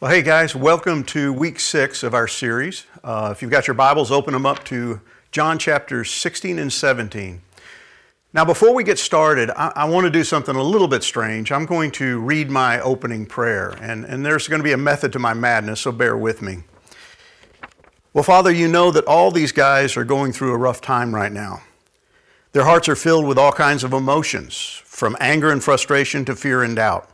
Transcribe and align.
Well, 0.00 0.12
hey 0.12 0.22
guys, 0.22 0.54
welcome 0.54 1.02
to 1.06 1.32
week 1.32 1.58
six 1.58 2.04
of 2.04 2.14
our 2.14 2.28
series. 2.28 2.86
Uh, 3.02 3.30
if 3.32 3.42
you've 3.42 3.50
got 3.50 3.66
your 3.66 3.74
Bibles, 3.74 4.12
open 4.12 4.32
them 4.32 4.46
up 4.46 4.62
to 4.66 5.00
John 5.32 5.58
chapters 5.58 6.08
16 6.12 6.56
and 6.56 6.72
17. 6.72 7.42
Now, 8.32 8.44
before 8.44 8.72
we 8.76 8.84
get 8.84 9.00
started, 9.00 9.50
I, 9.50 9.72
I 9.74 9.84
want 9.86 10.04
to 10.04 10.10
do 10.10 10.22
something 10.22 10.54
a 10.54 10.62
little 10.62 10.86
bit 10.86 11.02
strange. 11.02 11.50
I'm 11.50 11.66
going 11.66 11.90
to 11.92 12.20
read 12.20 12.48
my 12.48 12.80
opening 12.80 13.26
prayer, 13.26 13.70
and, 13.80 14.04
and 14.04 14.24
there's 14.24 14.46
going 14.46 14.60
to 14.60 14.64
be 14.64 14.70
a 14.70 14.76
method 14.76 15.12
to 15.14 15.18
my 15.18 15.34
madness, 15.34 15.80
so 15.80 15.90
bear 15.90 16.16
with 16.16 16.42
me. 16.42 16.58
Well, 18.12 18.22
Father, 18.22 18.52
you 18.52 18.68
know 18.68 18.92
that 18.92 19.04
all 19.06 19.32
these 19.32 19.50
guys 19.50 19.96
are 19.96 20.04
going 20.04 20.30
through 20.30 20.52
a 20.52 20.58
rough 20.58 20.80
time 20.80 21.12
right 21.12 21.32
now. 21.32 21.62
Their 22.52 22.64
hearts 22.64 22.88
are 22.88 22.94
filled 22.94 23.26
with 23.26 23.36
all 23.36 23.50
kinds 23.50 23.82
of 23.82 23.92
emotions, 23.92 24.80
from 24.84 25.16
anger 25.18 25.50
and 25.50 25.60
frustration 25.60 26.24
to 26.26 26.36
fear 26.36 26.62
and 26.62 26.76
doubt. 26.76 27.10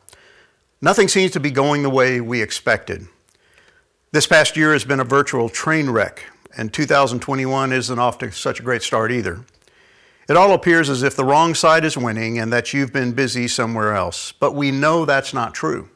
Nothing 0.81 1.09
seems 1.09 1.31
to 1.33 1.41
be 1.41 1.51
going 1.51 1.83
the 1.83 1.91
way 1.91 2.21
we 2.21 2.43
expected. 2.43 3.07
This 4.13 4.27
past 4.27 4.57
year 4.57 4.73
has 4.73 4.85
been 4.85 5.01
a 5.01 5.05
virtual 5.05 5.49
train 5.49 5.91
wreck, 5.91 6.25
and 6.57 6.73
2021 6.73 7.73
isn't 7.73 7.99
off 7.99 8.19
to 8.19 8.31
such 8.31 8.61
a 8.61 8.63
great 8.63 8.83
start 8.83 9.11
either. 9.11 9.45
It 10.29 10.37
all 10.37 10.53
appears 10.53 10.89
as 10.89 11.03
if 11.03 11.17
the 11.17 11.25
wrong 11.25 11.55
side 11.55 11.85
is 11.85 11.99
winning 11.99 12.39
and 12.39 12.53
that 12.53 12.73
you've 12.73 12.93
been 12.93 13.13
busy 13.13 13.47
somewhere 13.47 13.95
else, 13.95 14.33
but 14.33 14.55
we 14.55 14.71
know 14.71 15.05
that's 15.05 15.35
not 15.35 15.55
true. 15.55 15.91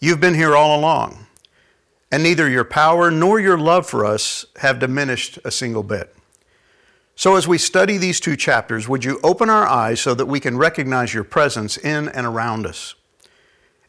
You've 0.00 0.20
been 0.20 0.34
here 0.34 0.56
all 0.56 0.78
along, 0.78 1.26
and 2.10 2.22
neither 2.22 2.48
your 2.48 2.64
power 2.64 3.10
nor 3.10 3.38
your 3.38 3.58
love 3.58 3.86
for 3.86 4.04
us 4.04 4.44
have 4.56 4.78
diminished 4.78 5.38
a 5.44 5.50
single 5.50 5.82
bit. 5.82 6.14
So, 7.16 7.36
as 7.36 7.46
we 7.46 7.58
study 7.58 7.96
these 7.96 8.18
two 8.18 8.36
chapters, 8.36 8.88
would 8.88 9.04
you 9.04 9.20
open 9.22 9.48
our 9.48 9.66
eyes 9.66 10.00
so 10.00 10.14
that 10.14 10.26
we 10.26 10.40
can 10.40 10.58
recognize 10.58 11.14
your 11.14 11.22
presence 11.22 11.76
in 11.76 12.08
and 12.08 12.26
around 12.26 12.66
us? 12.66 12.96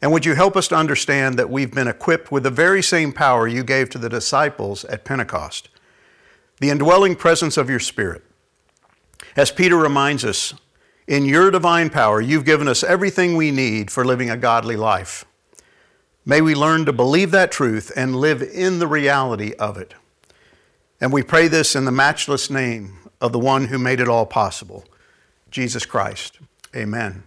And 0.06 0.12
would 0.12 0.24
you 0.24 0.36
help 0.36 0.56
us 0.56 0.68
to 0.68 0.76
understand 0.76 1.36
that 1.36 1.50
we've 1.50 1.74
been 1.74 1.88
equipped 1.88 2.30
with 2.30 2.44
the 2.44 2.50
very 2.50 2.80
same 2.80 3.12
power 3.12 3.48
you 3.48 3.64
gave 3.64 3.90
to 3.90 3.98
the 3.98 4.08
disciples 4.08 4.84
at 4.84 5.04
Pentecost, 5.04 5.68
the 6.60 6.70
indwelling 6.70 7.16
presence 7.16 7.56
of 7.56 7.68
your 7.68 7.80
Spirit? 7.80 8.22
As 9.34 9.50
Peter 9.50 9.76
reminds 9.76 10.24
us, 10.24 10.54
in 11.08 11.24
your 11.24 11.50
divine 11.50 11.90
power, 11.90 12.20
you've 12.20 12.44
given 12.44 12.68
us 12.68 12.84
everything 12.84 13.34
we 13.34 13.50
need 13.50 13.90
for 13.90 14.04
living 14.04 14.30
a 14.30 14.36
godly 14.36 14.76
life. 14.76 15.24
May 16.24 16.40
we 16.40 16.54
learn 16.54 16.84
to 16.84 16.92
believe 16.92 17.32
that 17.32 17.50
truth 17.50 17.90
and 17.96 18.14
live 18.14 18.42
in 18.42 18.78
the 18.78 18.86
reality 18.86 19.54
of 19.54 19.76
it. 19.76 19.94
And 21.00 21.12
we 21.12 21.24
pray 21.24 21.48
this 21.48 21.74
in 21.74 21.84
the 21.84 21.90
matchless 21.90 22.48
name 22.48 23.10
of 23.20 23.32
the 23.32 23.40
one 23.40 23.64
who 23.64 23.76
made 23.76 23.98
it 23.98 24.08
all 24.08 24.24
possible, 24.24 24.84
Jesus 25.50 25.84
Christ. 25.84 26.38
Amen. 26.76 27.24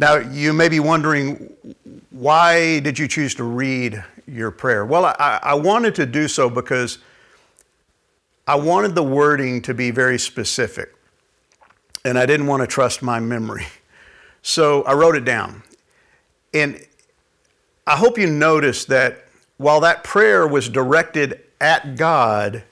Now, 0.00 0.16
you 0.16 0.52
may 0.52 0.68
be 0.68 0.78
wondering, 0.78 1.52
why 2.10 2.78
did 2.80 2.98
you 2.98 3.08
choose 3.08 3.34
to 3.34 3.44
read 3.44 4.04
your 4.28 4.52
prayer? 4.52 4.86
Well, 4.86 5.06
I, 5.06 5.40
I, 5.42 5.54
wanted 5.54 5.96
to 5.96 6.06
do 6.06 6.28
so 6.28 6.48
because 6.48 6.98
I 8.46 8.54
wanted 8.54 8.94
the 8.94 9.02
wording 9.02 9.60
to 9.62 9.74
be 9.74 9.90
very 9.90 10.18
specific, 10.18 10.94
and 12.04 12.16
I 12.16 12.26
didn't 12.26 12.46
want 12.46 12.60
to 12.60 12.66
trust 12.66 13.02
my 13.02 13.20
memory. 13.20 13.66
So 14.40 14.82
I 14.84 14.94
wrote 14.94 15.16
it 15.16 15.24
down. 15.24 15.64
And 16.54 16.82
I 17.86 17.96
hope 17.96 18.16
you 18.16 18.28
noticed 18.28 18.86
that 18.88 19.26
while 19.58 19.80
that 19.80 20.04
prayer 20.04 20.46
was 20.46 20.68
directed 20.68 21.40
at 21.60 21.96
God, 21.96 22.62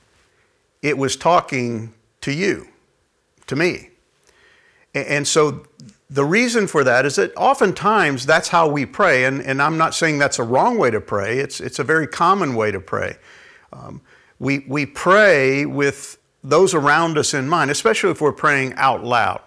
it 0.81 0.97
was 0.97 1.17
talking 1.17 1.93
to 2.23 2.33
you, 2.33 2.69
to 3.49 3.57
me. 3.57 3.91
And 4.95 5.27
so 5.27 5.67
the 6.09 6.25
reason 6.25 6.67
for 6.67 6.85
that 6.85 7.05
is 7.05 7.17
that 7.17 7.37
oftentimes 7.37 8.27
that's 8.27 8.49
how 8.49 8.69
we 8.69 8.87
pray, 8.87 9.25
and, 9.25 9.41
and 9.41 9.61
I'm 9.61 9.77
not 9.77 9.95
saying 9.95 10.19
that's 10.19 10.39
a 10.39 10.45
wrong 10.45 10.79
way 10.79 10.91
to 10.91 11.01
pray, 11.01 11.39
it's, 11.39 11.61
it's 11.61 11.79
a 11.79 11.85
very 11.85 12.07
common 12.07 12.55
way 12.55 12.71
to 12.71 12.81
pray. 12.81 13.17
Um, 13.73 14.01
we, 14.39 14.61
we 14.69 14.87
pray 14.87 15.67
with 15.67 16.19
those 16.45 16.75
around 16.75 17.19
us 17.19 17.35
in 17.35 17.49
mind, 17.49 17.71
especially 17.71 18.11
if 18.11 18.21
we're 18.21 18.33
praying 18.33 18.75
out 18.75 19.03
loud. 19.03 19.41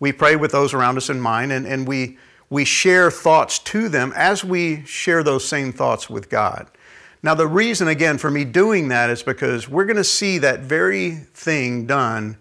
We 0.00 0.12
pray 0.12 0.36
with 0.36 0.52
those 0.52 0.72
around 0.72 0.96
us 0.96 1.10
in 1.10 1.20
mind, 1.20 1.52
and, 1.52 1.66
and 1.66 1.86
we, 1.86 2.16
we 2.48 2.64
share 2.64 3.10
thoughts 3.10 3.58
to 3.60 3.88
them 3.90 4.12
as 4.16 4.42
we 4.42 4.84
share 4.86 5.22
those 5.22 5.46
same 5.46 5.72
thoughts 5.72 6.08
with 6.08 6.30
God. 6.30 6.68
Now, 7.22 7.34
the 7.34 7.46
reason, 7.46 7.88
again, 7.88 8.18
for 8.18 8.30
me 8.30 8.44
doing 8.44 8.88
that 8.88 9.10
is 9.10 9.22
because 9.22 9.68
we're 9.68 9.84
going 9.84 9.96
to 9.96 10.04
see 10.04 10.38
that 10.38 10.60
very 10.60 11.16
thing 11.34 11.86
done 11.86 12.38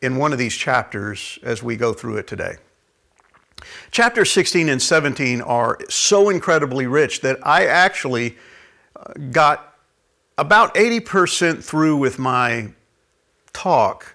in 0.00 0.16
one 0.16 0.32
of 0.32 0.38
these 0.38 0.56
chapters 0.56 1.38
as 1.42 1.62
we 1.62 1.76
go 1.76 1.92
through 1.92 2.16
it 2.16 2.26
today. 2.26 2.56
Chapter 3.90 4.24
16 4.24 4.68
and 4.68 4.80
17 4.80 5.40
are 5.40 5.78
so 5.88 6.28
incredibly 6.28 6.86
rich 6.86 7.20
that 7.20 7.38
I 7.46 7.66
actually 7.66 8.36
uh, 8.96 9.12
got 9.30 9.76
about 10.38 10.74
80% 10.74 11.62
through 11.62 11.96
with 11.96 12.18
my 12.18 12.70
talk 13.52 14.14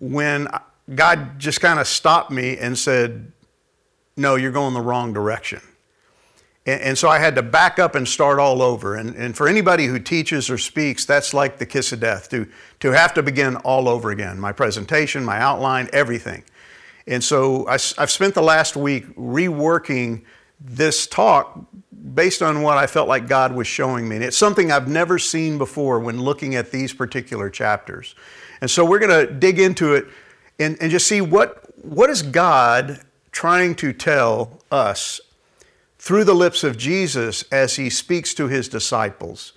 when 0.00 0.48
God 0.94 1.38
just 1.38 1.60
kind 1.60 1.78
of 1.78 1.86
stopped 1.86 2.30
me 2.30 2.58
and 2.58 2.78
said, 2.78 3.32
No, 4.16 4.36
you're 4.36 4.52
going 4.52 4.74
the 4.74 4.80
wrong 4.80 5.12
direction. 5.12 5.60
And, 6.66 6.80
and, 6.80 6.98
so 6.98 7.08
I 7.08 7.18
had 7.18 7.34
to 7.34 7.42
back 7.42 7.78
up 7.78 7.94
and 7.94 8.08
start 8.08 8.38
all 8.38 8.62
over. 8.62 8.96
And, 8.96 9.14
and 9.16 9.36
for 9.36 9.48
anybody 9.48 9.86
who 9.86 9.98
teaches 9.98 10.50
or 10.50 10.58
speaks, 10.58 11.04
that's 11.04 11.34
like 11.34 11.58
the 11.58 11.66
kiss 11.66 11.92
of 11.92 12.00
death 12.00 12.30
to, 12.30 12.48
to 12.80 12.92
have 12.92 13.14
to 13.14 13.22
begin 13.22 13.56
all 13.56 13.88
over 13.88 14.10
again 14.10 14.40
my 14.40 14.52
presentation, 14.52 15.24
my 15.24 15.38
outline, 15.38 15.88
everything. 15.92 16.42
And 17.06 17.22
so 17.22 17.66
I, 17.68 17.72
have 17.98 18.10
spent 18.10 18.34
the 18.34 18.42
last 18.42 18.76
week 18.76 19.14
reworking 19.16 20.24
this 20.60 21.06
talk 21.06 21.58
based 22.14 22.42
on 22.42 22.62
what 22.62 22.78
I 22.78 22.86
felt 22.86 23.08
like 23.08 23.28
God 23.28 23.54
was 23.54 23.66
showing 23.66 24.08
me. 24.08 24.16
And 24.16 24.24
it's 24.24 24.36
something 24.36 24.70
I've 24.70 24.88
never 24.88 25.18
seen 25.18 25.58
before 25.58 26.00
when 26.00 26.20
looking 26.20 26.54
at 26.54 26.70
these 26.70 26.92
particular 26.92 27.50
chapters. 27.50 28.14
And 28.60 28.70
so 28.70 28.84
we're 28.84 28.98
going 28.98 29.26
to 29.26 29.32
dig 29.32 29.58
into 29.58 29.94
it 29.94 30.06
and, 30.58 30.76
and 30.80 30.90
just 30.90 31.06
see 31.06 31.20
what, 31.20 31.64
what 31.84 32.10
is 32.10 32.22
God 32.22 33.00
trying 33.32 33.74
to 33.76 33.92
tell 33.92 34.60
us 34.70 35.20
through 35.98 36.24
the 36.24 36.34
lips 36.34 36.62
of 36.64 36.76
Jesus 36.76 37.44
as 37.50 37.76
he 37.76 37.90
speaks 37.90 38.34
to 38.34 38.48
his 38.48 38.68
disciples. 38.68 39.54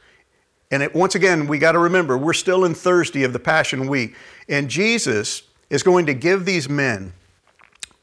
And 0.72 0.82
it, 0.84 0.96
once 0.96 1.16
again, 1.16 1.48
we 1.48 1.60
got 1.60 1.74
to 1.74 1.80
remember, 1.80 2.18
we're 2.18 2.34
still 2.34 2.66
in 2.66 2.74
Thursday 2.74 3.24
of 3.24 3.34
the 3.34 3.40
Passion 3.40 3.88
Week. 3.88 4.16
And 4.50 4.70
Jesus 4.70 5.44
is 5.70 5.84
going 5.84 6.06
to 6.06 6.14
give 6.14 6.46
these 6.46 6.68
men 6.68 7.14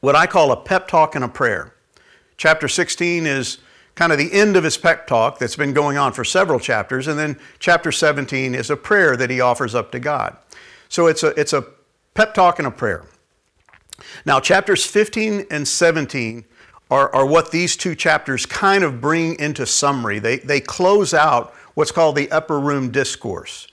what 0.05 0.15
I 0.15 0.27
call 0.27 0.51
a 0.51 0.55
pep 0.55 0.87
talk 0.87 1.15
and 1.15 1.25
a 1.25 1.27
prayer. 1.27 1.73
Chapter 2.37 2.67
16 2.67 3.25
is 3.25 3.57
kind 3.95 4.11
of 4.11 4.19
the 4.19 4.31
end 4.31 4.55
of 4.55 4.63
his 4.63 4.77
pep 4.77 5.07
talk 5.07 5.39
that's 5.39 5.55
been 5.55 5.73
going 5.73 5.97
on 5.97 6.13
for 6.13 6.23
several 6.23 6.59
chapters, 6.59 7.07
and 7.07 7.17
then 7.17 7.39
chapter 7.57 7.91
17 7.91 8.53
is 8.53 8.69
a 8.69 8.77
prayer 8.77 9.17
that 9.17 9.31
he 9.31 9.41
offers 9.41 9.73
up 9.73 9.91
to 9.93 9.99
God. 9.99 10.37
So 10.89 11.07
it's 11.07 11.23
a, 11.23 11.29
it's 11.29 11.53
a 11.53 11.65
pep 12.13 12.35
talk 12.35 12.59
and 12.59 12.67
a 12.67 12.71
prayer. 12.71 13.05
Now, 14.27 14.39
chapters 14.39 14.85
15 14.85 15.47
and 15.49 15.67
17 15.67 16.45
are, 16.91 17.13
are 17.15 17.25
what 17.25 17.49
these 17.49 17.75
two 17.75 17.95
chapters 17.95 18.45
kind 18.45 18.83
of 18.83 19.01
bring 19.01 19.39
into 19.39 19.65
summary. 19.65 20.19
They, 20.19 20.37
they 20.37 20.59
close 20.59 21.15
out 21.15 21.55
what's 21.73 21.91
called 21.91 22.15
the 22.15 22.29
upper 22.29 22.59
room 22.59 22.91
discourse, 22.91 23.67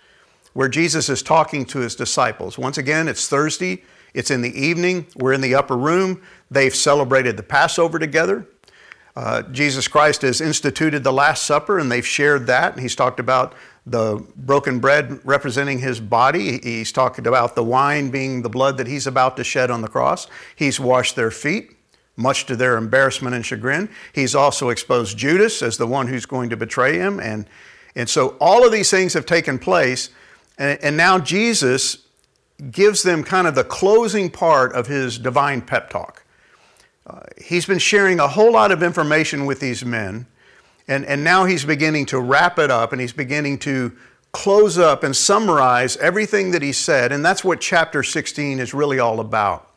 where 0.55 0.69
Jesus 0.69 1.11
is 1.11 1.23
talking 1.23 1.67
to 1.67 1.81
his 1.81 1.95
disciples. 1.95 2.57
Once 2.57 2.79
again, 2.79 3.07
it's 3.07 3.29
Thursday. 3.29 3.83
It's 4.15 4.31
in 4.31 4.43
the 4.43 4.59
evening. 4.59 5.07
We're 5.17 5.33
in 5.33 5.41
the 5.41 5.55
upper 5.55 5.77
room. 5.77 6.23
They've 6.51 6.75
celebrated 6.75 7.37
the 7.37 7.43
Passover 7.43 7.99
together. 7.99 8.47
Uh, 9.15 9.43
Jesus 9.43 9.89
Christ 9.89 10.23
has 10.23 10.41
instituted 10.41 11.05
the 11.05 11.13
Last 11.13 11.43
Supper, 11.45 11.79
and 11.79 11.93
they've 11.93 12.07
shared 12.07 12.47
that. 12.47 12.79
He's 12.79 12.97
talked 12.97 13.21
about 13.21 13.55
the 13.85 14.25
broken 14.37 14.79
bread 14.79 15.21
representing 15.25 15.81
his 15.81 16.01
body. 16.01 16.61
He's 16.63 16.93
talked 16.93 17.19
about 17.19 17.55
the 17.55 17.65
wine 17.65 18.11
being 18.11 18.43
the 18.43 18.49
blood 18.49 18.77
that 18.79 18.87
he's 18.87 19.07
about 19.07 19.37
to 19.37 19.45
shed 19.45 19.71
on 19.71 19.83
the 19.83 19.89
cross. 19.89 20.29
He's 20.55 20.79
washed 20.79 21.17
their 21.17 21.31
feet, 21.31 21.77
much 22.17 22.47
to 22.47 22.57
their 22.57 22.77
embarrassment 22.77 23.35
and 23.35 23.45
chagrin. 23.45 23.89
He's 24.13 24.35
also 24.35 24.69
exposed 24.69 25.19
Judas 25.19 25.63
as 25.63 25.77
the 25.77 25.87
one 25.87 26.07
who's 26.07 26.27
going 26.27 26.51
to 26.51 26.57
betray 26.57 26.97
him. 26.97 27.19
And, 27.19 27.47
and 27.97 28.09
so 28.09 28.37
all 28.41 28.65
of 28.65 28.73
these 28.73 28.91
things 28.91 29.15
have 29.15 29.27
taken 29.27 29.59
place. 29.59 30.11
And, 30.59 30.79
and 30.83 30.97
now 30.97 31.19
Jesus 31.19 31.99
gives 32.71 33.03
them 33.03 33.25
kind 33.25 33.47
of 33.47 33.55
the 33.55 33.65
closing 33.65 34.31
part 34.31 34.73
of 34.73 34.87
his 34.87 35.19
divine 35.19 35.61
pep 35.61 35.91
talk. 35.91 36.25
Uh, 37.07 37.21
he's 37.43 37.67
been 37.67 37.79
sharing 37.79 38.21
a 38.21 38.29
whole 38.29 38.53
lot 38.53 38.71
of 38.71 38.83
information 38.83 39.47
with 39.47 39.59
these 39.61 39.85
men, 39.85 40.27
and, 40.87 41.05
and 41.07 41.25
now 41.25 41.45
he's 41.45 41.65
beginning 41.65 42.07
to 42.07 42.21
wrap 42.21 42.59
it 42.59 42.71
up 42.71 42.93
and 42.93 43.01
he's 43.01 43.13
beginning 43.13 43.59
to 43.59 43.93
close 44.33 44.79
up 44.79 45.03
and 45.03 45.15
summarize 45.15 45.97
everything 45.99 46.53
that 46.53 46.63
he 46.63 46.73
said, 46.73 47.13
and 47.13 47.25
that's 47.25 47.45
what 47.45 47.61
chapter 47.61 48.03
16 48.03 48.59
is 48.59 48.73
really 48.73 48.99
all 48.99 49.21
about. 49.21 49.69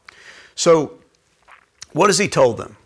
So, 0.55 0.99
what 1.91 2.07
has 2.07 2.17
he 2.17 2.27
told 2.27 2.57
them? 2.57 2.77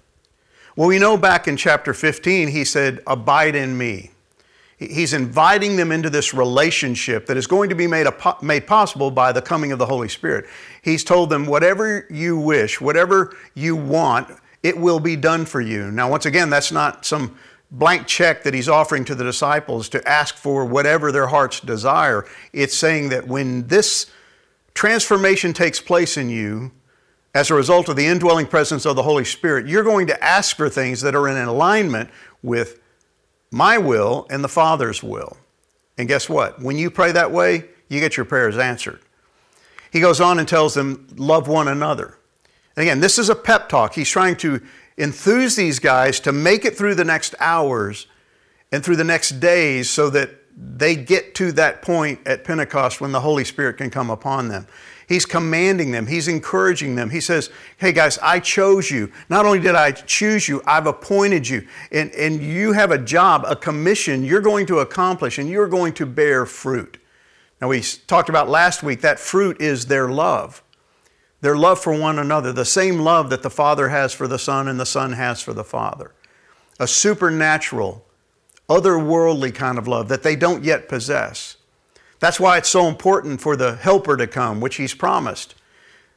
Well, 0.76 0.88
we 0.88 1.00
know 1.00 1.18
back 1.18 1.48
in 1.48 1.58
chapter 1.58 1.94
15, 1.94 2.50
he 2.50 2.64
said, 2.64 3.02
Abide 3.06 3.56
in 3.56 3.78
me. 3.78 4.12
He's 4.80 5.12
inviting 5.12 5.76
them 5.76 5.92
into 5.92 6.10
this 6.10 6.34
relationship 6.34 7.26
that 7.26 7.36
is 7.36 7.48
going 7.48 7.68
to 7.68 7.76
be 7.76 7.86
made, 7.86 8.08
made 8.42 8.66
possible 8.66 9.12
by 9.12 9.34
the 9.34 9.42
coming 9.42 9.74
of 9.74 9.80
the 9.80 9.86
Holy 9.86 10.08
Spirit. 10.08 10.46
He's 10.82 11.04
told 11.04 11.30
them, 11.30 11.46
whatever 11.46 12.08
you 12.10 12.38
wish, 12.38 12.80
whatever 12.80 13.36
you 13.56 13.76
want, 13.76 14.30
it 14.64 14.78
will 14.78 15.02
be 15.02 15.18
done 15.18 15.46
for 15.46 15.60
you. 15.60 15.92
Now, 15.92 16.10
once 16.10 16.26
again, 16.26 16.50
that's 16.50 16.72
not 16.72 17.06
some 17.06 17.38
blank 17.72 18.08
check 18.08 18.44
that 18.44 18.54
he's 18.54 18.70
offering 18.70 19.04
to 19.06 19.16
the 19.16 19.24
disciples 19.24 19.90
to 19.90 20.08
ask 20.08 20.36
for 20.36 20.64
whatever 20.64 21.12
their 21.12 21.28
hearts 21.28 21.60
desire. 21.60 22.26
It's 22.54 22.76
saying 22.76 23.10
that 23.10 23.28
when 23.28 23.68
this 23.68 24.10
transformation 24.74 25.52
takes 25.52 25.82
place 25.82 26.16
in 26.16 26.30
you, 26.30 26.72
as 27.36 27.52
a 27.52 27.54
result 27.54 27.90
of 27.90 27.98
the 27.98 28.06
indwelling 28.06 28.48
presence 28.48 28.86
of 28.86 28.96
the 28.96 29.04
Holy 29.04 29.26
Spirit, 29.26 29.68
you're 29.68 29.84
going 29.84 30.08
to 30.08 30.24
ask 30.24 30.56
for 30.56 30.70
things 30.70 31.02
that 31.02 31.16
are 31.16 31.28
in 31.28 31.38
alignment 31.38 32.10
with 32.42 32.80
my 33.52 33.78
will 33.78 34.28
and 34.30 34.44
the 34.44 34.50
Father's 34.50 35.04
will. 35.04 35.38
And 35.98 36.08
guess 36.08 36.30
what? 36.30 36.62
When 36.62 36.78
you 36.78 36.90
pray 36.90 37.12
that 37.12 37.32
way, 37.32 37.66
you 37.88 38.00
get 38.00 38.16
your 38.16 38.26
prayers 38.26 38.58
answered. 38.58 39.02
He 39.92 40.00
goes 40.00 40.22
on 40.22 40.40
and 40.40 40.48
tells 40.48 40.76
them, 40.76 41.08
love 41.16 41.48
one 41.48 41.68
another. 41.68 42.18
And 42.76 42.84
again, 42.84 43.00
this 43.00 43.18
is 43.18 43.30
a 43.30 43.36
pep 43.36 43.68
talk. 43.68 43.96
He's 43.96 44.10
trying 44.10 44.38
to 44.38 44.62
enthuse 44.98 45.56
these 45.56 45.80
guys 45.80 46.20
to 46.22 46.32
make 46.32 46.66
it 46.66 46.78
through 46.78 46.96
the 46.96 47.04
next 47.04 47.34
hours 47.40 48.08
and 48.72 48.84
through 48.84 48.98
the 48.98 49.04
next 49.04 49.40
days 49.40 49.90
so 49.90 50.10
that 50.12 50.32
they 50.56 50.96
get 50.96 51.36
to 51.36 51.52
that 51.54 51.82
point 51.82 52.20
at 52.26 52.44
Pentecost 52.44 53.02
when 53.02 53.12
the 53.12 53.22
Holy 53.22 53.44
Spirit 53.44 53.78
can 53.78 53.90
come 53.90 54.10
upon 54.10 54.50
them. 54.50 54.68
He's 55.10 55.26
commanding 55.26 55.90
them, 55.90 56.06
He's 56.06 56.28
encouraging 56.28 56.96
them. 56.96 57.10
He 57.10 57.20
says, 57.20 57.50
Hey 57.78 57.92
guys, 57.92 58.20
I 58.20 58.40
chose 58.40 58.92
you. 58.92 59.12
Not 59.28 59.48
only 59.48 59.60
did 59.60 59.74
I 59.74 59.92
choose 59.92 60.48
you, 60.48 60.62
I've 60.68 60.86
appointed 60.86 61.50
you. 61.50 61.68
And, 61.92 62.12
and 62.12 62.40
you 62.40 62.74
have 62.74 62.92
a 62.92 62.98
job, 63.00 63.44
a 63.48 63.56
commission 63.56 64.24
you're 64.24 64.40
going 64.40 64.68
to 64.68 64.80
accomplish, 64.80 65.40
and 65.40 65.50
you're 65.50 65.68
going 65.68 65.94
to 65.94 66.06
bear 66.06 66.46
fruit. 66.46 67.00
Now, 67.60 67.70
we 67.70 67.82
talked 67.82 68.30
about 68.30 68.50
last 68.50 68.84
week 68.84 69.02
that 69.02 69.20
fruit 69.20 69.60
is 69.60 69.88
their 69.88 70.10
love. 70.10 70.62
Their 71.42 71.58
love 71.58 71.80
for 71.80 71.98
one 71.98 72.20
another, 72.20 72.54
the 72.54 72.64
same 72.64 73.00
love 73.00 73.32
that 73.32 73.42
the 73.42 73.50
Father 73.50 73.90
has 73.90 74.14
for 74.14 74.28
the 74.28 74.38
Son 74.40 74.68
and 74.68 74.80
the 74.80 74.86
Son 74.86 75.14
has 75.14 75.42
for 75.42 75.54
the 75.54 75.64
Father. 75.64 76.14
A 76.80 76.88
supernatural, 76.88 78.06
otherworldly 78.70 79.56
kind 79.56 79.80
of 79.80 79.88
love 79.88 80.08
that 80.10 80.22
they 80.22 80.36
don't 80.36 80.64
yet 80.64 80.88
possess. 80.88 81.58
That's 82.20 82.40
why 82.40 82.58
it's 82.58 82.70
so 82.70 82.88
important 82.88 83.42
for 83.42 83.56
the 83.56 83.76
Helper 83.76 84.18
to 84.18 84.28
come, 84.28 84.60
which 84.60 84.76
He's 84.76 84.94
promised. 84.94 85.56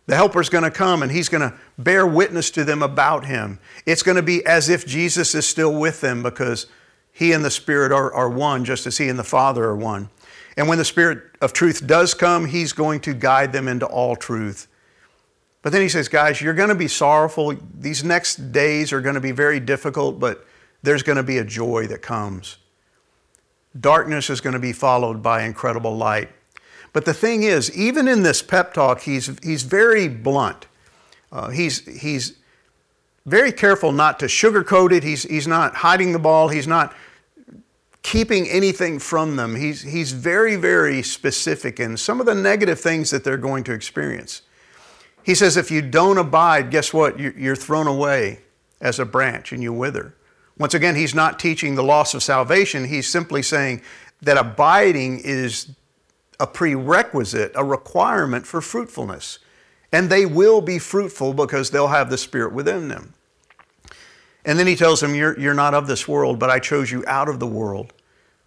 The 0.06 0.16
Helper's 0.16 0.48
going 0.48 0.64
to 0.64 0.70
come 0.70 1.02
and 1.02 1.12
He's 1.12 1.28
going 1.28 1.48
to 1.48 1.56
bear 1.78 2.06
witness 2.06 2.50
to 2.52 2.64
them 2.64 2.82
about 2.82 3.26
Him. 3.26 3.60
It's 3.86 4.02
going 4.02 4.16
to 4.16 4.22
be 4.22 4.44
as 4.44 4.68
if 4.68 4.86
Jesus 4.86 5.34
is 5.34 5.46
still 5.46 5.74
with 5.78 6.00
them 6.00 6.22
because 6.22 6.66
He 7.12 7.32
and 7.32 7.44
the 7.44 7.50
Spirit 7.50 7.92
are, 7.92 8.12
are 8.12 8.28
one, 8.28 8.64
just 8.64 8.86
as 8.86 8.98
He 8.98 9.08
and 9.08 9.18
the 9.18 9.24
Father 9.24 9.64
are 9.64 9.76
one. 9.76 10.10
And 10.56 10.68
when 10.68 10.78
the 10.78 10.84
Spirit 10.84 11.22
of 11.40 11.52
truth 11.52 11.86
does 11.86 12.14
come, 12.14 12.46
He's 12.46 12.72
going 12.72 13.00
to 13.00 13.14
guide 13.14 13.52
them 13.52 13.68
into 13.68 13.86
all 13.86 14.16
truth. 14.16 14.66
But 15.62 15.70
then 15.70 15.82
He 15.82 15.88
says, 15.88 16.08
guys, 16.08 16.40
you're 16.40 16.52
going 16.52 16.68
to 16.68 16.74
be 16.74 16.88
sorrowful. 16.88 17.54
These 17.78 18.02
next 18.02 18.50
days 18.50 18.92
are 18.92 19.00
going 19.00 19.14
to 19.14 19.20
be 19.20 19.30
very 19.30 19.60
difficult, 19.60 20.18
but 20.18 20.44
there's 20.82 21.04
going 21.04 21.16
to 21.16 21.22
be 21.22 21.38
a 21.38 21.44
joy 21.44 21.86
that 21.86 22.02
comes. 22.02 22.56
Darkness 23.78 24.30
is 24.30 24.40
going 24.40 24.54
to 24.54 24.60
be 24.60 24.72
followed 24.72 25.22
by 25.22 25.42
incredible 25.42 25.96
light. 25.96 26.28
But 26.92 27.04
the 27.04 27.14
thing 27.14 27.42
is, 27.42 27.74
even 27.76 28.06
in 28.06 28.22
this 28.22 28.42
pep 28.42 28.74
talk, 28.74 29.00
he's, 29.00 29.38
he's 29.42 29.62
very 29.62 30.08
blunt. 30.08 30.66
Uh, 31.30 31.48
he's, 31.48 31.86
he's 32.00 32.36
very 33.24 33.52
careful 33.52 33.92
not 33.92 34.18
to 34.20 34.26
sugarcoat 34.26 34.92
it. 34.92 35.02
He's, 35.02 35.22
he's 35.22 35.46
not 35.46 35.76
hiding 35.76 36.12
the 36.12 36.18
ball. 36.18 36.48
He's 36.48 36.66
not 36.66 36.94
keeping 38.02 38.48
anything 38.48 38.98
from 38.98 39.36
them. 39.36 39.56
He's, 39.56 39.82
he's 39.82 40.12
very, 40.12 40.56
very 40.56 41.02
specific 41.02 41.80
in 41.80 41.96
some 41.96 42.20
of 42.20 42.26
the 42.26 42.34
negative 42.34 42.80
things 42.80 43.10
that 43.10 43.24
they're 43.24 43.36
going 43.36 43.64
to 43.64 43.72
experience. 43.72 44.42
He 45.22 45.34
says, 45.34 45.56
if 45.56 45.70
you 45.70 45.82
don't 45.82 46.18
abide, 46.18 46.70
guess 46.70 46.92
what? 46.92 47.18
You're 47.18 47.56
thrown 47.56 47.86
away 47.86 48.40
as 48.80 48.98
a 48.98 49.06
branch 49.06 49.52
and 49.52 49.62
you 49.62 49.72
wither. 49.72 50.14
Once 50.58 50.74
again, 50.74 50.94
he's 50.94 51.14
not 51.14 51.38
teaching 51.38 51.74
the 51.74 51.82
loss 51.82 52.14
of 52.14 52.22
salvation. 52.22 52.84
He's 52.84 53.08
simply 53.08 53.42
saying 53.42 53.82
that 54.20 54.36
abiding 54.36 55.20
is 55.24 55.70
a 56.38 56.46
prerequisite, 56.46 57.52
a 57.54 57.64
requirement 57.64 58.46
for 58.46 58.60
fruitfulness. 58.60 59.38
And 59.92 60.08
they 60.08 60.26
will 60.26 60.60
be 60.60 60.78
fruitful 60.78 61.34
because 61.34 61.70
they'll 61.70 61.88
have 61.88 62.10
the 62.10 62.18
Spirit 62.18 62.52
within 62.52 62.88
them. 62.88 63.14
And 64.44 64.58
then 64.58 64.66
he 64.66 64.74
tells 64.74 65.00
them, 65.00 65.14
you're, 65.14 65.38
you're 65.38 65.54
not 65.54 65.74
of 65.74 65.86
this 65.86 66.08
world, 66.08 66.38
but 66.38 66.50
I 66.50 66.58
chose 66.58 66.90
you 66.90 67.04
out 67.06 67.28
of 67.28 67.38
the 67.38 67.46
world. 67.46 67.92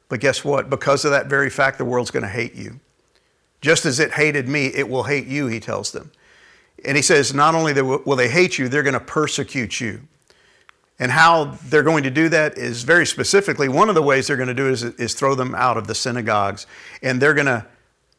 But 0.10 0.19
guess 0.19 0.44
what? 0.44 0.69
Because 0.69 1.06
of 1.06 1.12
that 1.12 1.28
very 1.28 1.50
fact, 1.50 1.78
the 1.78 1.86
world's 1.86 2.12
going 2.12 2.24
to 2.24 2.30
hate 2.30 2.56
you. 2.56 2.80
Just 3.62 3.86
as 3.86 4.00
it 4.00 4.12
hated 4.12 4.48
me, 4.48 4.68
it 4.68 4.90
will 4.90 5.04
hate 5.04 5.25
you, 5.25 5.48
he 5.48 5.60
tells 5.60 5.92
them. 5.92 6.12
And 6.84 6.96
he 6.98 7.01
says, 7.01 7.34
not 7.34 7.56
only 7.56 7.74
will 7.81 8.16
they 8.16 8.30
hate 8.30 8.60
you, 8.60 8.68
they're 8.68 8.84
going 8.84 8.94
to 8.94 9.00
persecute 9.00 9.80
you. 9.80 10.01
And 11.00 11.12
how 11.12 11.57
they're 11.65 11.83
going 11.83 12.03
to 12.03 12.09
do 12.09 12.30
that 12.30 12.57
is 12.57 12.83
very 12.83 13.06
specifically, 13.06 13.68
one 13.68 13.89
of 13.89 13.95
the 13.95 14.01
ways 14.01 14.27
they're 14.27 14.38
going 14.38 14.47
to 14.47 14.53
do 14.53 14.68
it 14.68 14.74
is, 14.74 14.83
is 14.83 15.13
throw 15.13 15.36
them 15.36 15.53
out 15.53 15.77
of 15.77 15.88
the 15.88 15.95
synagogues. 15.95 16.68
And 17.01 17.21
they're 17.21 17.33
going 17.33 17.47
to 17.47 17.65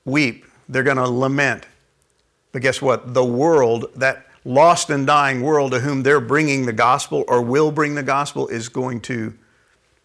weep, 0.04 0.44
they're 0.68 0.82
going 0.82 0.98
to 0.98 1.08
lament. 1.08 1.66
But 2.52 2.62
guess 2.62 2.82
what? 2.82 3.14
The 3.14 3.24
world, 3.24 3.86
that 3.96 4.26
lost 4.44 4.90
and 4.90 5.06
dying 5.06 5.42
world 5.42 5.72
to 5.72 5.80
whom 5.80 6.02
they're 6.02 6.20
bringing 6.20 6.66
the 6.66 6.72
gospel 6.72 7.24
or 7.28 7.40
will 7.42 7.72
bring 7.72 7.94
the 7.94 8.02
gospel, 8.02 8.46
is 8.48 8.68
going 8.68 9.00
to 9.02 9.34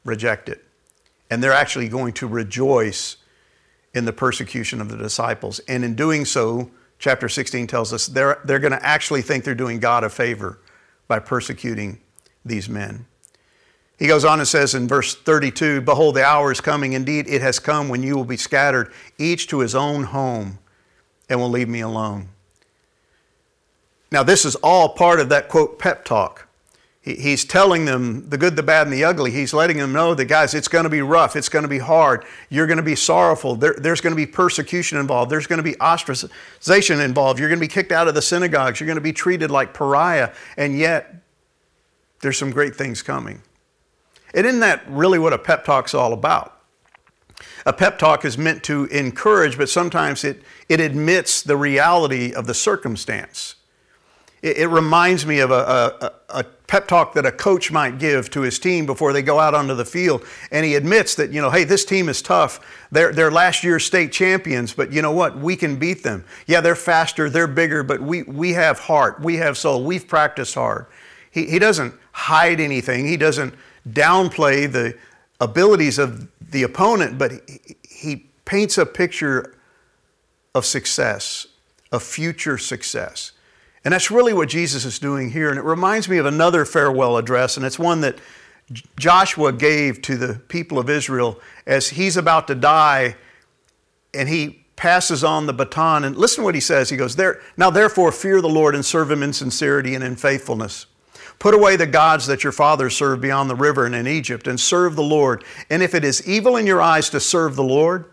reject 0.05 0.49
it. 0.49 0.63
And 1.29 1.43
they're 1.43 1.53
actually 1.53 1.89
going 1.89 2.13
to 2.13 2.27
rejoice 2.27 3.17
in 3.93 4.05
the 4.05 4.13
persecution 4.13 4.79
of 4.81 4.89
the 4.89 4.97
disciples. 4.97 5.59
And 5.67 5.83
in 5.83 5.95
doing 5.95 6.23
so, 6.25 6.71
chapter 6.99 7.27
16 7.27 7.67
tells 7.67 7.91
us 7.91 8.07
they're, 8.07 8.39
they're 8.45 8.59
going 8.59 8.71
to 8.71 8.85
actually 8.85 9.21
think 9.21 9.43
they're 9.43 9.55
doing 9.55 9.79
God 9.79 10.03
a 10.03 10.09
favor 10.09 10.59
by 11.07 11.19
persecuting 11.19 11.99
these 12.45 12.69
men. 12.69 13.05
He 13.97 14.07
goes 14.07 14.25
on 14.25 14.39
and 14.39 14.47
says 14.47 14.73
in 14.73 14.87
verse 14.87 15.13
32 15.13 15.81
Behold, 15.81 16.15
the 16.15 16.25
hour 16.25 16.51
is 16.51 16.59
coming. 16.59 16.93
Indeed, 16.93 17.27
it 17.27 17.41
has 17.41 17.59
come 17.59 17.87
when 17.87 18.01
you 18.01 18.15
will 18.15 18.25
be 18.25 18.37
scattered, 18.37 18.91
each 19.19 19.47
to 19.49 19.59
his 19.59 19.75
own 19.75 20.05
home, 20.05 20.57
and 21.29 21.39
will 21.39 21.49
leave 21.49 21.69
me 21.69 21.81
alone. 21.81 22.29
Now, 24.11 24.23
this 24.23 24.43
is 24.43 24.55
all 24.55 24.89
part 24.89 25.19
of 25.19 25.29
that 25.29 25.49
quote 25.49 25.77
pep 25.77 26.03
talk. 26.03 26.47
He's 27.03 27.45
telling 27.45 27.85
them 27.85 28.29
the 28.29 28.37
good, 28.37 28.55
the 28.55 28.61
bad, 28.61 28.85
and 28.85 28.93
the 28.93 29.03
ugly. 29.03 29.31
He's 29.31 29.55
letting 29.55 29.77
them 29.77 29.91
know 29.91 30.13
that, 30.13 30.25
guys, 30.25 30.53
it's 30.53 30.67
going 30.67 30.83
to 30.83 30.89
be 30.89 31.01
rough. 31.01 31.35
It's 31.35 31.49
going 31.49 31.63
to 31.63 31.69
be 31.69 31.79
hard. 31.79 32.25
You're 32.49 32.67
going 32.67 32.77
to 32.77 32.83
be 32.83 32.95
sorrowful. 32.95 33.55
There, 33.55 33.73
there's 33.75 34.01
going 34.01 34.11
to 34.11 34.15
be 34.15 34.27
persecution 34.27 34.99
involved. 34.99 35.31
There's 35.31 35.47
going 35.47 35.57
to 35.57 35.63
be 35.63 35.73
ostracization 35.73 37.03
involved. 37.03 37.39
You're 37.39 37.49
going 37.49 37.59
to 37.59 37.65
be 37.65 37.71
kicked 37.71 37.91
out 37.91 38.07
of 38.07 38.13
the 38.13 38.21
synagogues. 38.21 38.79
You're 38.79 38.85
going 38.85 38.97
to 38.97 39.01
be 39.01 39.13
treated 39.13 39.49
like 39.49 39.73
pariah. 39.73 40.31
And 40.57 40.77
yet, 40.77 41.20
there's 42.21 42.37
some 42.37 42.51
great 42.51 42.75
things 42.75 43.01
coming. 43.01 43.41
And 44.33 44.45
isn't 44.45 44.61
that 44.61 44.83
really 44.87 45.19
what 45.19 45.33
a 45.33 45.37
pep 45.37 45.65
talk's 45.65 45.93
all 45.93 46.13
about? 46.13 46.57
A 47.65 47.73
pep 47.73 47.99
talk 47.99 48.25
is 48.25 48.37
meant 48.37 48.63
to 48.63 48.85
encourage, 48.85 49.57
but 49.57 49.69
sometimes 49.69 50.23
it, 50.23 50.41
it 50.69 50.79
admits 50.79 51.41
the 51.41 51.57
reality 51.57 52.33
of 52.33 52.47
the 52.47 52.53
circumstance. 52.53 53.55
It, 54.41 54.57
it 54.57 54.67
reminds 54.67 55.25
me 55.25 55.39
of 55.39 55.51
a, 55.51 55.93
a, 56.01 56.39
a, 56.39 56.43
pep 56.71 56.87
talk 56.87 57.13
that 57.15 57.25
a 57.25 57.31
coach 57.33 57.69
might 57.69 57.99
give 57.99 58.29
to 58.29 58.39
his 58.39 58.57
team 58.57 58.85
before 58.85 59.11
they 59.11 59.21
go 59.21 59.39
out 59.39 59.53
onto 59.53 59.75
the 59.75 59.83
field. 59.83 60.23
And 60.51 60.65
he 60.65 60.75
admits 60.75 61.15
that, 61.15 61.29
you 61.31 61.41
know, 61.41 61.49
hey, 61.49 61.65
this 61.65 61.83
team 61.83 62.07
is 62.07 62.21
tough. 62.21 62.61
They're, 62.93 63.11
they're 63.11 63.29
last 63.29 63.61
year's 63.65 63.83
state 63.83 64.13
champions, 64.13 64.71
but 64.71 64.93
you 64.93 65.01
know 65.01 65.11
what? 65.11 65.37
We 65.37 65.57
can 65.57 65.75
beat 65.75 66.01
them. 66.01 66.23
Yeah, 66.47 66.61
they're 66.61 66.75
faster, 66.75 67.29
they're 67.29 67.45
bigger, 67.45 67.83
but 67.83 68.01
we, 68.01 68.23
we 68.23 68.53
have 68.53 68.79
heart, 68.79 69.19
we 69.19 69.35
have 69.35 69.57
soul, 69.57 69.83
we've 69.83 70.07
practiced 70.07 70.55
hard. 70.55 70.85
He, 71.29 71.45
he 71.45 71.59
doesn't 71.59 71.93
hide 72.11 72.59
anything, 72.59 73.07
he 73.07 73.17
doesn't 73.17 73.53
downplay 73.89 74.71
the 74.71 74.97
abilities 75.39 75.97
of 75.97 76.27
the 76.51 76.63
opponent, 76.63 77.17
but 77.17 77.31
he, 77.89 78.27
paints 78.43 78.77
a 78.77 78.85
picture 78.85 79.55
of 80.53 80.65
success, 80.65 81.47
of 81.89 82.03
future 82.03 82.57
success. 82.57 83.31
And 83.85 83.93
that's 83.93 84.11
really 84.11 84.33
what 84.33 84.49
Jesus 84.49 84.83
is 84.83 84.99
doing 84.99 85.31
here. 85.31 85.49
And 85.49 85.57
it 85.57 85.63
reminds 85.63 86.09
me 86.09 86.17
of 86.17 86.25
another 86.25 86.65
farewell 86.65 87.15
address, 87.15 87.55
and 87.55 87.65
it's 87.65 87.79
one 87.79 88.01
that 88.01 88.17
Joshua 88.97 89.53
gave 89.53 90.01
to 90.01 90.17
the 90.17 90.35
people 90.49 90.79
of 90.79 90.89
Israel 90.89 91.39
as 91.65 91.89
he's 91.89 92.17
about 92.17 92.47
to 92.47 92.55
die 92.55 93.15
and 94.13 94.27
he 94.27 94.65
passes 94.75 95.23
on 95.23 95.45
the 95.45 95.53
baton. 95.53 96.03
And 96.03 96.17
listen 96.17 96.41
to 96.41 96.45
what 96.45 96.55
he 96.55 96.61
says. 96.61 96.89
He 96.89 96.97
goes, 96.97 97.15
there, 97.15 97.39
Now 97.55 97.69
therefore 97.69 98.11
fear 98.11 98.41
the 98.41 98.49
Lord 98.49 98.75
and 98.75 98.85
serve 98.85 99.11
him 99.11 99.23
in 99.23 99.33
sincerity 99.33 99.95
and 99.95 100.03
in 100.03 100.15
faithfulness. 100.15 100.87
Put 101.41 101.55
away 101.55 101.75
the 101.75 101.87
gods 101.87 102.27
that 102.27 102.43
your 102.43 102.51
fathers 102.51 102.95
served 102.95 103.19
beyond 103.19 103.49
the 103.49 103.55
river 103.55 103.87
and 103.87 103.95
in 103.95 104.05
Egypt, 104.05 104.45
and 104.45 104.59
serve 104.59 104.95
the 104.95 105.01
Lord. 105.01 105.43
And 105.71 105.81
if 105.81 105.95
it 105.95 106.05
is 106.05 106.27
evil 106.27 106.55
in 106.55 106.67
your 106.67 106.79
eyes 106.79 107.09
to 107.09 107.19
serve 107.19 107.55
the 107.55 107.63
Lord, 107.63 108.11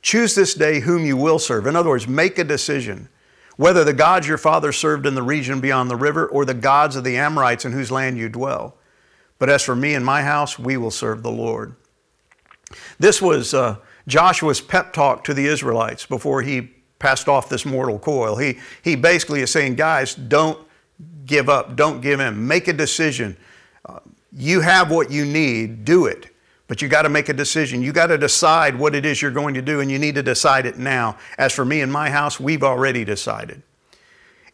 choose 0.00 0.34
this 0.34 0.54
day 0.54 0.80
whom 0.80 1.04
you 1.04 1.14
will 1.14 1.38
serve. 1.38 1.66
In 1.66 1.76
other 1.76 1.90
words, 1.90 2.08
make 2.08 2.38
a 2.38 2.44
decision 2.44 3.10
whether 3.56 3.84
the 3.84 3.92
gods 3.92 4.26
your 4.26 4.38
fathers 4.38 4.78
served 4.78 5.04
in 5.04 5.14
the 5.14 5.22
region 5.22 5.60
beyond 5.60 5.90
the 5.90 5.96
river 5.96 6.26
or 6.26 6.46
the 6.46 6.54
gods 6.54 6.96
of 6.96 7.04
the 7.04 7.18
Amorites 7.18 7.66
in 7.66 7.72
whose 7.72 7.90
land 7.90 8.16
you 8.16 8.30
dwell. 8.30 8.74
But 9.38 9.50
as 9.50 9.62
for 9.62 9.76
me 9.76 9.92
and 9.94 10.02
my 10.02 10.22
house, 10.22 10.58
we 10.58 10.78
will 10.78 10.90
serve 10.90 11.22
the 11.22 11.30
Lord. 11.30 11.76
This 12.98 13.20
was 13.20 13.52
uh, 13.52 13.76
Joshua's 14.08 14.62
pep 14.62 14.94
talk 14.94 15.24
to 15.24 15.34
the 15.34 15.44
Israelites 15.44 16.06
before 16.06 16.40
he 16.40 16.70
passed 16.98 17.28
off 17.28 17.50
this 17.50 17.66
mortal 17.66 17.98
coil. 17.98 18.36
He, 18.36 18.60
he 18.80 18.96
basically 18.96 19.42
is 19.42 19.52
saying, 19.52 19.74
guys, 19.74 20.14
don't 20.14 20.58
give 21.26 21.48
up. 21.48 21.76
Don't 21.76 22.00
give 22.00 22.20
in. 22.20 22.46
Make 22.46 22.68
a 22.68 22.72
decision. 22.72 23.36
Uh, 23.84 24.00
You 24.32 24.60
have 24.60 24.90
what 24.90 25.10
you 25.10 25.24
need, 25.24 25.84
do 25.84 26.06
it. 26.06 26.28
But 26.68 26.80
you 26.80 26.88
got 26.88 27.02
to 27.02 27.10
make 27.10 27.28
a 27.28 27.34
decision. 27.34 27.82
You 27.82 27.92
got 27.92 28.06
to 28.06 28.16
decide 28.16 28.78
what 28.78 28.94
it 28.94 29.04
is 29.04 29.20
you're 29.20 29.30
going 29.30 29.54
to 29.54 29.62
do, 29.62 29.80
and 29.80 29.90
you 29.90 29.98
need 29.98 30.14
to 30.14 30.22
decide 30.22 30.64
it 30.64 30.78
now. 30.78 31.18
As 31.36 31.52
for 31.52 31.64
me 31.64 31.82
and 31.82 31.92
my 31.92 32.08
house, 32.08 32.40
we've 32.40 32.62
already 32.62 33.04
decided. 33.04 33.62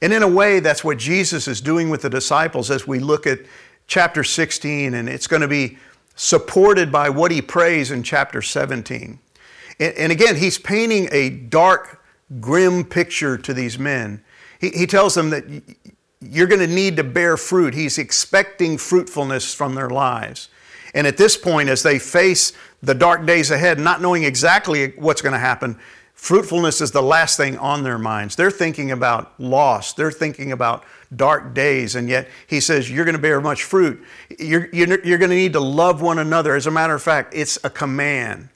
And 0.02 0.12
in 0.12 0.22
a 0.22 0.28
way, 0.28 0.60
that's 0.60 0.82
what 0.82 0.98
Jesus 0.98 1.46
is 1.46 1.60
doing 1.60 1.90
with 1.90 2.02
the 2.02 2.10
disciples 2.10 2.70
as 2.70 2.87
we 2.87 2.98
look 2.98 3.26
at 3.26 3.40
chapter 3.87 4.25
16, 4.25 4.94
and 4.94 5.08
it's 5.08 5.26
going 5.26 5.42
to 5.42 5.48
be 5.48 5.78
supported 6.16 6.90
by 6.90 7.08
what 7.08 7.30
he 7.30 7.40
prays 7.40 7.90
in 7.90 8.02
chapter 8.02 8.42
17. 8.42 9.18
And, 9.78 10.10
again, 10.10 10.34
he's 10.34 10.58
painting 10.58 11.08
a 11.12 11.30
dark, 11.30 12.02
grim 12.40 12.84
picture 12.84 13.38
to 13.38 13.54
these 13.54 13.78
men. 13.78 14.25
He, 14.60 14.70
he 14.70 14.87
tells 14.87 15.14
them 15.14 15.30
that 15.30 15.44
you're 16.20 16.46
going 16.46 16.66
to 16.66 16.72
need 16.75 16.96
to 16.96 17.04
bear 17.04 17.37
fruit. 17.37 17.75
He's 17.75 17.98
expecting 17.98 18.78
fruitfulness 18.78 19.54
from 19.54 19.75
their 19.75 19.90
lives. 19.90 20.48
And 20.94 21.06
at 21.06 21.16
this 21.16 21.37
point, 21.37 21.68
as 21.68 21.82
they 21.82 21.98
face 21.98 22.52
the 22.82 22.94
dark 22.94 23.26
days 23.26 23.50
ahead, 23.50 23.78
not 23.78 24.00
knowing 24.00 24.25
exactly 24.25 24.88
what's 24.96 25.22
going 25.22 25.32
to 25.32 25.38
happen, 25.38 25.78
fruitfulness 26.14 26.80
is 26.80 26.90
the 26.90 27.02
last 27.02 27.37
thing 27.37 27.56
on 27.58 27.84
their 27.84 27.98
minds. 27.98 28.37
They're 28.37 28.50
thinking 28.50 28.90
about 28.90 29.38
loss, 29.38 29.92
they're 29.92 30.10
thinking 30.10 30.50
about 30.50 30.84
dark 31.14 31.54
days, 31.54 31.94
and 31.94 32.08
yet 32.08 32.28
he 32.46 32.60
says, 32.60 32.90
You're 32.90 33.04
going 33.04 33.16
to 33.16 33.22
bear 33.22 33.40
much 33.40 33.64
fruit. 33.64 34.02
You're, 34.38 34.68
you're, 34.72 35.04
you're 35.04 35.18
going 35.18 35.30
to 35.30 35.37
need 35.37 35.52
to 35.52 35.60
love 35.60 36.02
one 36.02 36.18
another. 36.18 36.54
As 36.54 36.66
a 36.66 36.70
matter 36.70 36.94
of 36.94 37.02
fact, 37.02 37.34
it's 37.34 37.58
a 37.62 37.70
command. 37.70 38.48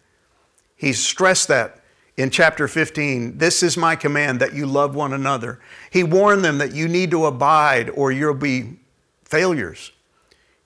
He's 0.75 0.99
stressed 0.99 1.49
that 1.49 1.82
in 2.23 2.31
chapter 2.31 2.69
15. 2.69 3.39
This 3.39 3.65
is 3.65 3.77
my 3.77 3.97
command 3.97 4.39
that 4.39 4.55
you 4.55 4.65
love 4.65 4.95
one 4.95 5.13
another. 5.13 5.59
He 5.91 6.05
warned 6.05 6.45
them 6.45 6.59
that 6.59 6.73
you 6.73 6.87
need 6.87 7.11
to 7.11 7.27
abide 7.27 7.91
or 7.91 8.13
you'll 8.13 8.35
be 8.35 8.79
failures. 9.25 9.91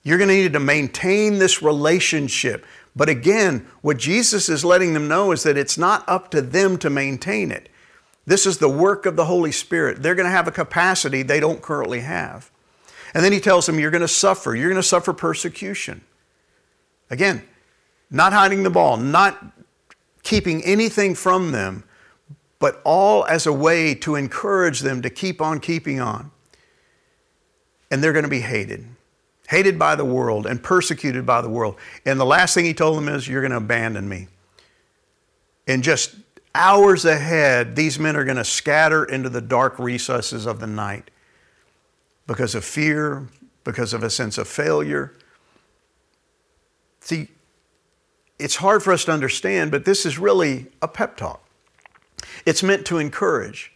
You're 0.03 0.19
going 0.19 0.27
to 0.27 0.35
need 0.35 0.53
to 0.53 0.59
maintain 0.59 1.39
this 1.39 1.63
relationship. 1.63 2.63
But 2.95 3.09
again, 3.09 3.65
what 3.81 3.97
Jesus 3.97 4.49
is 4.49 4.63
letting 4.63 4.93
them 4.93 5.07
know 5.07 5.31
is 5.31 5.41
that 5.43 5.57
it's 5.57 5.79
not 5.79 6.07
up 6.07 6.29
to 6.29 6.43
them 6.43 6.77
to 6.77 6.91
maintain 6.91 7.49
it. 7.49 7.69
This 8.27 8.45
is 8.45 8.59
the 8.59 8.69
work 8.69 9.07
of 9.07 9.15
the 9.15 9.25
Holy 9.25 9.51
Spirit. 9.51 10.03
They're 10.03 10.13
going 10.13 10.27
to 10.27 10.31
have 10.31 10.47
a 10.47 10.51
capacity 10.51 11.23
they 11.23 11.39
don't 11.39 11.63
currently 11.63 12.01
have. 12.01 12.51
And 13.15 13.25
then 13.25 13.31
he 13.31 13.39
tells 13.39 13.65
them, 13.65 13.79
You're 13.79 13.89
going 13.89 14.01
to 14.01 14.07
suffer. 14.07 14.55
You're 14.55 14.69
going 14.69 14.81
to 14.81 14.87
suffer 14.87 15.11
persecution. 15.11 16.01
Again, 17.09 17.41
not 18.11 18.31
hiding 18.31 18.61
the 18.61 18.69
ball, 18.69 18.97
not 18.97 19.56
keeping 20.27 20.61
anything 20.65 21.15
from 21.15 21.53
them, 21.53 21.85
but 22.59 22.81
all 22.83 23.23
as 23.27 23.47
a 23.47 23.53
way 23.53 23.95
to 23.95 24.15
encourage 24.15 24.81
them 24.81 25.01
to 25.01 25.09
keep 25.09 25.41
on 25.41 25.57
keeping 25.57 26.01
on. 26.01 26.29
And 27.89 28.03
they're 28.03 28.11
going 28.11 28.25
to 28.25 28.29
be 28.29 28.41
hated, 28.41 28.85
hated 29.47 29.79
by 29.79 29.95
the 29.95 30.03
world 30.03 30.45
and 30.45 30.61
persecuted 30.61 31.25
by 31.25 31.39
the 31.39 31.47
world. 31.47 31.77
And 32.05 32.19
the 32.19 32.25
last 32.25 32.53
thing 32.53 32.65
he 32.65 32.73
told 32.73 32.97
them 32.97 33.07
is, 33.07 33.25
You're 33.25 33.39
going 33.39 33.51
to 33.51 33.57
abandon 33.57 34.09
me. 34.09 34.27
And 35.65 35.81
just 35.81 36.15
hours 36.53 37.05
ahead, 37.05 37.77
these 37.77 37.97
men 37.97 38.17
are 38.17 38.25
going 38.25 38.35
to 38.35 38.43
scatter 38.43 39.05
into 39.05 39.29
the 39.29 39.39
dark 39.39 39.79
recesses 39.79 40.45
of 40.45 40.59
the 40.59 40.67
night 40.67 41.09
because 42.27 42.53
of 42.53 42.65
fear, 42.65 43.29
because 43.63 43.93
of 43.93 44.03
a 44.03 44.09
sense 44.09 44.37
of 44.37 44.49
failure. 44.49 45.13
See, 46.99 47.29
it's 48.39 48.57
hard 48.57 48.83
for 48.83 48.93
us 48.93 49.05
to 49.05 49.11
understand, 49.11 49.71
but 49.71 49.85
this 49.85 50.05
is 50.05 50.19
really 50.19 50.67
a 50.81 50.87
pep 50.87 51.17
talk. 51.17 51.43
It's 52.45 52.63
meant 52.63 52.85
to 52.87 52.97
encourage. 52.97 53.71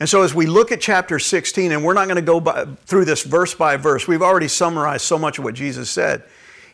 And 0.00 0.08
so, 0.08 0.22
as 0.22 0.34
we 0.34 0.46
look 0.46 0.72
at 0.72 0.80
chapter 0.80 1.18
16, 1.18 1.72
and 1.72 1.84
we're 1.84 1.94
not 1.94 2.06
going 2.06 2.16
to 2.16 2.22
go 2.22 2.40
by, 2.40 2.64
through 2.84 3.04
this 3.04 3.22
verse 3.22 3.54
by 3.54 3.76
verse, 3.76 4.08
we've 4.08 4.22
already 4.22 4.48
summarized 4.48 5.04
so 5.04 5.18
much 5.18 5.38
of 5.38 5.44
what 5.44 5.54
Jesus 5.54 5.88
said. 5.88 6.24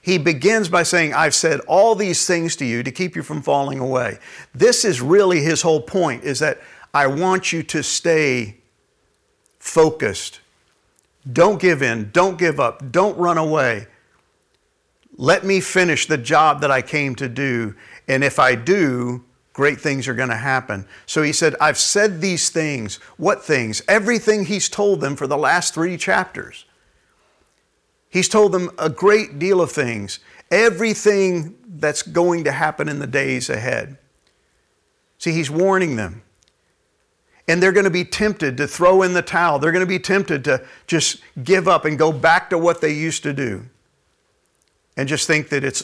He 0.02 0.16
begins 0.16 0.68
by 0.68 0.82
saying, 0.82 1.12
I've 1.12 1.34
said 1.34 1.60
all 1.60 1.94
these 1.94 2.26
things 2.26 2.56
to 2.56 2.64
you 2.64 2.82
to 2.82 2.90
keep 2.90 3.14
you 3.14 3.22
from 3.22 3.42
falling 3.42 3.78
away. 3.78 4.18
This 4.54 4.84
is 4.84 5.02
really 5.02 5.40
his 5.40 5.60
whole 5.60 5.82
point, 5.82 6.24
is 6.24 6.38
that 6.38 6.60
I 6.94 7.06
want 7.06 7.52
you 7.52 7.62
to 7.64 7.82
stay 7.82 8.56
focused. 9.58 10.40
Don't 11.30 11.60
give 11.60 11.82
in, 11.82 12.10
don't 12.12 12.38
give 12.38 12.58
up, 12.58 12.90
don't 12.90 13.16
run 13.18 13.36
away. 13.36 13.86
Let 15.20 15.44
me 15.44 15.60
finish 15.60 16.06
the 16.06 16.16
job 16.16 16.62
that 16.62 16.70
I 16.70 16.80
came 16.80 17.14
to 17.16 17.28
do. 17.28 17.74
And 18.08 18.24
if 18.24 18.38
I 18.38 18.54
do, 18.54 19.22
great 19.52 19.78
things 19.78 20.08
are 20.08 20.14
going 20.14 20.30
to 20.30 20.34
happen. 20.34 20.86
So 21.04 21.20
he 21.20 21.34
said, 21.34 21.54
I've 21.60 21.76
said 21.76 22.22
these 22.22 22.48
things. 22.48 22.96
What 23.18 23.44
things? 23.44 23.82
Everything 23.86 24.46
he's 24.46 24.70
told 24.70 25.02
them 25.02 25.16
for 25.16 25.26
the 25.26 25.36
last 25.36 25.74
three 25.74 25.98
chapters. 25.98 26.64
He's 28.08 28.30
told 28.30 28.52
them 28.52 28.70
a 28.78 28.88
great 28.88 29.38
deal 29.38 29.60
of 29.60 29.70
things, 29.70 30.20
everything 30.50 31.54
that's 31.68 32.02
going 32.02 32.44
to 32.44 32.52
happen 32.52 32.88
in 32.88 32.98
the 32.98 33.06
days 33.06 33.50
ahead. 33.50 33.98
See, 35.18 35.32
he's 35.32 35.50
warning 35.50 35.96
them. 35.96 36.22
And 37.46 37.62
they're 37.62 37.72
going 37.72 37.84
to 37.84 37.90
be 37.90 38.06
tempted 38.06 38.56
to 38.56 38.66
throw 38.66 39.02
in 39.02 39.12
the 39.12 39.20
towel. 39.20 39.58
They're 39.58 39.70
going 39.70 39.84
to 39.84 39.86
be 39.86 39.98
tempted 39.98 40.44
to 40.44 40.64
just 40.86 41.18
give 41.44 41.68
up 41.68 41.84
and 41.84 41.98
go 41.98 42.10
back 42.10 42.48
to 42.50 42.56
what 42.58 42.80
they 42.80 42.94
used 42.94 43.22
to 43.24 43.34
do 43.34 43.68
and 45.00 45.08
just 45.08 45.26
think 45.26 45.48
that 45.48 45.64
it's 45.64 45.82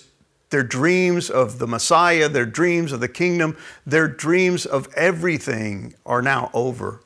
their 0.51 0.63
dreams 0.63 1.31
of 1.31 1.59
the 1.59 1.67
Messiah, 1.67 2.29
their 2.29 2.45
dreams 2.45 2.93
of 2.93 3.01
the 3.01 3.09
kingdom, 3.09 3.57
their 3.87 4.09
dreams 4.09 4.67
of 4.67 4.93
everything 4.93 5.95
are 6.05 6.21
now 6.21 6.51
over. 6.53 7.01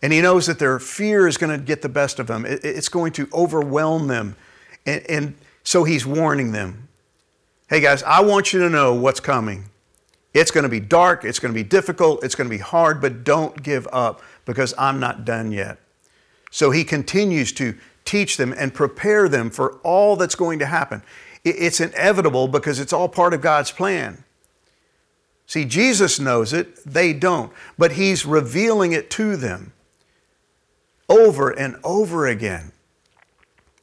And 0.00 0.14
he 0.14 0.22
knows 0.22 0.46
that 0.46 0.58
their 0.58 0.78
fear 0.78 1.28
is 1.28 1.36
going 1.36 1.54
to 1.54 1.62
get 1.62 1.82
the 1.82 1.90
best 1.90 2.18
of 2.18 2.26
them. 2.26 2.46
It's 2.48 2.88
going 2.88 3.12
to 3.12 3.28
overwhelm 3.34 4.06
them. 4.06 4.34
And, 4.86 5.04
and 5.10 5.34
so 5.62 5.84
he's 5.84 6.06
warning 6.06 6.52
them 6.52 6.88
hey, 7.68 7.82
guys, 7.82 8.02
I 8.02 8.22
want 8.22 8.54
you 8.54 8.60
to 8.60 8.70
know 8.70 8.94
what's 8.94 9.20
coming. 9.20 9.64
It's 10.32 10.50
going 10.50 10.62
to 10.62 10.70
be 10.70 10.80
dark, 10.80 11.22
it's 11.22 11.38
going 11.38 11.52
to 11.52 11.54
be 11.54 11.68
difficult, 11.68 12.24
it's 12.24 12.34
going 12.34 12.48
to 12.48 12.56
be 12.56 12.62
hard, 12.62 13.02
but 13.02 13.24
don't 13.24 13.62
give 13.62 13.86
up 13.92 14.22
because 14.46 14.72
I'm 14.78 15.00
not 15.00 15.26
done 15.26 15.52
yet. 15.52 15.78
So 16.50 16.70
he 16.70 16.82
continues 16.82 17.52
to 17.52 17.76
teach 18.08 18.38
them 18.38 18.54
and 18.56 18.72
prepare 18.72 19.28
them 19.28 19.50
for 19.50 19.74
all 19.82 20.16
that's 20.16 20.34
going 20.34 20.58
to 20.60 20.66
happen. 20.66 21.02
It's 21.44 21.80
inevitable 21.80 22.48
because 22.48 22.80
it's 22.80 22.92
all 22.92 23.08
part 23.08 23.34
of 23.34 23.42
God's 23.42 23.70
plan. 23.70 24.24
See, 25.46 25.64
Jesus 25.64 26.18
knows 26.18 26.52
it, 26.52 26.76
they 26.84 27.12
don't, 27.12 27.52
but 27.76 27.92
He's 27.92 28.26
revealing 28.26 28.92
it 28.92 29.10
to 29.12 29.36
them 29.36 29.72
over 31.08 31.50
and 31.50 31.76
over 31.84 32.26
again. 32.26 32.72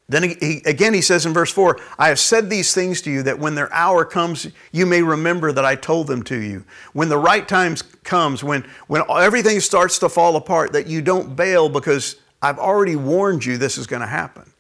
Then 0.08 0.38
he, 0.40 0.62
again, 0.66 0.94
he 0.94 1.02
says 1.02 1.26
in 1.26 1.34
verse 1.34 1.52
4 1.52 1.80
I 1.98 2.10
have 2.10 2.20
said 2.20 2.50
these 2.50 2.76
things 2.76 3.02
to 3.02 3.12
you 3.12 3.24
that 3.24 3.40
when 3.40 3.56
their 3.56 3.74
hour 3.74 4.06
comes, 4.06 4.48
you 4.72 4.86
may 4.86 5.02
remember 5.02 5.52
that 5.52 5.66
I 5.66 5.76
told 5.76 6.06
them 6.06 6.22
to 6.24 6.38
you. 6.40 6.64
When 6.94 7.10
the 7.10 7.18
right 7.18 7.48
time 7.48 7.76
comes, 8.04 8.44
when, 8.44 8.64
when 8.86 9.02
everything 9.10 9.60
starts 9.60 9.98
to 10.00 10.10
fall 10.10 10.36
apart, 10.36 10.74
that 10.74 10.86
you 10.86 11.02
don't 11.02 11.36
bail 11.36 11.70
because 11.70 12.18
I've 12.42 12.60
already 12.60 12.96
warned 12.96 13.46
you 13.46 13.58
this 13.58 13.78
is 13.78 13.88
going 13.88 14.02
to 14.02 14.08
happen. 14.08 14.52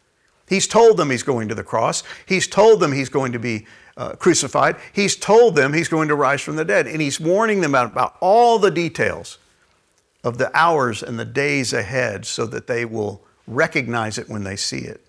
He's 0.48 0.67
told 0.67 0.98
them 0.98 1.10
he's 1.10 1.24
going 1.24 1.50
to 1.50 1.55
the 1.55 1.63
cross. 1.63 2.03
He's 2.25 2.48
told 2.48 2.79
them 2.79 2.91
he's 2.91 3.10
going 3.10 3.32
to 3.32 3.39
be 3.39 3.65
uh, 3.98 4.13
crucified. 4.13 4.75
He's 4.94 5.15
told 5.15 5.55
them 5.55 5.74
he's 5.74 5.88
going 5.88 6.08
to 6.10 6.15
rise 6.15 6.41
from 6.41 6.55
the 6.55 6.65
dead. 6.65 6.88
And 6.88 7.01
he's 7.01 7.20
warning 7.20 7.62
them 7.62 7.72
about, 7.72 7.91
about 7.91 8.17
all 8.20 8.60
the 8.60 8.72
details 8.72 9.39
of 10.24 10.38
the 10.38 10.55
hours 10.58 11.01
and 11.01 11.17
the 11.17 11.25
days 11.25 11.74
ahead 11.74 12.25
so 12.25 12.46
that 12.48 12.67
they 12.67 12.86
will 12.86 13.24
recognize 13.48 14.17
it 14.17 14.29
when 14.29 14.44
they 14.44 14.55
see 14.55 14.79
it. 14.79 15.01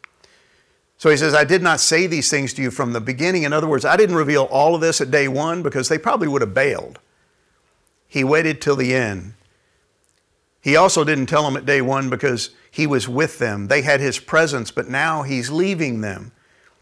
So 0.99 1.11
he 1.11 1.17
says, 1.17 1.35
I 1.35 1.45
did 1.45 1.63
not 1.63 1.81
say 1.81 2.07
these 2.07 2.31
things 2.31 2.55
to 2.55 2.63
you 2.63 2.71
from 2.71 2.93
the 2.93 3.01
beginning. 3.01 3.43
In 3.43 3.53
other 3.53 3.67
words, 3.67 3.85
I 3.85 3.97
didn't 3.97 4.17
reveal 4.17 4.45
all 4.45 4.75
of 4.75 4.81
this 4.81 5.01
at 5.01 5.11
day 5.11 5.29
one 5.29 5.63
because 5.63 5.89
they 5.89 5.99
probably 5.99 6.29
would 6.29 6.41
have 6.41 6.55
bailed. 6.55 6.99
He 8.09 8.25
waited 8.25 8.63
till 8.63 8.77
the 8.77 8.95
end 8.95 9.35
he 10.67 10.75
also 10.75 11.05
didn't 11.05 11.27
tell 11.27 11.45
them 11.45 11.57
at 11.57 11.65
day 11.65 11.81
one 11.81 12.11
because 12.11 12.51
he 12.73 12.89
was 12.89 13.09
with 13.09 13.39
them. 13.39 13.69
They 13.69 13.83
had 13.83 14.01
his 14.01 14.19
presence, 14.19 14.73
but 14.73 14.89
now 14.89 15.23
he's 15.23 15.49
leaving 15.49 16.01
them. 16.01 16.33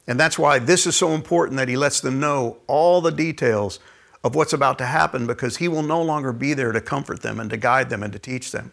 And 0.06 0.18
that's 0.18 0.38
why 0.38 0.58
this 0.58 0.86
is 0.86 0.96
so 0.96 1.10
important 1.10 1.58
that 1.58 1.68
he 1.68 1.76
lets 1.76 2.00
them 2.00 2.18
know 2.18 2.56
all 2.66 3.02
the 3.02 3.12
details 3.12 3.80
of 4.24 4.34
what's 4.34 4.54
about 4.54 4.78
to 4.78 4.86
happen 4.86 5.26
because 5.26 5.58
he 5.58 5.68
will 5.68 5.82
no 5.82 6.00
longer 6.00 6.32
be 6.32 6.54
there 6.54 6.72
to 6.72 6.80
comfort 6.80 7.20
them 7.20 7.38
and 7.38 7.50
to 7.50 7.58
guide 7.58 7.90
them 7.90 8.02
and 8.02 8.10
to 8.14 8.18
teach 8.18 8.52
them. 8.52 8.72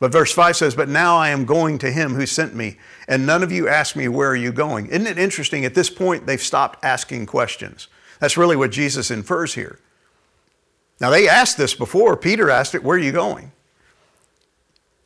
But 0.00 0.12
verse 0.12 0.32
5 0.32 0.56
says, 0.56 0.74
But 0.74 0.88
now 0.88 1.18
I 1.18 1.28
am 1.28 1.44
going 1.44 1.76
to 1.80 1.90
him 1.90 2.14
who 2.14 2.24
sent 2.24 2.54
me, 2.54 2.78
and 3.06 3.26
none 3.26 3.42
of 3.42 3.52
you 3.52 3.68
ask 3.68 3.96
me, 3.96 4.08
Where 4.08 4.30
are 4.30 4.34
you 4.34 4.50
going? 4.50 4.86
Isn't 4.86 5.06
it 5.06 5.18
interesting? 5.18 5.66
At 5.66 5.74
this 5.74 5.90
point, 5.90 6.24
they've 6.24 6.40
stopped 6.40 6.82
asking 6.82 7.26
questions. 7.26 7.88
That's 8.18 8.38
really 8.38 8.56
what 8.56 8.70
Jesus 8.70 9.10
infers 9.10 9.52
here. 9.52 9.78
Now, 11.02 11.10
they 11.10 11.28
asked 11.28 11.58
this 11.58 11.74
before. 11.74 12.16
Peter 12.16 12.48
asked 12.48 12.74
it, 12.74 12.82
Where 12.82 12.96
are 12.96 12.98
you 12.98 13.12
going? 13.12 13.52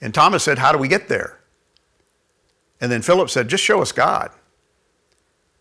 And 0.00 0.14
Thomas 0.14 0.42
said, 0.42 0.59
How 0.59 0.73
do 0.73 0.78
we 0.78 0.88
get 0.88 1.09
there? 1.09 1.38
And 2.80 2.90
then 2.90 3.02
Philip 3.02 3.30
said, 3.30 3.49
Just 3.49 3.64
show 3.64 3.83
us 3.83 3.92
God. 3.92 4.30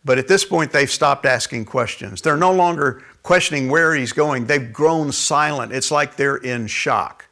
But 0.05 0.17
at 0.17 0.27
this 0.27 0.45
point, 0.45 0.71
they've 0.71 0.89
stopped 0.89 1.25
asking 1.25 1.65
questions. 1.65 2.21
They're 2.21 2.37
no 2.37 2.53
longer 2.53 3.03
questioning 3.21 3.69
where 3.69 3.93
he's 3.93 4.13
going. 4.13 4.45
They've 4.45 4.71
grown 4.71 5.11
silent. 5.11 5.73
It's 5.73 5.91
like 5.91 6.15
they're 6.15 6.37
in 6.37 6.67
shock. 6.67 7.27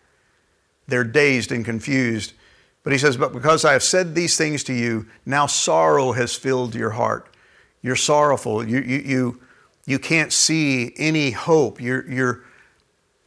They're 0.87 1.03
dazed 1.03 1.51
and 1.51 1.65
confused 1.65 2.33
But 2.83 2.93
he 2.93 2.99
says, 2.99 3.17
But 3.17 3.33
because 3.33 3.65
I 3.65 3.73
have 3.73 3.83
said 3.83 4.15
these 4.15 4.37
things 4.37 4.63
to 4.65 4.73
you, 4.73 5.07
now 5.25 5.45
sorrow 5.45 6.11
has 6.13 6.35
filled 6.35 6.75
your 6.75 6.91
heart. 6.91 7.33
You're 7.81 7.95
sorrowful. 7.95 8.67
You, 8.67 8.79
you, 8.79 8.97
you, 8.97 9.41
you 9.85 9.99
can't 9.99 10.33
see 10.33 10.93
any 10.97 11.31
hope. 11.31 11.79
You're, 11.81 12.09
you're, 12.09 12.43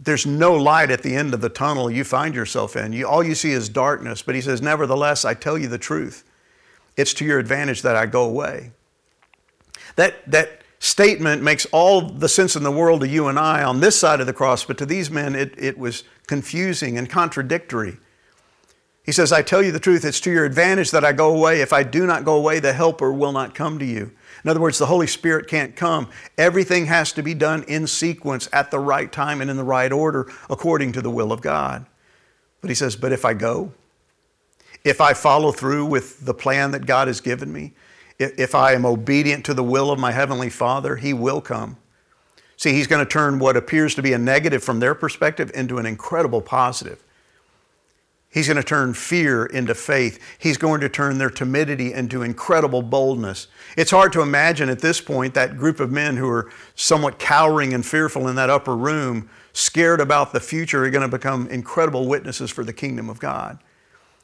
there's 0.03 0.25
no 0.25 0.55
light 0.55 0.91
at 0.91 1.03
the 1.03 1.15
end 1.15 1.35
of 1.35 1.43
the 1.43 1.51
tunnel 1.51 1.91
you 1.91 2.05
find 2.05 2.35
yourself 2.35 2.75
in. 2.75 2.93
You, 2.93 3.07
all 3.07 3.23
you 3.23 3.35
see 3.35 3.53
is 3.53 3.69
darkness. 3.69 4.23
But 4.23 4.35
he 4.35 4.41
says, 4.41 4.63
Nevertheless, 4.63 5.25
I 5.25 5.35
tell 5.35 5.59
you 5.59 5.69
the 5.69 5.79
truth. 5.79 6.25
It's 6.97 7.13
to 7.15 7.25
your 7.25 7.39
advantage 7.39 7.83
that 7.83 7.97
I 7.97 8.07
go 8.07 8.25
away. 8.25 8.73
That, 9.97 10.29
that 10.31 10.63
statement 10.79 11.43
makes 11.43 11.67
all 11.67 12.01
the 12.01 12.29
sense 12.29 12.57
in 12.57 12.63
the 12.63 12.71
world 12.71 13.03
to 13.03 13.09
you 13.09 13.29
and 13.29 13.39
I 13.39 13.63
on 13.63 13.81
this 13.81 13.99
side 13.99 14.21
of 14.21 14.27
the 14.27 14.33
cross, 14.33 14.65
but 14.65 14.79
to 14.79 14.87
these 14.87 15.11
men, 15.11 15.35
it, 15.35 15.55
it 15.59 15.79
was 15.79 16.05
confusing 16.27 16.97
and 16.97 17.09
contradictory. 17.09 17.99
He 19.05 19.13
says, 19.13 19.33
I 19.33 19.43
tell 19.43 19.63
you 19.63 19.73
the 19.73 19.81
truth, 19.81 20.05
it's 20.05 20.21
to 20.21 20.31
your 20.31 20.45
advantage 20.45 20.91
that 20.93 21.05
I 21.05 21.13
go 21.13 21.35
away. 21.35 21.61
If 21.61 21.73
I 21.73 21.83
do 21.83 22.07
not 22.07 22.25
go 22.25 22.37
away, 22.37 22.61
the 22.61 22.73
Helper 22.73 23.13
will 23.13 23.33
not 23.33 23.55
come 23.55 23.79
to 23.79 23.85
you. 23.85 24.13
In 24.45 24.51
other 24.51 24.61
words, 24.61 24.79
the 24.79 24.87
Holy 24.87 25.07
Spirit 25.07 25.49
can't 25.49 25.77
come. 25.77 26.09
Everything 26.39 26.87
has 26.87 27.13
to 27.13 27.23
be 27.23 27.35
done 27.35 27.63
in 27.65 27.87
sequence 27.87 28.49
at 28.53 28.71
the 28.71 28.79
right 28.79 29.11
time 29.11 29.41
and 29.41 29.51
in 29.51 29.57
the 29.57 29.65
right 29.65 29.93
order 29.93 30.31
according 30.49 30.93
to 30.93 31.03
the 31.03 31.11
will 31.11 31.33
of 31.33 31.41
God. 31.41 31.87
But 32.61 32.71
he 32.71 32.75
says, 32.75 32.97
But 32.97 33.13
if 33.13 33.25
I 33.25 33.35
go, 33.35 33.73
if 34.85 35.01
I 35.01 35.13
follow 35.13 35.53
through 35.53 35.87
with 35.87 36.25
the 36.25 36.35
plan 36.35 36.71
that 36.71 36.87
God 36.87 37.09
has 37.09 37.21
given 37.21 37.53
me, 37.53 37.75
if 38.19 38.55
I 38.55 38.73
am 38.73 38.85
obedient 38.85 39.45
to 39.47 39.55
the 39.55 39.65
will 39.65 39.91
of 39.91 39.99
my 39.99 40.13
Heavenly 40.13 40.51
Father, 40.51 40.97
He 40.97 41.13
will 41.13 41.41
come. 41.41 41.77
See, 42.57 42.73
He's 42.73 42.87
going 42.87 43.05
to 43.05 43.11
turn 43.11 43.39
what 43.39 43.57
appears 43.57 43.95
to 43.95 44.03
be 44.03 44.13
a 44.13 44.19
negative 44.19 44.63
from 44.63 44.81
their 44.81 44.95
perspective 44.95 45.51
into 45.55 45.79
an 45.79 45.87
incredible 45.87 46.43
positive. 46.43 47.03
He's 48.33 48.47
going 48.47 48.59
to 48.59 48.63
turn 48.63 48.95
fear 48.95 49.45
into 49.47 49.75
faith. 49.75 50.21
He's 50.39 50.57
going 50.57 50.81
to 50.83 50.89
turn 50.89 51.19
their 51.19 51.31
timidity 51.31 51.93
into 51.93 52.23
incredible 52.23 52.81
boldness. 52.81 53.49
It's 53.77 53.91
hard 53.91 54.13
to 54.13 54.21
imagine 54.21 54.69
at 54.69 54.79
this 54.79 55.01
point 55.01 55.35
that 55.35 55.57
group 55.57 55.81
of 55.81 55.91
men 55.91 56.17
who 56.17 56.29
are 56.29 56.49
somewhat 56.77 57.19
cowering 57.19 57.75
and 57.75 57.85
fearful 57.85 58.29
in 58.29 58.37
that 58.37 58.49
upper 58.49 58.77
room, 58.77 59.29
scared 59.53 60.01
about 60.01 60.33
the 60.33 60.39
future, 60.39 60.85
are 60.85 60.91
going 60.91 61.03
to 61.03 61.09
become 61.09 61.49
incredible 61.49 62.07
witnesses 62.07 62.53
for 62.53 62.63
the 62.63 62.73
kingdom 62.73 63.11
of 63.11 63.19
God. 63.19 63.59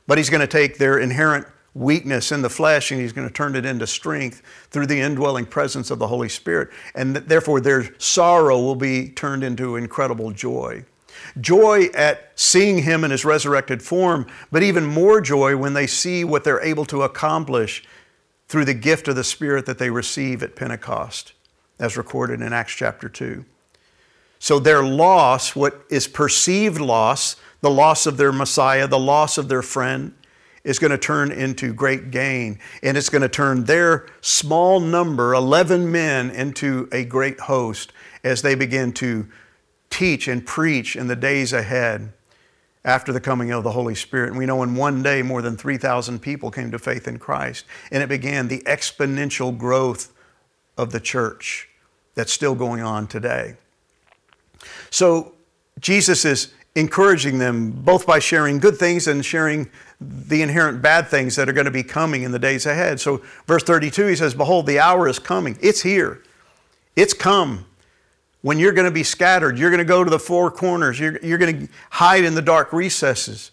But 0.06 0.18
He's 0.18 0.30
going 0.30 0.40
to 0.40 0.46
take 0.46 0.78
their 0.78 0.98
inherent 0.98 1.48
weakness 1.74 2.30
in 2.30 2.42
the 2.42 2.48
flesh 2.48 2.92
and 2.92 3.00
He's 3.00 3.12
going 3.12 3.26
to 3.26 3.34
turn 3.34 3.56
it 3.56 3.66
into 3.66 3.88
strength 3.88 4.40
through 4.70 4.86
the 4.86 5.00
indwelling 5.00 5.46
presence 5.46 5.90
of 5.90 5.98
the 5.98 6.06
Holy 6.06 6.28
Spirit. 6.28 6.68
And 6.94 7.16
therefore, 7.16 7.60
their 7.60 7.92
sorrow 7.98 8.60
will 8.60 8.76
be 8.76 9.08
turned 9.08 9.42
into 9.42 9.74
incredible 9.74 10.30
joy. 10.30 10.84
Joy 11.40 11.86
at 11.94 12.32
seeing 12.34 12.82
him 12.82 13.04
in 13.04 13.10
his 13.10 13.24
resurrected 13.24 13.82
form, 13.82 14.26
but 14.50 14.62
even 14.62 14.84
more 14.84 15.20
joy 15.20 15.56
when 15.56 15.74
they 15.74 15.86
see 15.86 16.24
what 16.24 16.44
they're 16.44 16.62
able 16.62 16.84
to 16.86 17.02
accomplish 17.02 17.84
through 18.48 18.64
the 18.64 18.74
gift 18.74 19.08
of 19.08 19.16
the 19.16 19.24
Spirit 19.24 19.66
that 19.66 19.78
they 19.78 19.90
receive 19.90 20.42
at 20.42 20.56
Pentecost, 20.56 21.32
as 21.78 21.96
recorded 21.96 22.40
in 22.40 22.52
Acts 22.52 22.74
chapter 22.74 23.08
2. 23.08 23.44
So 24.38 24.58
their 24.58 24.82
loss, 24.82 25.56
what 25.56 25.84
is 25.90 26.06
perceived 26.06 26.80
loss, 26.80 27.36
the 27.60 27.70
loss 27.70 28.06
of 28.06 28.16
their 28.16 28.32
Messiah, 28.32 28.86
the 28.86 28.98
loss 28.98 29.38
of 29.38 29.48
their 29.48 29.62
friend, 29.62 30.14
is 30.62 30.78
going 30.78 30.90
to 30.90 30.98
turn 30.98 31.30
into 31.30 31.72
great 31.72 32.10
gain. 32.10 32.58
And 32.82 32.96
it's 32.96 33.08
going 33.08 33.22
to 33.22 33.28
turn 33.28 33.64
their 33.64 34.06
small 34.20 34.80
number, 34.80 35.32
11 35.32 35.90
men, 35.90 36.30
into 36.30 36.88
a 36.92 37.04
great 37.04 37.40
host 37.40 37.92
as 38.24 38.42
they 38.42 38.54
begin 38.54 38.92
to 38.94 39.28
teach 39.96 40.28
and 40.28 40.44
preach 40.44 40.94
in 40.94 41.06
the 41.06 41.16
days 41.16 41.54
ahead 41.54 42.12
after 42.84 43.12
the 43.12 43.20
coming 43.20 43.50
of 43.50 43.64
the 43.64 43.72
Holy 43.72 43.94
Spirit. 43.94 44.28
And 44.28 44.38
we 44.38 44.44
know 44.44 44.62
in 44.62 44.76
one 44.76 45.02
day 45.02 45.22
more 45.22 45.40
than 45.40 45.56
3,000 45.56 46.20
people 46.20 46.50
came 46.50 46.70
to 46.70 46.78
faith 46.78 47.08
in 47.08 47.18
Christ. 47.18 47.64
And 47.90 48.02
it 48.02 48.08
began 48.10 48.48
the 48.48 48.60
exponential 48.66 49.56
growth 49.56 50.12
of 50.76 50.92
the 50.92 51.00
church 51.00 51.70
that's 52.14 52.30
still 52.30 52.54
going 52.54 52.82
on 52.82 53.06
today. 53.06 53.56
So 54.90 55.32
Jesus 55.80 56.26
is 56.26 56.52
encouraging 56.74 57.38
them 57.38 57.70
both 57.70 58.06
by 58.06 58.18
sharing 58.18 58.58
good 58.58 58.76
things 58.76 59.06
and 59.06 59.24
sharing 59.24 59.70
the 59.98 60.42
inherent 60.42 60.82
bad 60.82 61.08
things 61.08 61.36
that 61.36 61.48
are 61.48 61.54
going 61.54 61.64
to 61.64 61.70
be 61.70 61.82
coming 61.82 62.22
in 62.22 62.32
the 62.32 62.38
days 62.38 62.66
ahead. 62.66 63.00
So, 63.00 63.22
verse 63.46 63.62
32, 63.62 64.08
he 64.08 64.16
says, 64.16 64.34
Behold, 64.34 64.66
the 64.66 64.78
hour 64.78 65.08
is 65.08 65.18
coming. 65.18 65.56
It's 65.62 65.80
here. 65.80 66.22
It's 66.96 67.14
come 67.14 67.64
when 68.46 68.60
you're 68.60 68.70
going 68.70 68.84
to 68.84 68.92
be 68.92 69.02
scattered. 69.02 69.58
You're 69.58 69.70
going 69.70 69.78
to 69.78 69.84
go 69.84 70.04
to 70.04 70.08
the 70.08 70.20
four 70.20 70.52
corners. 70.52 71.00
You're, 71.00 71.18
you're 71.20 71.36
going 71.36 71.66
to 71.66 71.72
hide 71.90 72.22
in 72.22 72.36
the 72.36 72.42
dark 72.42 72.72
recesses, 72.72 73.50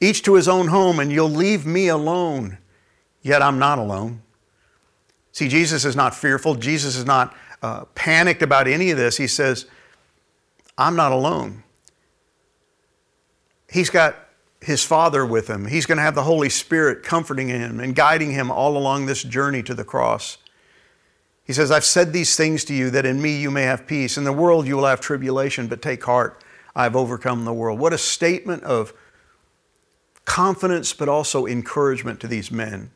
each 0.00 0.22
to 0.22 0.34
his 0.34 0.46
own 0.46 0.68
home, 0.68 1.00
and 1.00 1.10
you'll 1.10 1.28
leave 1.28 1.66
me 1.66 1.88
alone. 1.88 2.58
Yet 3.22 3.42
I'm 3.42 3.58
not 3.58 3.80
alone. 3.80 4.22
See, 5.32 5.48
Jesus 5.48 5.84
is 5.84 5.96
not 5.96 6.14
fearful. 6.14 6.54
Jesus 6.54 6.94
is 6.94 7.04
not 7.04 7.34
uh, 7.62 7.86
panicked 7.96 8.42
about 8.42 8.68
any 8.68 8.92
of 8.92 8.96
this. 8.96 9.16
He 9.16 9.26
says, 9.26 9.66
I'm 10.78 10.94
not 10.94 11.10
alone. 11.10 11.64
He's 13.72 13.90
got 13.90 14.14
his 14.60 14.84
Father 14.84 15.26
with 15.26 15.48
him. 15.50 15.66
He's 15.66 15.84
going 15.84 15.98
to 15.98 16.04
have 16.04 16.14
the 16.14 16.22
Holy 16.22 16.48
Spirit 16.48 17.02
comforting 17.02 17.48
him 17.48 17.80
and 17.80 17.92
guiding 17.92 18.30
him 18.30 18.52
all 18.52 18.76
along 18.76 19.06
this 19.06 19.24
journey 19.24 19.64
to 19.64 19.74
the 19.74 19.82
cross. 19.82 20.38
He 21.44 21.52
says, 21.52 21.70
I've 21.70 21.84
said 21.84 22.12
these 22.12 22.36
things 22.36 22.64
to 22.64 22.74
you 22.74 22.90
that 22.90 23.04
in 23.04 23.20
me 23.20 23.36
you 23.36 23.50
may 23.50 23.62
have 23.62 23.86
peace. 23.86 24.16
In 24.16 24.24
the 24.24 24.32
world 24.32 24.66
you 24.66 24.76
will 24.76 24.86
have 24.86 25.00
tribulation, 25.00 25.66
but 25.66 25.82
take 25.82 26.04
heart, 26.04 26.40
I've 26.74 26.96
overcome 26.96 27.44
the 27.44 27.52
world. 27.52 27.78
What 27.78 27.92
a 27.92 27.98
statement 27.98 28.62
of 28.62 28.92
confidence, 30.24 30.92
but 30.92 31.08
also 31.08 31.46
encouragement 31.46 32.20
to 32.20 32.28
these 32.28 32.50
men. 32.50 32.90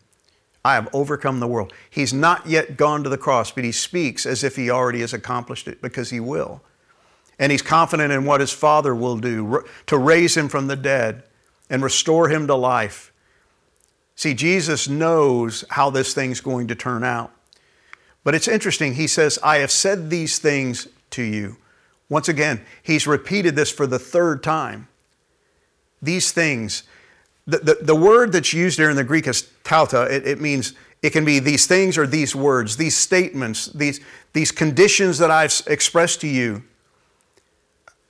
I 0.64 0.74
have 0.74 0.88
overcome 0.92 1.38
the 1.38 1.46
world. 1.46 1.72
He's 1.88 2.12
not 2.12 2.46
yet 2.46 2.76
gone 2.76 3.04
to 3.04 3.09
the 3.09 3.18
cross, 3.18 3.52
but 3.52 3.64
he 3.64 3.72
speaks 3.72 4.26
as 4.26 4.42
if 4.42 4.56
he 4.56 4.70
already 4.70 5.00
has 5.00 5.12
accomplished 5.12 5.68
it 5.68 5.80
because 5.80 6.11
he 6.11 6.18
will. 6.18 6.61
And 7.38 7.52
he's 7.52 7.62
confident 7.62 8.12
in 8.12 8.24
what 8.24 8.40
his 8.40 8.52
Father 8.52 8.94
will 8.94 9.16
do 9.18 9.64
to 9.87 9.98
raise 9.98 10.37
him 10.37 10.48
from 10.48 10.66
the 10.66 10.76
dead 10.76 11.22
and 11.68 11.82
restore 11.82 12.28
him 12.28 12.46
to 12.46 12.54
life. 12.54 13.12
See, 14.14 14.35
Jesus 14.35 14.88
knows 14.88 15.64
how 15.70 15.90
this 15.90 16.14
thing's 16.14 16.40
going 16.40 16.68
to 16.68 16.74
turn 16.74 17.04
out. 17.04 17.32
But 18.26 18.34
it's 18.34 18.48
interesting, 18.48 18.94
he 18.94 19.06
says, 19.06 19.38
I 19.40 19.58
have 19.58 19.70
said 19.70 20.10
these 20.10 20.40
things 20.40 20.88
to 21.10 21.22
you. 21.22 21.58
Once 22.08 22.28
again, 22.28 22.60
he's 22.82 23.06
repeated 23.06 23.54
this 23.54 23.70
for 23.70 23.86
the 23.86 24.00
third 24.00 24.42
time. 24.42 24.88
These 26.02 26.32
things. 26.32 26.82
The, 27.46 27.58
the, 27.58 27.74
the 27.82 27.94
word 27.94 28.32
that's 28.32 28.52
used 28.52 28.80
there 28.80 28.90
in 28.90 28.96
the 28.96 29.04
Greek 29.04 29.28
is 29.28 29.48
tauta. 29.62 30.10
It, 30.10 30.26
it 30.26 30.40
means 30.40 30.72
it 31.02 31.10
can 31.10 31.24
be 31.24 31.38
these 31.38 31.68
things 31.68 31.96
or 31.96 32.04
these 32.04 32.34
words, 32.34 32.76
these 32.76 32.96
statements, 32.96 33.66
these, 33.66 34.00
these 34.32 34.50
conditions 34.50 35.18
that 35.18 35.30
I've 35.30 35.62
expressed 35.68 36.20
to 36.22 36.26
you. 36.26 36.64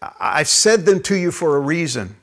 I've 0.00 0.48
said 0.48 0.86
them 0.86 1.02
to 1.02 1.14
you 1.14 1.30
for 1.30 1.56
a 1.56 1.60
reason. 1.60 2.16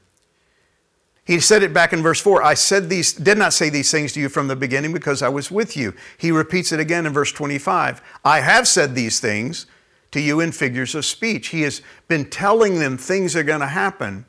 He 1.26 1.40
said 1.40 1.64
it 1.64 1.74
back 1.74 1.94
in 1.94 2.04
verse 2.04 2.20
4 2.20 2.44
I 2.44 2.54
said 2.54 2.90
these, 2.90 3.14
did 3.14 3.38
not 3.38 3.54
say 3.54 3.70
these 3.70 3.90
things 3.90 4.14
to 4.14 4.20
you 4.20 4.30
from 4.30 4.48
the 4.48 4.56
beginning 4.56 4.92
because 4.92 5.22
I 5.22 5.30
was 5.30 5.50
with 5.50 5.78
you. 5.78 5.94
He 6.18 6.32
repeats 6.32 6.72
it 6.72 6.80
again 6.80 7.06
in 7.06 7.14
verse 7.14 7.32
25 7.32 8.02
I 8.26 8.42
have 8.42 8.68
said 8.68 8.96
these 8.96 9.20
things 9.20 9.66
to 10.12 10.20
you 10.20 10.40
in 10.40 10.52
figures 10.52 10.96
of 10.96 11.06
speech. 11.06 11.48
He 11.48 11.62
has 11.62 11.82
been 12.08 12.30
telling 12.30 12.80
them 12.80 12.98
things 12.98 13.36
are 13.36 13.44
going 13.44 13.62
to 13.62 13.68
happen. 13.68 14.26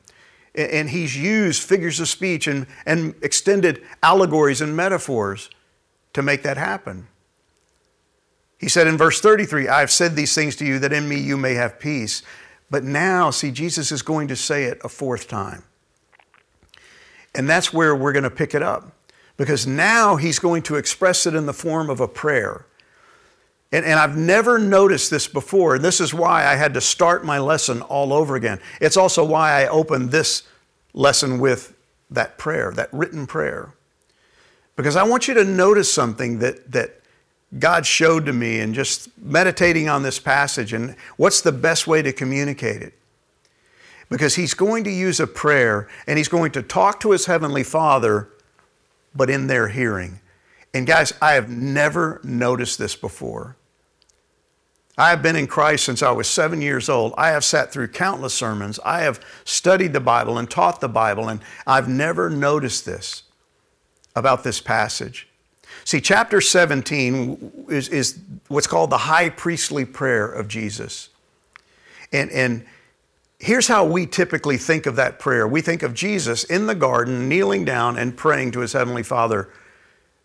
And 0.55 0.89
he's 0.89 1.17
used 1.17 1.63
figures 1.63 1.99
of 1.99 2.09
speech 2.09 2.47
and, 2.47 2.67
and 2.87 3.15
extended 3.23 3.83
allegories 4.03 4.61
and 4.61 4.77
metaphors 4.77 5.51
to 6.13 6.23
make 6.23 6.45
that 6.45 6.57
happen. 6.57 7.09
He 8.57 8.69
said 8.69 8.87
in 8.87 8.97
verse 8.97 9.21
33, 9.21 9.69
I 9.69 9.81
have 9.81 9.91
said 9.91 10.15
these 10.15 10.35
things 10.35 10.55
to 10.57 10.65
you 10.65 10.79
that 10.79 10.93
in 10.93 11.09
me 11.09 11.19
you 11.19 11.37
may 11.37 11.55
have 11.55 11.81
peace. 11.81 12.23
But 12.71 12.85
now, 12.85 13.31
see, 13.31 13.51
Jesus 13.51 13.93
is 13.93 14.01
going 14.01 14.29
to 14.29 14.37
say 14.37 14.65
it 14.65 14.81
a 14.85 14.89
fourth 14.89 15.29
time. 15.29 15.65
And 17.35 17.49
that's 17.49 17.73
where 17.73 17.95
we're 17.95 18.13
going 18.13 18.25
to 18.25 18.31
pick 18.31 18.55
it 18.55 18.63
up. 18.63 18.93
Because 19.37 19.67
now 19.67 20.17
he's 20.17 20.39
going 20.39 20.63
to 20.63 20.77
express 20.77 21.27
it 21.27 21.35
in 21.35 21.47
the 21.47 21.53
form 21.53 21.91
of 21.91 22.01
a 22.01 22.07
prayer. 22.07 22.67
And, 23.73 23.85
and, 23.85 23.99
I've 23.99 24.17
never 24.17 24.61
noticed 24.61 25.11
this 25.11 25.27
before, 25.27 25.75
and 25.75 25.85
this 25.85 26.01
is 26.01 26.15
why 26.15 26.47
I 26.47 26.55
had 26.55 26.75
to 26.75 26.81
start 26.81 27.25
my 27.25 27.41
lesson 27.41 27.83
all 27.83 28.13
over 28.13 28.37
again. 28.37 28.61
It's 28.81 28.97
also 28.97 29.25
why 29.25 29.65
I 29.65 29.67
opened 29.67 30.13
this 30.13 30.45
lesson 30.93 31.41
with 31.41 31.75
that 32.11 32.39
prayer, 32.39 32.71
that 32.77 32.89
written 32.93 33.27
prayer. 33.27 33.75
Because 34.77 34.95
I 34.95 35.03
want 35.03 35.27
you 35.27 35.35
to 35.35 35.45
notice 35.45 35.93
something 35.93 36.39
that, 36.39 36.71
that 36.71 37.01
God 37.59 37.85
showed 37.85 38.27
to 38.27 38.33
me 38.33 38.61
and 38.61 38.75
just 38.75 39.09
meditating 39.19 39.89
on 39.89 40.05
this 40.05 40.21
passage 40.21 40.73
and 40.73 40.95
what's 41.17 41.41
the 41.41 41.53
best 41.53 41.89
way 41.89 42.01
to 42.03 42.13
communicate 42.13 42.81
it 42.81 42.95
because 44.09 44.35
he's 44.35 44.55
going 44.55 44.85
to 44.85 44.91
use 44.91 45.21
a 45.21 45.27
prayer 45.27 45.89
and 46.07 46.19
he's 46.19 46.29
going 46.29 46.53
to 46.53 46.63
talk 46.63 47.01
to 47.01 47.11
his 47.11 47.27
heavenly 47.27 47.63
Father, 47.63 48.29
but 49.15 49.31
in 49.31 49.47
their 49.47 49.69
hearing. 49.69 50.21
And 50.73 50.87
guys, 50.87 51.13
I 51.23 51.33
have 51.33 51.49
never 51.49 52.21
noticed 52.25 52.79
this 52.79 52.97
before. 52.97 53.57
I 54.97 55.11
have 55.11 55.23
been 55.23 55.37
in 55.37 55.47
Christ 55.49 55.85
since 55.85 56.03
I 56.03 56.13
was 56.13 56.29
seven 56.29 56.63
years 56.63 56.89
old. 56.89 57.15
I 57.17 57.29
have 57.31 57.45
sat 57.45 57.73
through 57.73 57.89
countless 57.89 58.35
sermons. 58.35 58.79
I 58.85 59.01
have 59.01 59.21
studied 59.45 59.93
the 59.93 60.01
Bible 60.01 60.39
and 60.39 60.49
taught 60.49 60.81
the 60.81 60.89
Bible, 60.89 61.29
and 61.29 61.41
I've 61.67 61.89
never 61.89 62.31
noticed 62.31 62.87
this. 62.87 63.23
about 64.17 64.45
this 64.45 64.61
passage. 64.61 65.29
See, 65.85 66.01
chapter 66.01 66.41
17 66.41 67.67
is, 67.69 67.89
is 67.89 68.21
what's 68.49 68.67
called 68.67 68.91
the 68.91 68.99
high 68.99 69.29
priestly 69.29 69.85
prayer 69.85 70.27
of 70.27 70.49
Jesus. 70.49 71.09
And, 72.13 72.31
and 72.31 72.65
here's 73.45 73.69
how 73.69 73.85
we 73.85 74.07
typically 74.07 74.57
think 74.57 74.87
of 74.87 74.97
that 74.97 75.19
prayer 75.19 75.47
we 75.47 75.61
think 75.61 75.83
of 75.83 75.93
Jesus 75.93 76.45
in 76.45 76.67
the 76.67 76.75
garden, 76.75 77.29
kneeling 77.29 77.65
down 77.65 77.99
and 77.99 78.17
praying 78.17 78.53
to 78.53 78.61
his 78.61 78.73
heavenly 78.73 79.03
Father, 79.03 79.51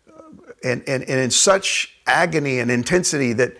uh, 0.08 0.22
and, 0.64 0.82
and, 0.88 1.02
and 1.02 1.20
in 1.20 1.30
such 1.30 1.96
agony 2.06 2.58
and 2.60 2.70
intensity 2.70 3.34
that 3.34 3.56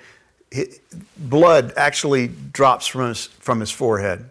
blood 1.18 1.74
actually 1.76 2.28
drops 2.28 2.86
from 2.86 3.08
his, 3.08 3.26
from 3.26 3.60
his 3.60 3.70
forehead. 3.70 4.30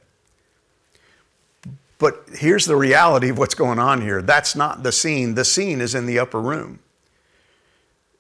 But 2.00 2.24
here's 2.34 2.66
the 2.66 2.76
reality 2.76 3.30
of 3.30 3.38
what's 3.38 3.56
going 3.56 3.78
on 3.78 4.02
here. 4.02 4.22
That's 4.22 4.56
not 4.56 4.84
the 4.84 4.92
scene. 4.92 5.36
The 5.36 5.46
scene 5.46 5.80
is 5.80 5.94
in 5.94 6.08
the 6.08 6.18
upper 6.18 6.42
room. 6.42 6.80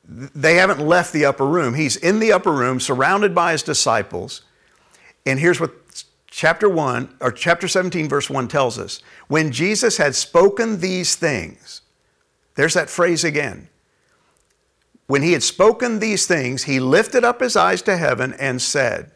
They 0.07 0.55
haven't 0.55 0.79
left 0.79 1.11
the 1.13 1.25
upper 1.25 1.45
room. 1.45 1.73
He's 1.73 1.95
in 1.95 2.19
the 2.19 2.31
upper 2.31 2.51
room, 2.51 2.79
surrounded 2.79 3.33
by 3.33 3.53
his 3.53 3.63
disciples. 3.63 4.41
And 5.25 5.39
here's 5.39 5.59
what 5.59 5.88
chapter 6.39 6.69
1 6.69 7.17
or 7.19 7.33
chapter 7.33 7.67
17 7.67 8.07
verse 8.07 8.29
1 8.29 8.47
tells 8.47 8.79
us. 8.79 9.01
When 9.27 9.51
Jesus 9.51 9.97
had 9.97 10.15
spoken 10.15 10.79
these 10.79 11.17
things, 11.17 11.81
there's 12.55 12.75
that 12.75 12.89
phrase 12.89 13.25
again. 13.25 13.67
When 15.07 15.21
he 15.21 15.33
had 15.33 15.43
spoken 15.43 15.99
these 15.99 16.27
things, 16.27 16.63
he 16.63 16.79
lifted 16.79 17.25
up 17.25 17.41
his 17.41 17.57
eyes 17.57 17.81
to 17.81 17.97
heaven 17.97 18.31
and 18.39 18.61
said, 18.61 19.11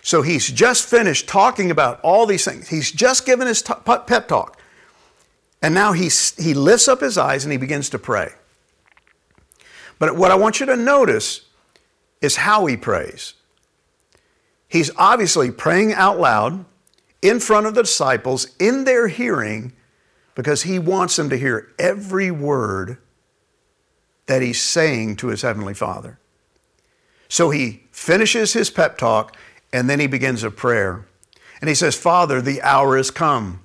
So 0.00 0.22
he's 0.22 0.50
just 0.50 0.88
finished 0.88 1.28
talking 1.28 1.70
about 1.70 2.00
all 2.00 2.24
these 2.24 2.46
things. 2.46 2.68
He's 2.68 2.90
just 2.90 3.26
given 3.26 3.46
his 3.46 3.60
t- 3.60 3.74
pep 3.84 4.26
talk. 4.26 4.58
And 5.60 5.74
now 5.74 5.92
he's, 5.92 6.34
he 6.42 6.54
lifts 6.54 6.88
up 6.88 7.02
his 7.02 7.18
eyes 7.18 7.44
and 7.44 7.52
he 7.52 7.58
begins 7.58 7.90
to 7.90 7.98
pray. 7.98 8.32
But 9.98 10.16
what 10.16 10.30
I 10.30 10.34
want 10.36 10.60
you 10.60 10.66
to 10.66 10.76
notice 10.76 11.42
is 12.22 12.36
how 12.36 12.64
he 12.64 12.78
prays. 12.78 13.34
He's 14.74 14.90
obviously 14.96 15.52
praying 15.52 15.92
out 15.92 16.18
loud 16.18 16.64
in 17.22 17.38
front 17.38 17.66
of 17.66 17.76
the 17.76 17.84
disciples 17.84 18.48
in 18.58 18.82
their 18.82 19.06
hearing 19.06 19.72
because 20.34 20.64
he 20.64 20.80
wants 20.80 21.14
them 21.14 21.30
to 21.30 21.38
hear 21.38 21.72
every 21.78 22.32
word 22.32 22.98
that 24.26 24.42
he's 24.42 24.60
saying 24.60 25.14
to 25.14 25.28
his 25.28 25.42
Heavenly 25.42 25.74
Father. 25.74 26.18
So 27.28 27.50
he 27.50 27.84
finishes 27.92 28.54
his 28.54 28.68
pep 28.68 28.98
talk 28.98 29.36
and 29.72 29.88
then 29.88 30.00
he 30.00 30.08
begins 30.08 30.42
a 30.42 30.50
prayer. 30.50 31.06
And 31.60 31.68
he 31.68 31.76
says, 31.76 31.94
Father, 31.94 32.40
the 32.42 32.60
hour 32.60 32.96
has 32.96 33.12
come. 33.12 33.60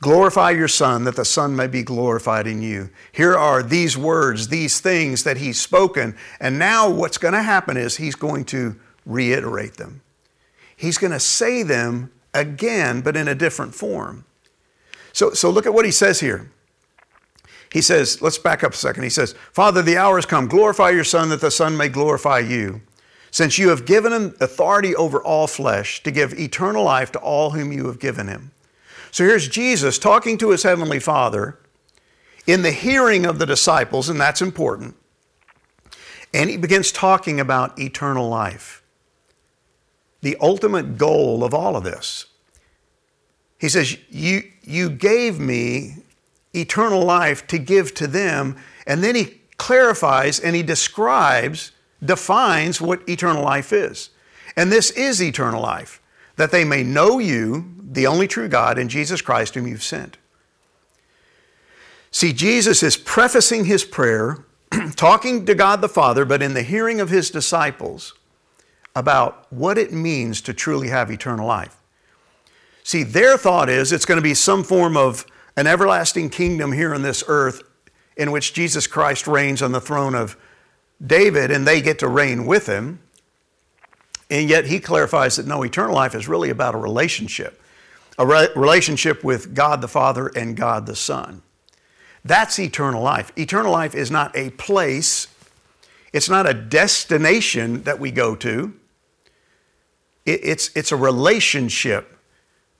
Glorify 0.00 0.52
your 0.52 0.68
Son, 0.68 1.04
that 1.04 1.16
the 1.16 1.26
Son 1.26 1.54
may 1.54 1.66
be 1.66 1.82
glorified 1.82 2.46
in 2.46 2.62
you. 2.62 2.88
Here 3.12 3.36
are 3.36 3.62
these 3.62 3.94
words, 3.94 4.48
these 4.48 4.80
things 4.80 5.24
that 5.24 5.36
He's 5.36 5.60
spoken. 5.60 6.16
And 6.40 6.58
now 6.58 6.88
what's 6.88 7.18
going 7.18 7.34
to 7.34 7.42
happen 7.42 7.76
is 7.76 7.98
He's 7.98 8.14
going 8.14 8.46
to 8.46 8.80
reiterate 9.04 9.74
them. 9.74 10.02
He's 10.76 10.98
going 10.98 11.12
to 11.12 11.20
say 11.20 11.62
them 11.62 12.10
again, 12.34 13.00
but 13.00 13.16
in 13.16 13.28
a 13.28 13.34
different 13.34 13.74
form. 13.74 14.24
So, 15.12 15.32
so 15.32 15.50
look 15.50 15.66
at 15.66 15.74
what 15.74 15.84
He 15.84 15.90
says 15.90 16.20
here. 16.20 16.50
He 17.72 17.80
says, 17.80 18.20
let's 18.20 18.36
back 18.36 18.62
up 18.62 18.74
a 18.74 18.76
second. 18.76 19.02
He 19.02 19.10
says, 19.10 19.34
Father, 19.52 19.80
the 19.80 19.96
hour 19.96 20.16
has 20.16 20.26
come. 20.26 20.46
Glorify 20.46 20.90
your 20.90 21.04
Son 21.04 21.30
that 21.30 21.40
the 21.40 21.50
Son 21.50 21.74
may 21.74 21.88
glorify 21.88 22.38
you. 22.38 22.82
Since 23.30 23.56
you 23.56 23.70
have 23.70 23.86
given 23.86 24.12
him 24.12 24.34
authority 24.40 24.94
over 24.94 25.22
all 25.22 25.46
flesh 25.46 26.02
to 26.02 26.10
give 26.10 26.38
eternal 26.38 26.84
life 26.84 27.10
to 27.12 27.18
all 27.18 27.50
whom 27.50 27.72
you 27.72 27.86
have 27.86 27.98
given 27.98 28.28
him. 28.28 28.50
So 29.10 29.24
here's 29.24 29.48
Jesus 29.48 29.98
talking 29.98 30.36
to 30.38 30.50
his 30.50 30.64
heavenly 30.64 30.98
Father 30.98 31.58
in 32.46 32.60
the 32.60 32.72
hearing 32.72 33.24
of 33.24 33.38
the 33.38 33.46
disciples, 33.46 34.10
and 34.10 34.20
that's 34.20 34.42
important. 34.42 34.94
And 36.34 36.50
he 36.50 36.58
begins 36.58 36.92
talking 36.92 37.40
about 37.40 37.78
eternal 37.78 38.28
life, 38.28 38.81
the 40.22 40.36
ultimate 40.40 40.96
goal 40.96 41.44
of 41.44 41.52
all 41.52 41.76
of 41.76 41.84
this. 41.84 42.26
He 43.58 43.68
says, 43.68 43.96
You, 44.08 44.42
you 44.62 44.88
gave 44.90 45.38
me 45.38 45.96
eternal 46.54 47.02
life 47.04 47.46
to 47.48 47.58
give 47.58 47.94
to 47.94 48.06
them. 48.06 48.56
And 48.86 49.02
then 49.04 49.14
he 49.14 49.40
clarifies 49.56 50.40
and 50.40 50.56
he 50.56 50.62
describes, 50.62 51.72
defines 52.04 52.80
what 52.80 53.08
eternal 53.08 53.44
life 53.44 53.72
is. 53.72 54.10
And 54.56 54.70
this 54.70 54.90
is 54.90 55.22
eternal 55.22 55.62
life, 55.62 56.00
that 56.36 56.50
they 56.50 56.64
may 56.64 56.82
know 56.82 57.18
you, 57.18 57.72
the 57.80 58.06
only 58.06 58.26
true 58.26 58.48
God, 58.48 58.78
and 58.78 58.90
Jesus 58.90 59.22
Christ, 59.22 59.54
whom 59.54 59.66
you've 59.66 59.82
sent. 59.82 60.18
See, 62.10 62.32
Jesus 62.32 62.82
is 62.82 62.96
prefacing 62.96 63.64
his 63.64 63.84
prayer, 63.84 64.44
talking 64.96 65.46
to 65.46 65.54
God 65.54 65.80
the 65.80 65.88
Father, 65.88 66.24
but 66.24 66.42
in 66.42 66.52
the 66.52 66.62
hearing 66.62 67.00
of 67.00 67.08
his 67.08 67.30
disciples 67.30 68.14
about 68.94 69.46
what 69.50 69.78
it 69.78 69.92
means 69.92 70.40
to 70.42 70.52
truly 70.52 70.88
have 70.88 71.10
eternal 71.10 71.46
life. 71.46 71.76
See, 72.84 73.02
their 73.02 73.38
thought 73.38 73.68
is 73.68 73.92
it's 73.92 74.04
going 74.04 74.18
to 74.18 74.22
be 74.22 74.34
some 74.34 74.64
form 74.64 74.96
of 74.96 75.24
an 75.56 75.66
everlasting 75.66 76.30
kingdom 76.30 76.72
here 76.72 76.94
on 76.94 77.02
this 77.02 77.22
earth 77.28 77.62
in 78.16 78.30
which 78.30 78.52
Jesus 78.52 78.86
Christ 78.86 79.26
reigns 79.26 79.62
on 79.62 79.72
the 79.72 79.80
throne 79.80 80.14
of 80.14 80.36
David 81.04 81.50
and 81.50 81.66
they 81.66 81.80
get 81.80 81.98
to 82.00 82.08
reign 82.08 82.46
with 82.46 82.66
him. 82.66 83.00
And 84.30 84.48
yet 84.48 84.66
he 84.66 84.80
clarifies 84.80 85.36
that 85.36 85.46
no, 85.46 85.62
eternal 85.62 85.94
life 85.94 86.14
is 86.14 86.26
really 86.26 86.50
about 86.50 86.74
a 86.74 86.78
relationship, 86.78 87.60
a 88.18 88.26
re- 88.26 88.48
relationship 88.56 89.22
with 89.22 89.54
God 89.54 89.80
the 89.80 89.88
Father 89.88 90.28
and 90.28 90.56
God 90.56 90.86
the 90.86 90.96
Son. 90.96 91.42
That's 92.24 92.58
eternal 92.58 93.02
life. 93.02 93.32
Eternal 93.36 93.72
life 93.72 93.94
is 93.94 94.10
not 94.10 94.34
a 94.36 94.50
place, 94.50 95.28
it's 96.12 96.28
not 96.28 96.48
a 96.48 96.54
destination 96.54 97.82
that 97.82 97.98
we 97.98 98.10
go 98.10 98.34
to, 98.36 98.74
it, 100.24 100.40
it's, 100.42 100.70
it's 100.74 100.92
a 100.92 100.96
relationship 100.96 102.18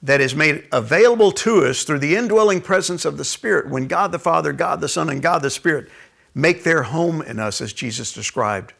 that 0.02 0.20
is 0.20 0.34
made 0.34 0.66
available 0.72 1.30
to 1.30 1.64
us 1.64 1.84
through 1.84 2.00
the 2.00 2.16
indwelling 2.16 2.60
presence 2.60 3.04
of 3.04 3.16
the 3.16 3.24
Spirit 3.24 3.70
when 3.70 3.86
God 3.86 4.10
the 4.10 4.18
Father, 4.18 4.52
God 4.52 4.80
the 4.80 4.88
Son, 4.88 5.08
and 5.08 5.22
God 5.22 5.42
the 5.42 5.50
Spirit 5.50 5.88
make 6.34 6.64
their 6.64 6.82
home 6.82 7.22
in 7.22 7.38
us, 7.38 7.60
as 7.60 7.72
Jesus 7.72 8.12
described 8.12 8.72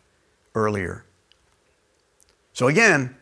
earlier. 0.54 1.04
So 2.52 2.66
again, 2.68 3.16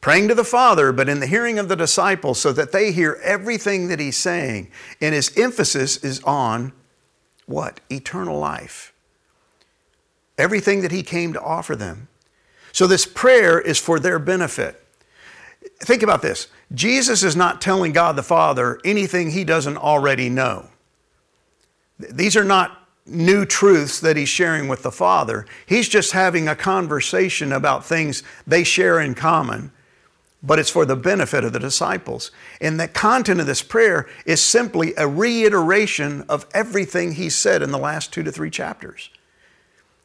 praying 0.00 0.28
to 0.28 0.34
the 0.34 0.44
Father, 0.44 0.92
but 0.92 1.08
in 1.08 1.20
the 1.20 1.26
hearing 1.26 1.58
of 1.58 1.68
the 1.68 1.76
disciples 1.76 2.38
so 2.38 2.52
that 2.52 2.72
they 2.72 2.92
hear 2.92 3.18
everything 3.22 3.88
that 3.88 4.00
He's 4.00 4.16
saying. 4.16 4.70
And 5.00 5.14
His 5.14 5.36
emphasis 5.36 5.96
is 5.98 6.22
on 6.24 6.72
what? 7.46 7.80
Eternal 7.90 8.38
life. 8.38 8.92
Everything 10.36 10.82
that 10.82 10.92
He 10.92 11.02
came 11.02 11.32
to 11.32 11.40
offer 11.40 11.74
them. 11.74 12.08
So 12.78 12.86
this 12.86 13.06
prayer 13.06 13.60
is 13.60 13.76
for 13.76 13.98
their 13.98 14.20
benefit. 14.20 14.80
Think 15.80 16.04
about 16.04 16.22
this 16.22 16.46
Jesus 16.72 17.24
is 17.24 17.34
not 17.34 17.60
telling 17.60 17.90
God 17.90 18.14
the 18.14 18.22
Father 18.22 18.78
anything 18.84 19.32
he 19.32 19.42
doesn't 19.42 19.78
already 19.78 20.28
know. 20.28 20.68
These 21.98 22.36
are 22.36 22.44
not 22.44 22.86
new 23.04 23.44
truths 23.44 23.98
that 23.98 24.16
he's 24.16 24.28
sharing 24.28 24.68
with 24.68 24.84
the 24.84 24.92
Father. 24.92 25.44
He's 25.66 25.88
just 25.88 26.12
having 26.12 26.46
a 26.46 26.54
conversation 26.54 27.50
about 27.50 27.84
things 27.84 28.22
they 28.46 28.62
share 28.62 29.00
in 29.00 29.16
common, 29.16 29.72
but 30.40 30.60
it's 30.60 30.70
for 30.70 30.84
the 30.86 30.94
benefit 30.94 31.42
of 31.42 31.52
the 31.52 31.58
disciples. 31.58 32.30
And 32.60 32.78
the 32.78 32.86
content 32.86 33.40
of 33.40 33.48
this 33.48 33.60
prayer 33.60 34.08
is 34.24 34.40
simply 34.40 34.94
a 34.96 35.08
reiteration 35.08 36.24
of 36.28 36.46
everything 36.54 37.14
he 37.14 37.28
said 37.28 37.60
in 37.60 37.72
the 37.72 37.76
last 37.76 38.12
two 38.12 38.22
to 38.22 38.30
three 38.30 38.50
chapters. 38.50 39.10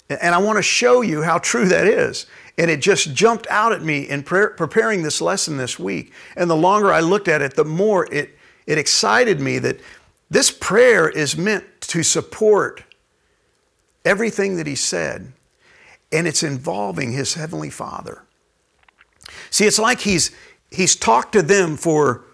And 0.10 0.36
I 0.36 0.38
want 0.38 0.58
to 0.58 0.64
show 0.64 1.02
you 1.02 1.22
how 1.22 1.40
true 1.40 1.66
that 1.68 1.88
is. 1.88 2.26
And 2.58 2.70
it 2.70 2.82
just 2.82 3.14
jumped 3.14 3.48
out 3.50 3.72
at 3.72 3.82
me 3.82 4.08
in 4.08 4.24
preparing 4.24 5.02
this 5.02 5.22
lesson 5.22 5.58
this 5.58 5.80
week. 5.80 6.14
And 6.36 6.50
the 6.50 6.56
longer 6.56 6.92
I 6.92 7.00
looked 7.00 7.28
at 7.28 7.42
it, 7.42 7.56
the 7.56 7.66
more 7.66 8.12
it, 8.14 8.38
it 8.68 8.78
excited 8.78 9.40
me 9.40 9.60
that 9.60 9.80
this 10.30 10.52
prayer 10.52 11.10
is 11.10 11.38
meant 11.38 11.66
to 11.82 12.04
support 12.04 12.84
everything 14.06 14.58
that 14.58 14.68
he 14.68 14.76
said. 14.76 15.34
And 16.12 16.28
it's 16.28 16.44
involving 16.44 17.12
his 17.12 17.34
heavenly 17.34 17.72
Father. 17.72 18.24
See, 19.50 19.66
it's 19.66 19.80
like 19.80 20.02
he's, 20.02 20.32
he's 20.70 20.96
talked 20.96 21.34
to 21.34 21.42
them 21.42 21.76
for 21.78 22.26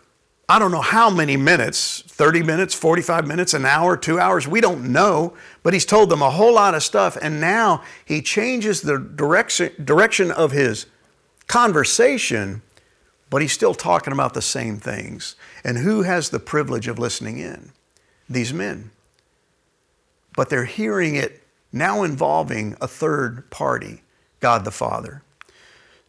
I 0.49 0.57
don't 0.57 0.71
know 0.71 0.81
how 0.81 1.11
many 1.11 1.37
minutes 1.37 2.03
30 2.19 2.43
minutes, 2.43 2.75
45 2.75 3.25
minutes, 3.25 3.53
an 3.53 3.65
hour, 3.65 3.95
two 3.95 4.19
hours, 4.19 4.45
we 4.45 4.59
don't 4.59 4.91
know. 4.91 5.33
But 5.63 5.71
he's 5.71 5.85
told 5.85 6.09
them 6.09 6.21
a 6.21 6.29
whole 6.29 6.55
lot 6.55 6.75
of 6.75 6.83
stuff. 6.83 7.17
And 7.21 7.39
now 7.39 7.81
he 8.03 8.21
changes 8.21 8.81
the 8.81 8.99
direction, 8.99 9.71
direction 9.81 10.29
of 10.29 10.51
his 10.51 10.85
conversation, 11.47 12.61
but 13.29 13.41
he's 13.41 13.53
still 13.53 13.73
talking 13.73 14.11
about 14.11 14.33
the 14.33 14.41
same 14.41 14.79
things. 14.79 15.37
And 15.63 15.77
who 15.77 16.01
has 16.01 16.29
the 16.29 16.41
privilege 16.41 16.89
of 16.89 16.99
listening 16.99 17.39
in? 17.39 17.71
These 18.29 18.53
men. 18.53 18.91
But 20.35 20.49
they're 20.49 20.65
hearing 20.65 21.15
it 21.15 21.41
now 21.71 22.03
involving 22.03 22.75
a 22.81 22.87
third 22.89 23.49
party, 23.49 24.01
God 24.41 24.65
the 24.65 24.71
Father. 24.71 25.23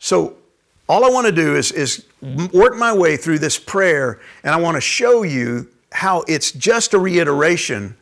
So 0.01 0.39
all 0.89 1.05
I 1.05 1.09
want 1.09 1.29
to 1.29 1.33
do 1.33 1.55
is, 1.55 1.71
is 1.71 2.05
work 2.53 2.77
my 2.77 2.93
way 2.93 3.17
through 3.17 3.39
this 3.39 3.61
prayer, 3.61 4.19
and 4.43 4.53
I 4.53 4.57
want 4.57 4.75
to 4.75 4.81
show 4.81 5.23
you 5.23 5.69
how 5.93 6.23
it's 6.29 6.53
just 6.53 6.95
a 6.95 6.99
reiteration 6.99 7.97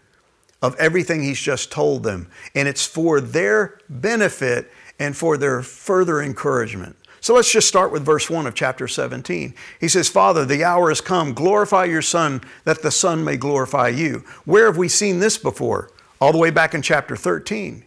of 0.60 0.74
everything 0.76 1.22
he's 1.22 1.40
just 1.40 1.70
told 1.70 2.02
them. 2.02 2.28
And 2.54 2.68
it's 2.68 2.84
for 2.84 3.20
their 3.20 3.80
benefit 3.88 4.70
and 4.98 5.16
for 5.16 5.36
their 5.36 5.62
further 5.62 6.20
encouragement. 6.20 6.96
So 7.20 7.34
let's 7.34 7.52
just 7.52 7.68
start 7.68 7.92
with 7.92 8.04
verse 8.04 8.30
1 8.30 8.46
of 8.46 8.54
chapter 8.54 8.86
17. 8.86 9.54
He 9.80 9.88
says, 9.88 10.08
Father, 10.08 10.44
the 10.44 10.64
hour 10.64 10.88
has 10.88 11.00
come. 11.00 11.34
Glorify 11.34 11.84
your 11.84 12.02
Son, 12.02 12.40
that 12.64 12.82
the 12.82 12.90
Son 12.90 13.24
may 13.24 13.36
glorify 13.36 13.88
you. 13.88 14.24
Where 14.44 14.66
have 14.66 14.76
we 14.76 14.88
seen 14.88 15.18
this 15.18 15.36
before? 15.36 15.90
All 16.20 16.32
the 16.32 16.38
way 16.38 16.50
back 16.50 16.74
in 16.74 16.82
chapter 16.82 17.16
13. 17.16 17.84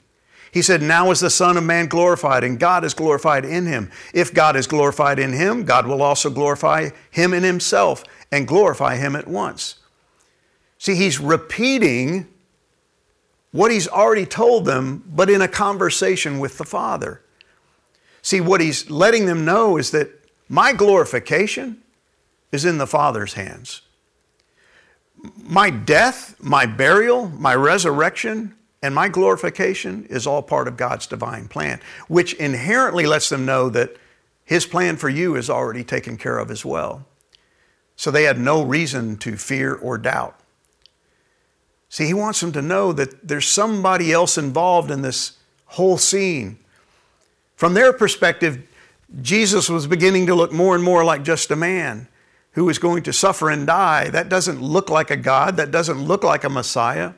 He 0.51 0.61
said, 0.61 0.81
Now 0.81 1.11
is 1.11 1.21
the 1.21 1.29
Son 1.29 1.55
of 1.55 1.63
Man 1.63 1.87
glorified, 1.87 2.43
and 2.43 2.59
God 2.59 2.83
is 2.83 2.93
glorified 2.93 3.45
in 3.45 3.65
him. 3.65 3.89
If 4.13 4.33
God 4.33 4.57
is 4.57 4.67
glorified 4.67 5.17
in 5.17 5.31
him, 5.31 5.63
God 5.63 5.87
will 5.87 6.01
also 6.01 6.29
glorify 6.29 6.89
him 7.09 7.33
in 7.33 7.43
himself 7.43 8.03
and 8.31 8.47
glorify 8.47 8.97
him 8.97 9.15
at 9.15 9.27
once. 9.27 9.80
See, 10.81 10.95
he's 10.95 11.19
repeating 11.19 12.27
what 13.51 13.69
he's 13.69 13.87
already 13.87 14.25
told 14.25 14.65
them, 14.65 15.03
but 15.05 15.29
in 15.29 15.39
a 15.39 15.47
conversation 15.47 16.39
with 16.39 16.57
the 16.57 16.63
Father. 16.63 17.21
See, 18.23 18.41
what 18.41 18.61
he's 18.61 18.89
letting 18.89 19.27
them 19.27 19.45
know 19.45 19.77
is 19.77 19.91
that 19.91 20.09
my 20.49 20.73
glorification 20.73 21.83
is 22.51 22.65
in 22.65 22.79
the 22.79 22.87
Father's 22.87 23.33
hands. 23.33 23.83
My 25.43 25.69
death, 25.69 26.35
my 26.41 26.65
burial, 26.65 27.29
my 27.29 27.53
resurrection, 27.53 28.55
and 28.81 28.95
my 28.95 29.07
glorification 29.07 30.07
is 30.09 30.25
all 30.25 30.41
part 30.41 30.67
of 30.67 30.77
God's 30.77 31.05
divine 31.05 31.47
plan, 31.47 31.79
which 32.07 32.33
inherently 32.33 33.05
lets 33.05 33.29
them 33.29 33.45
know 33.45 33.69
that 33.69 33.97
His 34.45 34.65
plan 34.65 34.97
for 34.97 35.09
you 35.09 35.35
is 35.35 35.47
already 35.47 35.83
taken 35.83 36.17
care 36.17 36.39
of 36.39 36.49
as 36.49 36.65
well. 36.65 37.05
So 37.95 38.09
they 38.09 38.23
had 38.23 38.39
no 38.39 38.63
reason 38.63 39.17
to 39.17 39.37
fear 39.37 39.75
or 39.75 39.99
doubt. 39.99 40.40
See, 41.91 42.07
He 42.07 42.13
wants 42.13 42.39
them 42.39 42.53
to 42.53 42.61
know 42.61 42.93
that 42.93 43.27
there's 43.27 43.47
somebody 43.47 44.13
else 44.13 44.37
involved 44.37 44.89
in 44.89 45.01
this 45.01 45.33
whole 45.65 45.97
scene. 45.97 46.57
From 47.57 47.73
their 47.73 47.91
perspective, 47.91 48.65
Jesus 49.21 49.67
was 49.67 49.87
beginning 49.87 50.25
to 50.27 50.33
look 50.33 50.53
more 50.53 50.73
and 50.73 50.83
more 50.83 51.03
like 51.03 51.23
just 51.23 51.51
a 51.51 51.55
man 51.57 52.07
who 52.53 52.63
was 52.63 52.79
going 52.79 53.03
to 53.03 53.11
suffer 53.11 53.49
and 53.49 53.67
die. 53.67 54.09
That 54.09 54.29
doesn't 54.29 54.61
look 54.61 54.89
like 54.89 55.11
a 55.11 55.17
God, 55.17 55.57
that 55.57 55.71
doesn't 55.71 56.01
look 56.01 56.23
like 56.23 56.45
a 56.45 56.49
Messiah. 56.49 57.11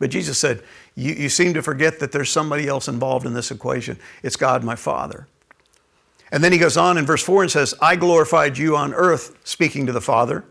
But 0.00 0.10
Jesus 0.10 0.38
said, 0.38 0.64
you, 0.96 1.14
you 1.14 1.28
seem 1.28 1.54
to 1.54 1.62
forget 1.62 2.00
that 2.00 2.10
there's 2.10 2.30
somebody 2.30 2.66
else 2.66 2.88
involved 2.88 3.26
in 3.26 3.32
this 3.32 3.52
equation. 3.52 3.96
It's 4.24 4.36
God, 4.36 4.64
my 4.64 4.74
Father. 4.74 5.28
And 6.32 6.42
then 6.42 6.50
he 6.50 6.58
goes 6.58 6.76
on 6.76 6.98
in 6.98 7.06
verse 7.06 7.22
4 7.22 7.42
and 7.42 7.50
says, 7.50 7.74
I 7.80 7.94
glorified 7.94 8.58
you 8.58 8.76
on 8.76 8.92
earth, 8.92 9.38
speaking 9.44 9.86
to 9.86 9.92
the 9.92 10.00
Father. 10.00 10.44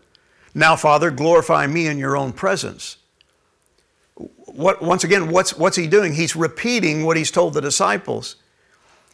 Now, 0.56 0.74
Father, 0.74 1.10
glorify 1.10 1.66
me 1.66 1.86
in 1.86 1.98
your 1.98 2.16
own 2.16 2.32
presence. 2.32 2.96
What, 4.14 4.80
once 4.80 5.04
again, 5.04 5.30
what's, 5.30 5.54
what's 5.54 5.76
he 5.76 5.86
doing? 5.86 6.14
He's 6.14 6.34
repeating 6.34 7.04
what 7.04 7.18
he's 7.18 7.30
told 7.30 7.52
the 7.52 7.60
disciples. 7.60 8.36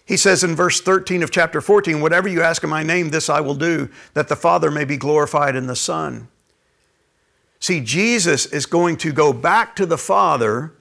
He 0.07 0.17
says 0.17 0.45
in 0.45 0.55
verse 0.55 0.81
13 0.81 1.21
of 1.21 1.33
chapter 1.33 1.61
14, 1.61 2.01
Whatever 2.01 2.29
you 2.29 2.43
ask 2.43 2.63
in 2.63 2.71
my 2.71 2.85
name, 2.85 3.11
this 3.11 3.29
I 3.29 3.41
will 3.41 3.57
do, 3.57 3.91
that 4.15 4.29
the 4.29 4.37
Father 4.37 4.71
may 4.71 4.85
be 4.85 4.97
glorified 4.97 5.57
in 5.57 5.67
the 5.67 5.75
Son. 5.75 6.29
See, 7.59 7.81
Jesus 7.81 8.47
is 8.47 8.65
going 8.65 8.97
to 8.99 9.11
go 9.11 9.33
back 9.33 9.75
to 9.77 9.85
the 9.85 9.99
Father 9.99 10.73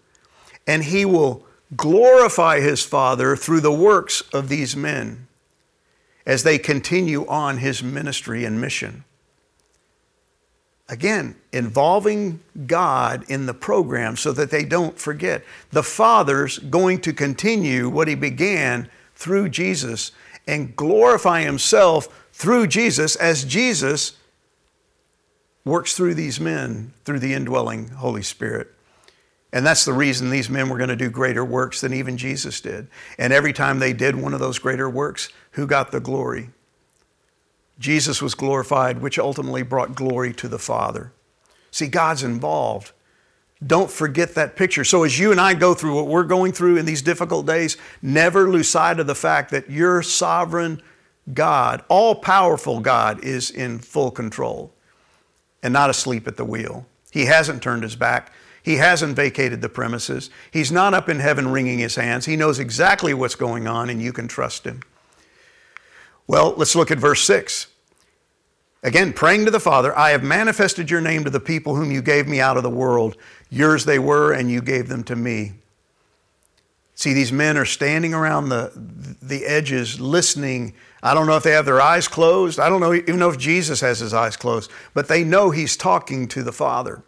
and 0.68 0.84
he 0.84 1.06
will 1.06 1.44
glorify 1.76 2.60
his 2.60 2.86
Father 2.86 3.36
through 3.36 3.62
the 3.62 3.74
works 3.74 4.22
of 4.32 4.48
these 4.48 4.76
men 4.76 5.28
as 6.24 6.44
they 6.44 6.60
continue 6.60 7.26
on 7.26 7.58
his 7.58 7.82
ministry 7.82 8.46
and 8.46 8.62
mission. 8.62 9.06
Again, 10.92 11.38
involving 11.54 12.42
God 12.68 13.24
in 13.30 13.46
the 13.46 13.54
program 13.54 14.18
so 14.18 14.34
that 14.34 14.52
they 14.52 14.66
don't 14.66 15.00
forget. 15.00 15.42
The 15.72 15.84
Father's 15.84 16.60
going 16.60 17.00
to 17.02 17.14
continue 17.14 17.88
what 17.88 18.10
he 18.10 18.16
began 18.16 18.90
through 19.16 19.50
Jesus 19.50 20.12
and 20.46 20.76
glorify 20.76 21.44
himself 21.44 22.28
through 22.34 22.68
Jesus 22.68 23.16
as 23.16 23.46
Jesus 23.46 24.18
works 25.64 25.96
through 25.96 26.16
these 26.16 26.42
men 26.42 26.92
through 27.06 27.20
the 27.20 27.34
indwelling 27.34 27.88
Holy 27.92 28.24
Spirit. 28.24 28.68
And 29.54 29.66
that's 29.66 29.86
the 29.86 29.94
reason 29.94 30.30
these 30.30 30.50
men 30.50 30.68
were 30.68 30.78
going 30.78 30.90
to 30.90 30.96
do 30.98 31.10
greater 31.10 31.46
works 31.46 31.80
than 31.80 31.94
even 31.94 32.18
Jesus 32.18 32.60
did. 32.60 32.88
And 33.18 33.32
every 33.32 33.54
time 33.54 33.80
they 33.80 33.94
did 33.94 34.16
one 34.16 34.34
of 34.34 34.42
those 34.42 34.60
greater 34.60 34.90
works, 34.90 35.30
who 35.52 35.68
got 35.68 35.94
the 35.94 36.02
glory? 36.02 36.50
Jesus 37.82 38.22
was 38.22 38.36
glorified, 38.36 39.02
which 39.02 39.18
ultimately 39.18 39.64
brought 39.64 39.96
glory 39.96 40.34
to 40.36 40.48
the 40.48 40.60
Father. 40.60 41.12
See, 41.72 41.88
God's 41.88 42.24
involved. 42.24 42.92
Don't 43.66 43.90
forget 43.90 44.36
that 44.36 44.56
picture. 44.56 44.84
So, 44.84 45.04
as 45.04 45.18
you 45.20 45.32
and 45.32 45.42
I 45.42 45.56
go 45.56 45.74
through 45.74 45.96
what 45.96 46.08
we're 46.08 46.24
going 46.24 46.52
through 46.52 46.78
in 46.78 46.86
these 46.86 47.02
difficult 47.02 47.46
days, 47.46 47.78
never 48.02 48.50
lose 48.50 48.70
sight 48.70 49.00
of 49.00 49.08
the 49.08 49.16
fact 49.16 49.52
that 49.52 49.70
your 49.70 50.02
sovereign 50.04 50.82
God, 51.34 51.84
all 51.88 52.16
powerful 52.16 52.80
God, 52.80 53.24
is 53.24 53.50
in 53.50 53.80
full 53.80 54.12
control 54.12 54.74
and 55.64 55.74
not 55.74 55.90
asleep 55.90 56.28
at 56.28 56.38
the 56.38 56.46
wheel. 56.46 56.86
He 57.12 57.26
hasn't 57.26 57.62
turned 57.62 57.84
his 57.84 57.96
back. 57.96 58.32
He 58.64 58.76
hasn't 58.76 59.16
vacated 59.16 59.62
the 59.62 59.70
premises. 59.70 60.30
He's 60.52 60.72
not 60.72 60.94
up 60.94 61.10
in 61.10 61.20
heaven 61.20 61.52
wringing 61.52 61.80
his 61.80 61.96
hands. 61.96 62.26
He 62.26 62.36
knows 62.36 62.60
exactly 62.60 63.14
what's 63.14 63.36
going 63.36 63.68
on, 63.68 63.90
and 63.90 64.02
you 64.02 64.14
can 64.14 64.28
trust 64.28 64.66
him. 64.66 64.82
Well, 66.32 66.54
let's 66.56 66.78
look 66.78 66.92
at 66.92 66.98
verse 66.98 67.22
6. 67.24 67.68
Again, 68.84 69.12
praying 69.12 69.44
to 69.44 69.52
the 69.52 69.60
Father, 69.60 69.94
I 69.98 70.12
have 70.12 70.24
manifested 70.24 70.90
your 70.90 71.02
name 71.02 71.26
to 71.26 71.30
the 71.30 71.42
people 71.42 71.76
whom 71.76 71.92
you 71.92 72.02
gave 72.02 72.26
me 72.26 72.40
out 72.40 72.56
of 72.56 72.64
the 72.64 72.70
world. 72.70 73.18
Yours 73.50 73.84
they 73.84 74.00
were, 74.00 74.32
and 74.32 74.50
you 74.50 74.62
gave 74.62 74.88
them 74.88 75.04
to 75.04 75.16
me. 75.18 75.52
See, 76.96 77.12
these 77.12 77.34
men 77.34 77.58
are 77.58 77.66
standing 77.66 78.14
around 78.14 78.48
the, 78.48 78.72
the 79.22 79.46
edges, 79.46 80.00
listening 80.00 80.74
I 81.04 81.14
don't 81.14 81.28
know 81.28 81.36
if 81.36 81.44
they 81.44 81.52
have 81.52 81.66
their 81.66 81.82
eyes 81.82 82.08
closed. 82.08 82.62
I 82.62 82.70
don't 82.70 82.80
know 82.80 82.94
even 82.94 83.20
know 83.20 83.30
if 83.30 83.38
Jesus 83.38 83.82
has 83.82 84.00
his 84.00 84.14
eyes 84.14 84.38
closed, 84.38 84.72
but 84.94 85.10
they 85.10 85.26
know 85.26 85.50
he's 85.50 85.76
talking 85.76 86.30
to 86.30 86.44
the 86.44 86.54
Father. 86.54 87.04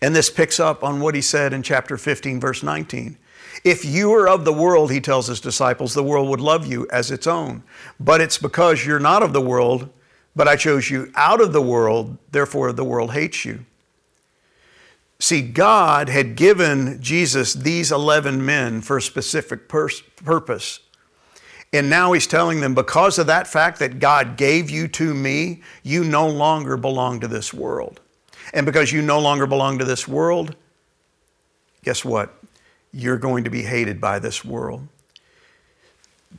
And 0.00 0.14
this 0.14 0.30
picks 0.30 0.60
up 0.60 0.84
on 0.84 1.00
what 1.00 1.16
he 1.16 1.22
said 1.22 1.52
in 1.52 1.64
chapter 1.64 1.96
15, 1.96 2.38
verse 2.38 2.62
19. 2.62 3.16
If 3.64 3.84
you 3.84 4.10
were 4.10 4.28
of 4.28 4.44
the 4.44 4.52
world, 4.52 4.90
he 4.90 5.00
tells 5.00 5.26
his 5.26 5.40
disciples, 5.40 5.94
the 5.94 6.02
world 6.02 6.28
would 6.28 6.40
love 6.40 6.66
you 6.66 6.86
as 6.90 7.10
its 7.10 7.26
own. 7.26 7.62
But 7.98 8.20
it's 8.20 8.38
because 8.38 8.84
you're 8.84 9.00
not 9.00 9.22
of 9.22 9.32
the 9.32 9.40
world, 9.40 9.88
but 10.34 10.46
I 10.48 10.56
chose 10.56 10.90
you 10.90 11.10
out 11.14 11.40
of 11.40 11.52
the 11.52 11.62
world, 11.62 12.18
therefore 12.30 12.72
the 12.72 12.84
world 12.84 13.12
hates 13.12 13.44
you. 13.44 13.64
See, 15.18 15.40
God 15.40 16.10
had 16.10 16.36
given 16.36 17.00
Jesus 17.00 17.54
these 17.54 17.90
11 17.90 18.44
men 18.44 18.82
for 18.82 18.98
a 18.98 19.02
specific 19.02 19.66
purpose. 19.66 20.80
And 21.72 21.88
now 21.88 22.12
he's 22.12 22.26
telling 22.26 22.60
them, 22.60 22.74
because 22.74 23.18
of 23.18 23.26
that 23.26 23.46
fact 23.46 23.78
that 23.78 23.98
God 23.98 24.36
gave 24.36 24.68
you 24.68 24.88
to 24.88 25.14
me, 25.14 25.62
you 25.82 26.04
no 26.04 26.28
longer 26.28 26.76
belong 26.76 27.20
to 27.20 27.28
this 27.28 27.54
world. 27.54 28.00
And 28.52 28.66
because 28.66 28.92
you 28.92 29.00
no 29.02 29.18
longer 29.18 29.46
belong 29.46 29.78
to 29.78 29.84
this 29.84 30.06
world, 30.06 30.54
guess 31.82 32.04
what? 32.04 32.34
You're 32.96 33.18
going 33.18 33.44
to 33.44 33.50
be 33.50 33.62
hated 33.62 34.00
by 34.00 34.18
this 34.18 34.42
world. 34.42 34.88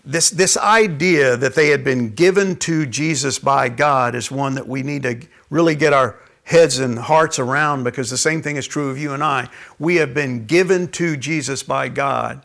This, 0.03 0.31
this 0.31 0.57
idea 0.57 1.37
that 1.37 1.53
they 1.53 1.69
had 1.69 1.83
been 1.83 2.15
given 2.15 2.55
to 2.57 2.87
Jesus 2.87 3.37
by 3.37 3.69
God 3.69 4.15
is 4.15 4.31
one 4.31 4.55
that 4.55 4.67
we 4.67 4.81
need 4.81 5.03
to 5.03 5.19
really 5.49 5.75
get 5.75 5.93
our 5.93 6.19
heads 6.45 6.79
and 6.79 6.97
hearts 6.97 7.37
around 7.37 7.83
because 7.83 8.09
the 8.09 8.17
same 8.17 8.41
thing 8.41 8.55
is 8.55 8.65
true 8.65 8.89
of 8.89 8.97
you 8.97 9.13
and 9.13 9.23
I. 9.23 9.49
We 9.77 9.97
have 9.97 10.13
been 10.13 10.45
given 10.45 10.87
to 10.93 11.15
Jesus 11.15 11.61
by 11.61 11.89
God. 11.89 12.43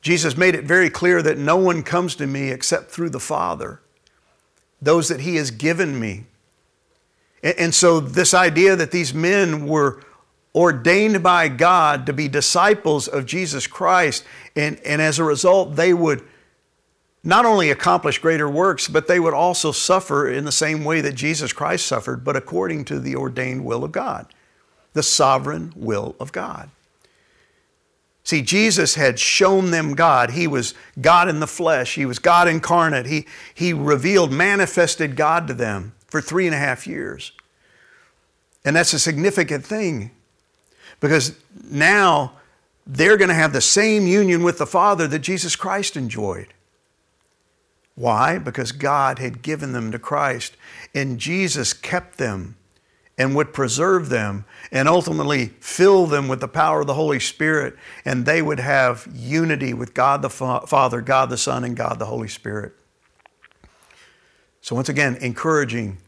Jesus 0.00 0.36
made 0.36 0.54
it 0.54 0.64
very 0.64 0.90
clear 0.90 1.22
that 1.22 1.38
no 1.38 1.56
one 1.56 1.82
comes 1.82 2.14
to 2.16 2.26
me 2.26 2.50
except 2.50 2.90
through 2.90 3.10
the 3.10 3.20
Father, 3.20 3.80
those 4.80 5.08
that 5.08 5.20
He 5.20 5.36
has 5.36 5.50
given 5.50 5.98
me. 5.98 6.24
And 7.42 7.74
so, 7.74 7.98
this 7.98 8.34
idea 8.34 8.76
that 8.76 8.92
these 8.92 9.12
men 9.12 9.66
were 9.66 10.00
ordained 10.54 11.22
by 11.22 11.48
God 11.48 12.06
to 12.06 12.12
be 12.12 12.28
disciples 12.28 13.08
of 13.08 13.26
Jesus 13.26 13.66
Christ, 13.66 14.24
and, 14.54 14.78
and 14.80 15.00
as 15.00 15.18
a 15.18 15.24
result, 15.24 15.76
they 15.76 15.94
would 15.94 16.22
not 17.24 17.46
only 17.46 17.70
accomplish 17.70 18.18
greater 18.18 18.48
works, 18.48 18.88
but 18.88 19.06
they 19.06 19.20
would 19.20 19.34
also 19.34 19.72
suffer 19.72 20.28
in 20.28 20.44
the 20.44 20.52
same 20.52 20.84
way 20.84 21.00
that 21.00 21.14
Jesus 21.14 21.52
Christ 21.52 21.86
suffered, 21.86 22.24
but 22.24 22.36
according 22.36 22.84
to 22.86 22.98
the 22.98 23.14
ordained 23.16 23.64
will 23.64 23.84
of 23.84 23.92
God, 23.92 24.26
the 24.92 25.02
sovereign 25.02 25.72
will 25.76 26.16
of 26.18 26.32
God. 26.32 26.68
See, 28.24 28.42
Jesus 28.42 28.94
had 28.94 29.18
shown 29.18 29.70
them 29.70 29.94
God. 29.94 30.30
He 30.30 30.46
was 30.46 30.74
God 31.00 31.28
in 31.28 31.40
the 31.40 31.46
flesh. 31.46 31.96
He 31.96 32.06
was 32.06 32.18
God 32.18 32.46
incarnate. 32.46 33.06
He, 33.06 33.26
he 33.52 33.72
revealed, 33.72 34.30
manifested 34.30 35.16
God 35.16 35.48
to 35.48 35.54
them 35.54 35.92
for 36.06 36.20
three 36.20 36.46
and 36.46 36.54
a 36.54 36.58
half 36.58 36.86
years. 36.86 37.32
And 38.64 38.76
that's 38.76 38.92
a 38.92 38.98
significant 38.98 39.64
thing 39.64 40.12
because 41.02 41.36
now 41.68 42.32
they're 42.86 43.18
going 43.18 43.28
to 43.28 43.34
have 43.34 43.52
the 43.52 43.60
same 43.60 44.06
union 44.06 44.42
with 44.42 44.56
the 44.56 44.66
Father 44.66 45.06
that 45.08 45.18
Jesus 45.18 45.56
Christ 45.56 45.96
enjoyed. 45.96 46.54
Why? 47.96 48.38
Because 48.38 48.72
God 48.72 49.18
had 49.18 49.42
given 49.42 49.72
them 49.72 49.92
to 49.92 49.98
Christ 49.98 50.56
and 50.94 51.18
Jesus 51.18 51.74
kept 51.74 52.16
them 52.16 52.56
and 53.18 53.34
would 53.34 53.52
preserve 53.52 54.08
them 54.08 54.44
and 54.70 54.88
ultimately 54.88 55.48
fill 55.60 56.06
them 56.06 56.28
with 56.28 56.40
the 56.40 56.48
power 56.48 56.80
of 56.80 56.86
the 56.86 56.94
Holy 56.94 57.20
Spirit, 57.20 57.76
and 58.04 58.24
they 58.24 58.40
would 58.40 58.58
have 58.58 59.06
unity 59.12 59.74
with 59.74 59.92
God 59.92 60.22
the 60.22 60.30
Father, 60.30 61.02
God 61.02 61.28
the 61.28 61.36
Son, 61.36 61.62
and 61.62 61.76
God 61.76 61.98
the 61.98 62.06
Holy 62.06 62.28
Spirit. 62.28 62.72
So, 64.62 64.74
once 64.74 64.88
again, 64.88 65.16
encouraging, 65.16 65.98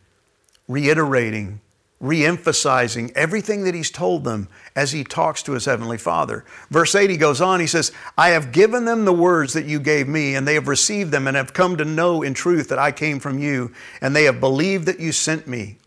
reiterating, 0.66 1.60
re-emphasizing 2.04 3.10
everything 3.14 3.64
that 3.64 3.74
he's 3.74 3.90
told 3.90 4.24
them 4.24 4.46
as 4.76 4.92
he 4.92 5.02
talks 5.02 5.42
to 5.42 5.52
his 5.52 5.64
heavenly 5.64 5.96
father. 5.96 6.44
Verse 6.70 6.94
8 6.94 7.08
he 7.08 7.16
goes 7.16 7.40
on 7.40 7.60
he 7.60 7.66
says 7.66 7.92
i 8.18 8.28
have 8.28 8.52
given 8.52 8.84
them 8.84 9.04
the 9.04 9.12
words 9.12 9.54
that 9.54 9.64
you 9.64 9.80
gave 9.80 10.06
me 10.06 10.34
and 10.34 10.46
they 10.46 10.54
have 10.54 10.68
received 10.68 11.10
them 11.10 11.26
and 11.26 11.36
have 11.36 11.54
come 11.54 11.76
to 11.76 11.84
know 11.84 12.22
in 12.22 12.34
truth 12.34 12.68
that 12.68 12.78
i 12.78 12.92
came 12.92 13.18
from 13.18 13.38
you 13.38 13.72
and 14.00 14.14
they 14.14 14.24
have 14.24 14.38
believed 14.38 14.86
that 14.86 15.00
you 15.00 15.12
sent 15.12 15.46
me. 15.46 15.78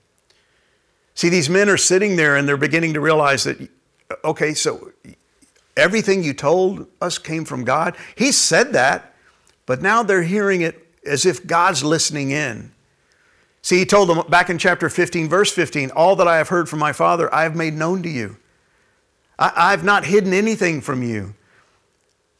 See 1.13 1.29
these 1.29 1.49
men 1.49 1.69
are 1.69 1.77
sitting 1.77 2.15
there 2.15 2.35
and 2.35 2.47
they're 2.47 2.57
beginning 2.57 2.93
to 2.93 3.01
realize 3.01 3.43
that 3.43 3.69
okay 4.23 4.53
so 4.53 4.91
everything 5.75 6.23
you 6.23 6.33
told 6.33 6.87
us 6.99 7.17
came 7.17 7.45
from 7.45 7.63
god. 7.63 7.95
He 8.15 8.31
said 8.31 8.73
that 8.73 9.13
but 9.67 9.81
now 9.81 10.01
they're 10.01 10.23
hearing 10.23 10.61
it 10.61 10.87
as 11.05 11.25
if 11.25 11.45
god's 11.45 11.83
listening 11.83 12.31
in 12.31 12.71
See, 13.67 13.79
he 13.79 13.85
told 13.85 14.07
them 14.07 14.25
back 14.29 14.49
in 14.49 14.57
chapter 14.57 14.89
15, 14.89 15.27
verse 15.27 15.51
15, 15.51 15.91
All 15.91 16.15
that 16.15 16.25
I 16.25 16.37
have 16.37 16.47
heard 16.47 16.69
from 16.69 16.79
my 16.79 16.93
Father, 16.93 17.29
I 17.35 17.43
have 17.43 17.53
made 17.53 17.73
known 17.73 18.01
to 18.03 18.07
you. 18.07 18.37
I, 19.37 19.71
have 19.71 19.83
not 19.83 20.05
hidden 20.05 20.31
anything 20.31 20.79
from 20.79 21.03
you. 21.03 21.35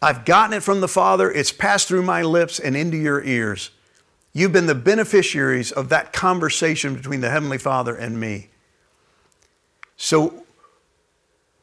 I've 0.02 0.24
gotten 0.24 0.54
it 0.56 0.64
from 0.64 0.80
the 0.80 0.88
Father, 0.88 1.30
it's 1.30 1.52
passed 1.52 1.90
through 1.90 2.04
my 2.04 2.22
lips 2.22 2.60
and 2.60 2.78
into 2.78 2.96
your 2.96 3.22
ears. 3.26 3.72
You've 4.32 4.54
been 4.54 4.68
the 4.68 4.74
beneficiaries 4.74 5.74
of 5.74 5.90
that 5.90 6.14
conversation 6.14 6.96
between 6.96 7.20
the 7.20 7.30
Heavenly 7.30 7.58
Father 7.58 7.94
and 7.94 8.18
me. 8.18 8.48
So 9.98 10.46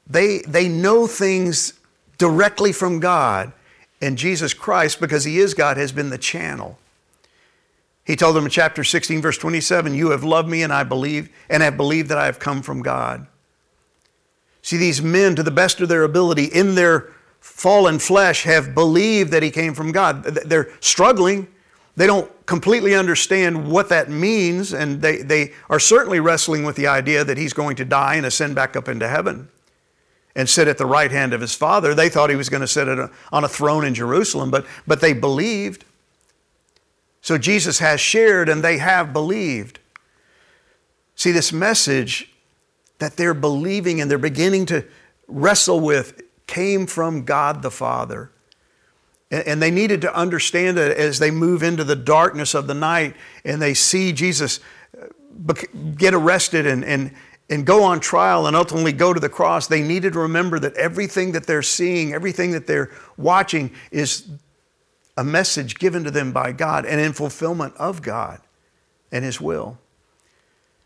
they, 0.07 0.41
they 0.41 0.69
know 0.69 1.07
things 1.07 1.73
directly 2.19 2.73
from 2.73 3.01
God, 3.01 3.51
and 4.03 4.19
Jesus 4.19 4.53
Christ, 4.53 5.01
because 5.01 5.25
He 5.25 5.39
is 5.39 5.55
God, 5.55 5.79
has 5.79 5.91
been 5.91 6.11
the 6.11 6.19
channel. 6.19 6.79
He 8.05 8.17
told 8.17 8.37
them 8.37 8.45
in 8.45 8.51
chapter 8.51 8.85
16, 8.85 9.23
verse 9.23 9.39
27, 9.39 9.95
You 9.95 10.11
have 10.11 10.25
loved 10.25 10.49
me 10.49 10.63
and 10.63 10.73
I 10.73 10.85
believe, 10.85 11.31
and 11.49 11.63
have 11.63 11.77
believed 11.77 12.11
that 12.11 12.19
I 12.19 12.27
have 12.27 12.39
come 12.39 12.63
from 12.63 12.83
God. 12.83 13.27
See, 14.61 14.77
these 14.77 15.03
men, 15.03 15.35
to 15.37 15.43
the 15.43 15.51
best 15.51 15.81
of 15.81 15.89
their 15.89 16.05
ability, 16.05 16.45
in 16.45 16.75
their 16.75 17.13
fallen 17.41 17.99
flesh, 17.99 18.45
have 18.45 18.75
believed 18.75 19.31
that 19.33 19.43
he 19.43 19.51
came 19.51 19.75
from 19.75 19.93
God. 19.93 20.25
They're 20.25 20.71
struggling. 20.81 21.49
They 21.97 22.07
don't 22.07 22.31
completely 22.47 22.95
understand 22.95 23.71
what 23.71 23.89
that 23.91 24.11
means, 24.11 24.73
and 24.73 25.01
they, 25.01 25.19
they 25.19 25.53
are 25.71 25.79
certainly 25.79 26.21
wrestling 26.21 26.65
with 26.65 26.77
the 26.77 26.87
idea 26.87 27.25
that 27.25 27.39
he's 27.39 27.53
going 27.53 27.77
to 27.77 27.85
die 27.85 28.17
and 28.17 28.27
ascend 28.27 28.55
back 28.55 28.77
up 28.77 28.89
into 28.89 29.09
heaven 29.09 29.49
and 30.35 30.49
sit 30.49 30.67
at 30.67 30.79
the 30.79 30.87
right 30.87 31.11
hand 31.11 31.33
of 31.33 31.41
his 31.41 31.55
Father. 31.55 31.95
They 31.95 32.09
thought 32.09 32.29
he 32.29 32.37
was 32.37 32.49
going 32.49 32.63
to 32.63 32.67
sit 32.67 32.89
a, 32.89 33.11
on 33.33 33.45
a 33.45 33.49
throne 33.49 33.85
in 33.85 33.95
Jerusalem, 33.95 34.51
but, 34.51 34.67
but 34.87 35.01
they 35.01 35.13
believed. 35.13 35.85
So 37.25 37.39
Jesus 37.39 37.79
has 37.79 38.03
shared 38.03 38.51
and 38.51 38.63
they 38.63 38.77
have 38.77 39.15
believed. 39.15 39.79
See, 41.15 41.33
this 41.33 41.55
message 41.55 42.31
that 42.99 43.17
they're 43.17 43.33
believing 43.33 44.03
and 44.03 44.11
they're 44.11 44.19
beginning 44.19 44.67
to 44.67 44.85
wrestle 45.27 45.81
with 45.81 46.21
came 46.47 46.87
from 46.87 47.25
God 47.25 47.63
the 47.63 47.71
Father. 47.71 48.31
And 49.31 49.63
they 49.63 49.71
needed 49.71 50.03
to 50.03 50.15
understand 50.15 50.77
it 50.77 50.99
as 50.99 51.19
they 51.19 51.31
move 51.31 51.63
into 51.63 51.83
the 51.83 51.97
darkness 51.97 52.53
of 52.53 52.67
the 52.67 52.75
night 52.75 53.17
and 53.43 53.61
they 53.61 53.73
see 53.73 54.13
Jesus 54.13 54.61
uh, 54.95 55.55
get 55.97 56.13
arrested 56.13 56.67
and, 56.67 56.85
and, 56.85 57.11
and 57.49 57.65
go 57.65 57.85
on 57.85 58.01
trial 58.01 58.47
and 58.47 58.55
ultimately 58.55 58.93
go 58.93 59.15
to 59.15 59.21
the 59.21 59.31
cross. 59.31 59.67
They 59.67 59.83
needed 59.83 60.13
to 60.13 60.19
remember 60.19 60.59
that 60.59 60.75
everything 60.75 61.33
that 61.33 61.47
they're 61.47 61.63
seeing, 61.63 62.13
everything 62.13 62.51
that 62.51 62.67
they're 62.67 62.91
watching 63.17 63.73
is 63.91 64.29
a 65.17 65.25
message 65.25 65.79
given 65.79 66.05
to 66.05 66.11
them 66.11 66.33
by 66.33 66.53
God 66.53 66.85
and 66.85 67.01
in 67.01 67.13
fulfillment 67.13 67.75
of 67.77 68.03
God 68.03 68.41
and 69.13 69.25
His 69.25 69.41
will. 69.41 69.79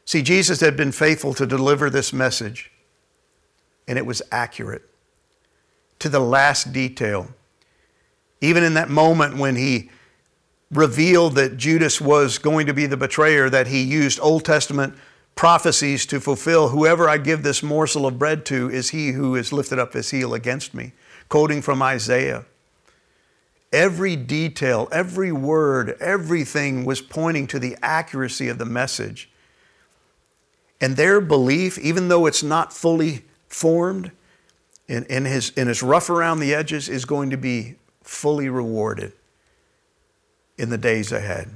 See, 0.04 0.22
Jesus 0.22 0.60
had 0.60 0.76
been 0.76 0.92
faithful 0.92 1.34
to 1.34 1.46
deliver 1.46 1.90
this 1.90 2.12
message, 2.12 2.70
and 3.86 3.98
it 3.98 4.06
was 4.06 4.22
accurate 4.32 4.88
to 5.98 6.08
the 6.08 6.20
last 6.20 6.72
detail. 6.72 7.28
Even 8.40 8.62
in 8.62 8.74
that 8.74 8.88
moment 8.88 9.36
when 9.36 9.56
he 9.56 9.90
revealed 10.70 11.34
that 11.34 11.56
Judas 11.56 12.00
was 12.00 12.38
going 12.38 12.66
to 12.66 12.74
be 12.74 12.86
the 12.86 12.96
betrayer, 12.96 13.50
that 13.50 13.66
he 13.66 13.82
used 13.82 14.20
Old 14.20 14.44
Testament 14.44 14.94
prophecies 15.34 16.06
to 16.06 16.20
fulfill 16.20 16.70
whoever 16.70 17.08
I 17.08 17.18
give 17.18 17.42
this 17.42 17.62
morsel 17.62 18.06
of 18.06 18.18
bread 18.18 18.44
to 18.46 18.70
is 18.70 18.90
he 18.90 19.12
who 19.12 19.34
has 19.34 19.52
lifted 19.52 19.78
up 19.78 19.92
his 19.92 20.10
heel 20.10 20.34
against 20.34 20.74
me, 20.74 20.92
quoting 21.28 21.62
from 21.62 21.82
Isaiah. 21.82 22.44
Every 23.72 24.16
detail, 24.16 24.88
every 24.90 25.30
word, 25.30 25.96
everything 26.00 26.84
was 26.84 27.00
pointing 27.02 27.46
to 27.48 27.58
the 27.58 27.76
accuracy 27.82 28.48
of 28.48 28.58
the 28.58 28.64
message. 28.64 29.30
And 30.80 30.96
their 30.96 31.20
belief, 31.20 31.78
even 31.78 32.08
though 32.08 32.26
it's 32.26 32.42
not 32.42 32.72
fully 32.72 33.24
formed 33.48 34.12
and, 34.88 35.06
and, 35.10 35.26
his, 35.26 35.52
and 35.56 35.68
is 35.68 35.82
rough 35.82 36.08
around 36.08 36.40
the 36.40 36.54
edges, 36.54 36.88
is 36.88 37.04
going 37.04 37.30
to 37.30 37.36
be 37.36 37.76
fully 38.02 38.48
rewarded 38.48 39.12
in 40.56 40.70
the 40.70 40.78
days 40.78 41.12
ahead. 41.12 41.50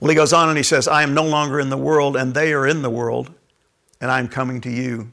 Well, 0.00 0.08
he 0.08 0.14
goes 0.16 0.32
on 0.32 0.48
and 0.48 0.56
he 0.56 0.64
says, 0.64 0.88
I 0.88 1.02
am 1.02 1.14
no 1.14 1.24
longer 1.24 1.60
in 1.60 1.70
the 1.70 1.76
world, 1.76 2.16
and 2.16 2.34
they 2.34 2.52
are 2.52 2.66
in 2.66 2.82
the 2.82 2.90
world, 2.90 3.32
and 4.00 4.10
I 4.10 4.18
am 4.18 4.28
coming 4.28 4.60
to 4.62 4.70
you. 4.70 5.12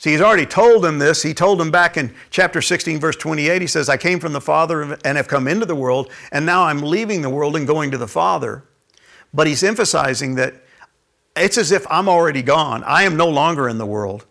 See, 0.00 0.12
he's 0.12 0.22
already 0.22 0.46
told 0.46 0.82
them 0.82 0.98
this. 0.98 1.22
He 1.22 1.34
told 1.34 1.60
them 1.60 1.70
back 1.70 1.98
in 1.98 2.14
chapter 2.30 2.62
16, 2.62 2.98
verse 3.00 3.16
28, 3.16 3.60
he 3.60 3.68
says, 3.68 3.90
I 3.90 3.98
came 3.98 4.18
from 4.18 4.32
the 4.32 4.40
Father 4.40 4.96
and 5.04 5.18
have 5.18 5.28
come 5.28 5.46
into 5.46 5.66
the 5.66 5.74
world, 5.74 6.10
and 6.32 6.46
now 6.46 6.62
I'm 6.62 6.80
leaving 6.80 7.20
the 7.20 7.28
world 7.28 7.54
and 7.54 7.66
going 7.66 7.90
to 7.90 7.98
the 7.98 8.08
Father. 8.08 8.64
But 9.34 9.46
he's 9.46 9.62
emphasizing 9.62 10.36
that 10.36 10.54
it's 11.36 11.58
as 11.58 11.70
if 11.70 11.86
I'm 11.90 12.08
already 12.08 12.40
gone. 12.40 12.82
I 12.84 13.02
am 13.02 13.18
no 13.18 13.28
longer 13.28 13.68
in 13.68 13.76
the 13.76 13.84
world. 13.84 14.24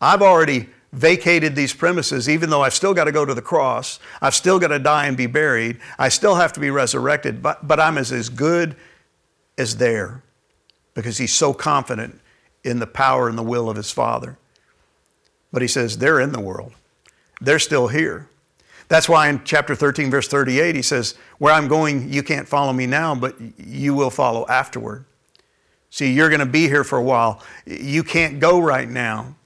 I've 0.00 0.22
already 0.22 0.68
vacated 0.92 1.56
these 1.56 1.72
premises, 1.72 2.28
even 2.28 2.48
though 2.48 2.62
I've 2.62 2.72
still 2.72 2.94
got 2.94 3.04
to 3.04 3.12
go 3.12 3.24
to 3.24 3.34
the 3.34 3.42
cross. 3.42 3.98
I've 4.22 4.36
still 4.36 4.60
got 4.60 4.68
to 4.68 4.78
die 4.78 5.06
and 5.06 5.16
be 5.16 5.26
buried. 5.26 5.80
I 5.98 6.08
still 6.08 6.36
have 6.36 6.52
to 6.52 6.60
be 6.60 6.70
resurrected, 6.70 7.42
but, 7.42 7.66
but 7.66 7.80
I'm 7.80 7.98
as, 7.98 8.12
as 8.12 8.28
good 8.28 8.76
as 9.58 9.76
there 9.76 10.22
because 10.94 11.18
he's 11.18 11.32
so 11.32 11.52
confident 11.52 12.20
in 12.62 12.78
the 12.78 12.86
power 12.86 13.28
and 13.28 13.36
the 13.36 13.42
will 13.42 13.68
of 13.68 13.76
his 13.76 13.90
Father. 13.90 14.38
But 15.54 15.62
he 15.62 15.68
says, 15.68 15.98
they're 15.98 16.20
in 16.20 16.32
the 16.32 16.40
world, 16.40 16.72
they're 17.40 17.60
still 17.60 17.86
here. 17.86 18.28
That's 18.88 19.08
why 19.08 19.28
in 19.28 19.42
chapter 19.44 19.74
13, 19.74 20.10
verse 20.10 20.28
38, 20.28 20.74
he 20.74 20.82
says, 20.82 21.14
Where 21.38 21.54
I'm 21.54 21.68
going, 21.68 22.12
you 22.12 22.22
can't 22.22 22.46
follow 22.46 22.72
me 22.72 22.86
now, 22.86 23.14
but 23.14 23.36
you 23.56 23.94
will 23.94 24.10
follow 24.10 24.46
afterward. 24.48 25.04
See, 25.90 26.12
you're 26.12 26.28
going 26.28 26.40
to 26.40 26.46
be 26.46 26.68
here 26.68 26.82
for 26.84 26.98
a 26.98 27.02
while. 27.02 27.40
You 27.64 28.02
can't 28.02 28.40
go 28.40 28.60
right 28.60 28.88
now. 28.88 29.36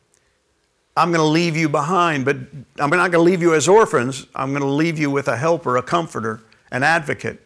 I'm 0.97 1.11
going 1.11 1.21
to 1.21 1.27
leave 1.27 1.57
you 1.57 1.68
behind, 1.68 2.25
but 2.25 2.37
I'm 2.81 2.90
not 2.90 3.12
going 3.12 3.12
to 3.12 3.21
leave 3.21 3.42
you 3.42 3.55
as 3.55 3.68
orphans. 3.68 4.27
I'm 4.35 4.51
going 4.51 4.62
to 4.62 4.66
leave 4.66 4.99
you 4.99 5.11
with 5.11 5.29
a 5.29 5.37
helper, 5.37 5.77
a 5.77 5.83
comforter, 5.83 6.40
an 6.73 6.83
advocate. 6.83 7.40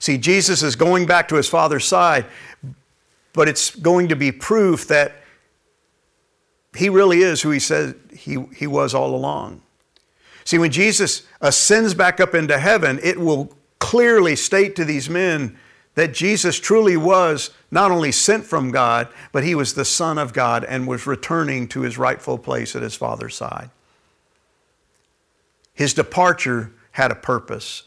See, 0.00 0.16
Jesus 0.16 0.62
is 0.62 0.74
going 0.74 1.06
back 1.06 1.28
to 1.28 1.36
his 1.36 1.48
Father's 1.48 1.84
side, 1.84 2.24
but 3.34 3.46
it's 3.46 3.76
going 3.76 4.08
to 4.08 4.16
be 4.16 4.32
proof 4.32 4.88
that 4.88 5.19
he 6.74 6.88
really 6.88 7.20
is 7.20 7.42
who 7.42 7.50
he 7.50 7.58
said 7.58 7.94
he, 8.12 8.44
he 8.54 8.66
was 8.66 8.94
all 8.94 9.14
along. 9.14 9.60
See, 10.44 10.58
when 10.58 10.70
Jesus 10.70 11.26
ascends 11.40 11.94
back 11.94 12.20
up 12.20 12.34
into 12.34 12.58
heaven, 12.58 12.98
it 13.02 13.18
will 13.18 13.52
clearly 13.78 14.36
state 14.36 14.76
to 14.76 14.84
these 14.84 15.10
men 15.10 15.56
that 15.94 16.14
Jesus 16.14 16.60
truly 16.60 16.96
was 16.96 17.50
not 17.70 17.90
only 17.90 18.12
sent 18.12 18.46
from 18.46 18.70
God, 18.70 19.08
but 19.32 19.44
he 19.44 19.54
was 19.54 19.74
the 19.74 19.84
Son 19.84 20.18
of 20.18 20.32
God 20.32 20.64
and 20.64 20.86
was 20.86 21.06
returning 21.06 21.66
to 21.68 21.80
his 21.80 21.98
rightful 21.98 22.38
place 22.38 22.76
at 22.76 22.82
his 22.82 22.94
Father's 22.94 23.34
side. 23.34 23.70
His 25.74 25.92
departure 25.92 26.72
had 26.92 27.10
a 27.10 27.16
purpose. 27.16 27.84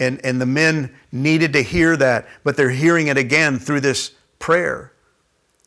And, 0.00 0.24
and 0.24 0.40
the 0.40 0.46
men 0.46 0.94
needed 1.12 1.52
to 1.52 1.62
hear 1.62 1.96
that, 1.96 2.26
but 2.42 2.56
they're 2.56 2.70
hearing 2.70 3.08
it 3.08 3.18
again 3.18 3.58
through 3.58 3.80
this 3.80 4.12
prayer 4.38 4.93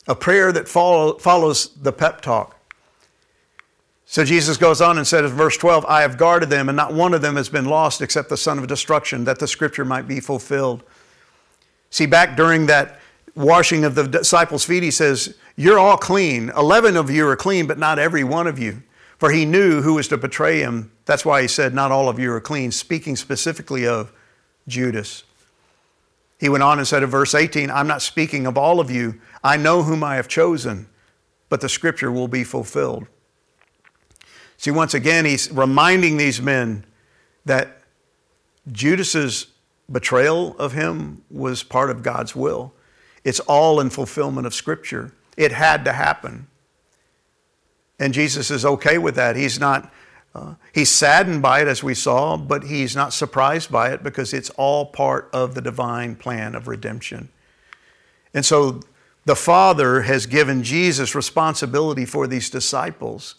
a 0.08 0.14
prayer 0.14 0.50
that 0.50 0.68
follow, 0.68 1.18
follows 1.18 1.74
the 1.74 1.92
pep 1.92 2.22
talk. 2.22 2.56
So 4.06 4.24
Jesus 4.24 4.56
goes 4.56 4.80
on 4.80 4.96
and 4.96 5.06
said 5.06 5.26
in 5.26 5.32
verse 5.32 5.58
12, 5.58 5.84
I 5.84 6.00
have 6.00 6.16
guarded 6.16 6.48
them, 6.48 6.70
and 6.70 6.76
not 6.76 6.94
one 6.94 7.12
of 7.12 7.20
them 7.20 7.36
has 7.36 7.50
been 7.50 7.66
lost 7.66 8.00
except 8.00 8.30
the 8.30 8.38
son 8.38 8.58
of 8.58 8.66
destruction, 8.66 9.24
that 9.24 9.38
the 9.38 9.46
scripture 9.46 9.84
might 9.84 10.08
be 10.08 10.18
fulfilled. 10.18 10.82
See, 11.90 12.06
back 12.06 12.34
during 12.34 12.66
that 12.66 13.00
washing 13.34 13.84
of 13.84 13.94
the 13.94 14.08
disciples' 14.08 14.64
feet, 14.64 14.82
he 14.82 14.90
says, 14.90 15.36
You're 15.56 15.78
all 15.78 15.98
clean. 15.98 16.50
Eleven 16.56 16.96
of 16.96 17.10
you 17.10 17.28
are 17.28 17.36
clean, 17.36 17.66
but 17.66 17.78
not 17.78 17.98
every 17.98 18.24
one 18.24 18.46
of 18.46 18.58
you. 18.58 18.82
For 19.18 19.30
he 19.30 19.44
knew 19.44 19.82
who 19.82 19.94
was 19.94 20.08
to 20.08 20.16
betray 20.16 20.60
him. 20.60 20.90
That's 21.04 21.26
why 21.26 21.42
he 21.42 21.48
said, 21.48 21.74
Not 21.74 21.92
all 21.92 22.08
of 22.08 22.18
you 22.18 22.32
are 22.32 22.40
clean, 22.40 22.72
speaking 22.72 23.14
specifically 23.14 23.86
of 23.86 24.10
Judas. 24.66 25.24
He 26.38 26.48
went 26.48 26.62
on 26.62 26.78
and 26.78 26.86
said 26.86 27.02
in 27.02 27.10
verse 27.10 27.34
18, 27.34 27.70
I'm 27.70 27.88
not 27.88 28.02
speaking 28.02 28.46
of 28.46 28.56
all 28.56 28.80
of 28.80 28.90
you. 28.90 29.20
I 29.42 29.56
know 29.56 29.82
whom 29.82 30.04
I 30.04 30.16
have 30.16 30.28
chosen, 30.28 30.88
but 31.48 31.60
the 31.60 31.68
scripture 31.68 32.12
will 32.12 32.28
be 32.28 32.44
fulfilled. 32.44 33.06
See, 34.56 34.70
once 34.70 34.94
again, 34.94 35.24
he's 35.24 35.50
reminding 35.50 36.16
these 36.16 36.40
men 36.40 36.84
that 37.44 37.80
Judas's 38.70 39.46
betrayal 39.90 40.56
of 40.58 40.72
him 40.72 41.22
was 41.30 41.62
part 41.62 41.90
of 41.90 42.02
God's 42.02 42.36
will. 42.36 42.72
It's 43.24 43.40
all 43.40 43.80
in 43.80 43.90
fulfillment 43.90 44.46
of 44.46 44.54
Scripture. 44.54 45.12
It 45.36 45.52
had 45.52 45.84
to 45.84 45.92
happen. 45.92 46.46
And 47.98 48.12
Jesus 48.12 48.50
is 48.50 48.64
okay 48.64 48.98
with 48.98 49.16
that. 49.16 49.36
He's 49.36 49.58
not, 49.58 49.92
uh, 50.34 50.54
he's 50.72 50.90
saddened 50.90 51.42
by 51.42 51.62
it 51.62 51.68
as 51.68 51.82
we 51.82 51.94
saw, 51.94 52.36
but 52.36 52.64
he's 52.64 52.94
not 52.94 53.12
surprised 53.12 53.72
by 53.72 53.90
it 53.90 54.02
because 54.02 54.32
it's 54.32 54.50
all 54.50 54.86
part 54.86 55.28
of 55.32 55.54
the 55.54 55.62
divine 55.62 56.14
plan 56.14 56.54
of 56.54 56.68
redemption. 56.68 57.28
And 58.34 58.44
so 58.44 58.80
the 59.24 59.36
Father 59.36 60.02
has 60.02 60.26
given 60.26 60.62
Jesus 60.62 61.14
responsibility 61.14 62.04
for 62.04 62.26
these 62.26 62.50
disciples. 62.50 63.36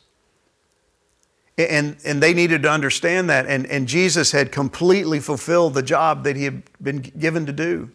And, 1.58 1.98
and 2.06 2.24
they 2.24 2.34
needed 2.34 2.64
to 2.64 2.72
understand 2.72 3.30
that. 3.30 3.46
And, 3.46 3.66
and 3.68 3.88
Jesus 3.88 4.32
had 4.32 4.52
completely 4.52 5.20
fulfilled 5.20 5.74
the 5.74 5.84
job 5.84 6.24
that 6.24 6.36
he 6.36 6.46
had 6.46 6.64
been 6.82 7.00
given 7.00 7.46
to 7.46 7.52
do. 7.52 7.92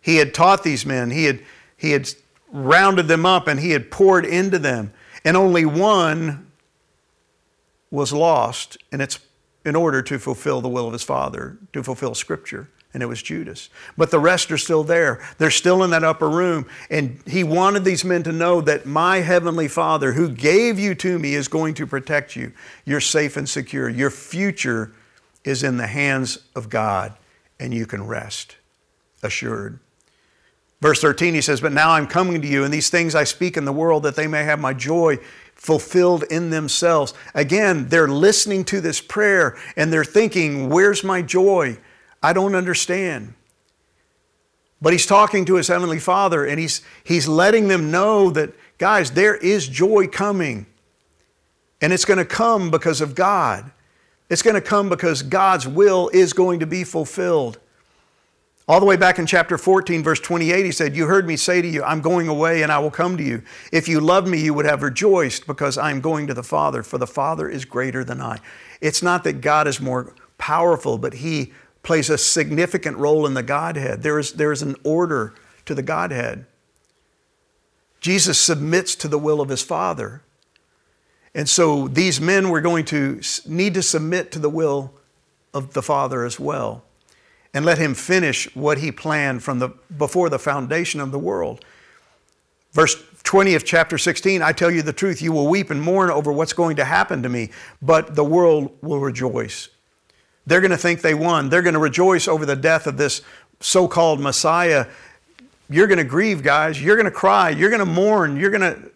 He 0.00 0.16
had 0.16 0.34
taught 0.34 0.64
these 0.64 0.84
men, 0.84 1.10
he 1.10 1.24
had, 1.24 1.40
he 1.76 1.92
had 1.92 2.10
rounded 2.52 3.08
them 3.08 3.24
up, 3.24 3.48
and 3.48 3.58
he 3.58 3.70
had 3.70 3.90
poured 3.90 4.26
into 4.26 4.58
them. 4.58 4.92
And 5.24 5.36
only 5.36 5.64
one 5.64 6.46
was 7.94 8.12
lost, 8.12 8.76
and 8.92 9.00
it's 9.00 9.18
in 9.64 9.74
order 9.76 10.02
to 10.02 10.18
fulfill 10.18 10.60
the 10.60 10.68
will 10.68 10.86
of 10.86 10.92
his 10.92 11.02
Father, 11.02 11.56
to 11.72 11.82
fulfill 11.82 12.14
Scripture 12.14 12.68
and 12.94 13.02
it 13.02 13.06
was 13.06 13.20
Judas. 13.20 13.68
But 13.98 14.12
the 14.12 14.20
rest 14.20 14.52
are 14.52 14.56
still 14.56 14.84
there. 14.84 15.20
They're 15.38 15.50
still 15.50 15.82
in 15.82 15.90
that 15.90 16.04
upper 16.04 16.30
room. 16.30 16.66
And 16.88 17.20
he 17.26 17.42
wanted 17.42 17.84
these 17.84 18.04
men 18.04 18.22
to 18.22 18.32
know 18.32 18.60
that 18.60 18.86
my 18.86 19.16
heavenly 19.16 19.66
Father, 19.66 20.12
who 20.12 20.30
gave 20.30 20.78
you 20.78 20.94
to 20.94 21.18
me, 21.18 21.34
is 21.34 21.48
going 21.48 21.74
to 21.74 21.88
protect 21.88 22.36
you. 22.36 22.52
You're 22.84 23.00
safe 23.00 23.36
and 23.36 23.48
secure. 23.48 23.88
Your 23.88 24.10
future 24.10 24.92
is 25.42 25.64
in 25.64 25.76
the 25.76 25.88
hands 25.88 26.38
of 26.54 26.70
God, 26.70 27.14
and 27.58 27.74
you 27.74 27.84
can 27.84 28.06
rest 28.06 28.56
assured. 29.24 29.80
Verse 30.80 31.00
13, 31.00 31.34
he 31.34 31.40
says, 31.40 31.60
But 31.60 31.72
now 31.72 31.90
I'm 31.90 32.06
coming 32.06 32.40
to 32.42 32.48
you, 32.48 32.62
and 32.62 32.72
these 32.72 32.90
things 32.90 33.14
I 33.14 33.24
speak 33.24 33.56
in 33.56 33.64
the 33.64 33.72
world 33.72 34.04
that 34.04 34.14
they 34.14 34.26
may 34.28 34.44
have 34.44 34.60
my 34.60 34.72
joy 34.72 35.18
fulfilled 35.54 36.24
in 36.24 36.50
themselves. 36.50 37.14
Again, 37.34 37.88
they're 37.88 38.08
listening 38.08 38.64
to 38.64 38.80
this 38.80 39.00
prayer 39.00 39.56
and 39.76 39.92
they're 39.92 40.04
thinking, 40.04 40.68
Where's 40.68 41.02
my 41.02 41.22
joy? 41.22 41.78
I 42.22 42.32
don't 42.32 42.54
understand. 42.54 43.34
But 44.80 44.92
he's 44.92 45.06
talking 45.06 45.44
to 45.46 45.54
his 45.54 45.68
heavenly 45.68 45.98
father 45.98 46.44
and 46.44 46.60
he's, 46.60 46.82
he's 47.04 47.26
letting 47.26 47.68
them 47.68 47.90
know 47.90 48.30
that, 48.30 48.52
guys, 48.76 49.12
there 49.12 49.36
is 49.36 49.66
joy 49.66 50.06
coming. 50.06 50.66
And 51.80 51.92
it's 51.92 52.04
going 52.04 52.18
to 52.18 52.24
come 52.24 52.70
because 52.70 53.00
of 53.00 53.14
God. 53.14 53.70
It's 54.28 54.42
going 54.42 54.54
to 54.54 54.60
come 54.60 54.88
because 54.88 55.22
God's 55.22 55.66
will 55.66 56.10
is 56.12 56.32
going 56.32 56.60
to 56.60 56.66
be 56.66 56.84
fulfilled. 56.84 57.58
All 58.66 58.80
the 58.80 58.86
way 58.86 58.96
back 58.96 59.18
in 59.18 59.26
chapter 59.26 59.58
14, 59.58 60.02
verse 60.02 60.20
28, 60.20 60.64
he 60.64 60.72
said, 60.72 60.96
You 60.96 61.06
heard 61.06 61.26
me 61.26 61.36
say 61.36 61.60
to 61.60 61.68
you, 61.68 61.82
I'm 61.84 62.00
going 62.00 62.28
away 62.28 62.62
and 62.62 62.72
I 62.72 62.78
will 62.78 62.90
come 62.90 63.18
to 63.18 63.22
you. 63.22 63.42
If 63.72 63.88
you 63.88 64.00
loved 64.00 64.26
me, 64.26 64.40
you 64.40 64.54
would 64.54 64.64
have 64.64 64.82
rejoiced 64.82 65.46
because 65.46 65.76
I'm 65.76 66.00
going 66.00 66.26
to 66.28 66.34
the 66.34 66.42
Father, 66.42 66.82
for 66.82 66.96
the 66.96 67.06
Father 67.06 67.46
is 67.46 67.66
greater 67.66 68.04
than 68.04 68.22
I. 68.22 68.38
It's 68.80 69.02
not 69.02 69.22
that 69.24 69.42
God 69.42 69.68
is 69.68 69.82
more 69.82 70.14
powerful, 70.38 70.96
but 70.96 71.14
He 71.14 71.52
plays 71.82 72.08
a 72.08 72.16
significant 72.16 72.96
role 72.96 73.26
in 73.26 73.34
the 73.34 73.42
Godhead. 73.42 74.02
There 74.02 74.18
is, 74.18 74.32
there 74.32 74.52
is 74.52 74.62
an 74.62 74.76
order 74.82 75.34
to 75.66 75.74
the 75.74 75.82
Godhead. 75.82 76.46
Jesus 78.00 78.40
submits 78.40 78.94
to 78.96 79.08
the 79.08 79.18
will 79.18 79.42
of 79.42 79.50
his 79.50 79.62
Father. 79.62 80.22
And 81.34 81.48
so 81.48 81.88
these 81.88 82.20
men 82.20 82.48
were 82.48 82.60
going 82.60 82.84
to 82.86 83.20
need 83.46 83.74
to 83.74 83.82
submit 83.82 84.32
to 84.32 84.38
the 84.38 84.50
will 84.50 84.94
of 85.52 85.74
the 85.74 85.82
Father 85.82 86.24
as 86.24 86.40
well 86.40 86.83
and 87.54 87.64
let 87.64 87.78
him 87.78 87.94
finish 87.94 88.54
what 88.54 88.78
he 88.78 88.90
planned 88.92 89.42
from 89.42 89.60
the 89.60 89.68
before 89.96 90.28
the 90.28 90.38
foundation 90.38 91.00
of 91.00 91.12
the 91.12 91.18
world. 91.18 91.64
Verse 92.72 93.00
20 93.22 93.54
of 93.54 93.64
chapter 93.64 93.96
16, 93.96 94.42
I 94.42 94.52
tell 94.52 94.70
you 94.70 94.82
the 94.82 94.92
truth, 94.92 95.22
you 95.22 95.32
will 95.32 95.46
weep 95.46 95.70
and 95.70 95.80
mourn 95.80 96.10
over 96.10 96.32
what's 96.32 96.52
going 96.52 96.76
to 96.76 96.84
happen 96.84 97.22
to 97.22 97.28
me, 97.28 97.50
but 97.80 98.16
the 98.16 98.24
world 98.24 98.76
will 98.82 98.98
rejoice. 98.98 99.68
They're 100.46 100.60
going 100.60 100.72
to 100.72 100.76
think 100.76 101.00
they 101.00 101.14
won. 101.14 101.48
They're 101.48 101.62
going 101.62 101.74
to 101.74 101.80
rejoice 101.80 102.28
over 102.28 102.44
the 102.44 102.56
death 102.56 102.86
of 102.86 102.96
this 102.98 103.22
so 103.60 103.88
called 103.88 104.20
Messiah. 104.20 104.86
You're 105.70 105.86
going 105.86 105.98
to 105.98 106.04
grieve, 106.04 106.42
guys. 106.42 106.82
You're 106.82 106.96
going 106.96 107.06
to 107.06 107.10
cry. 107.10 107.50
You're 107.50 107.70
going 107.70 107.80
to 107.80 107.86
mourn. 107.86 108.36
You're 108.36 108.50
going 108.50 108.60
to 108.60 108.90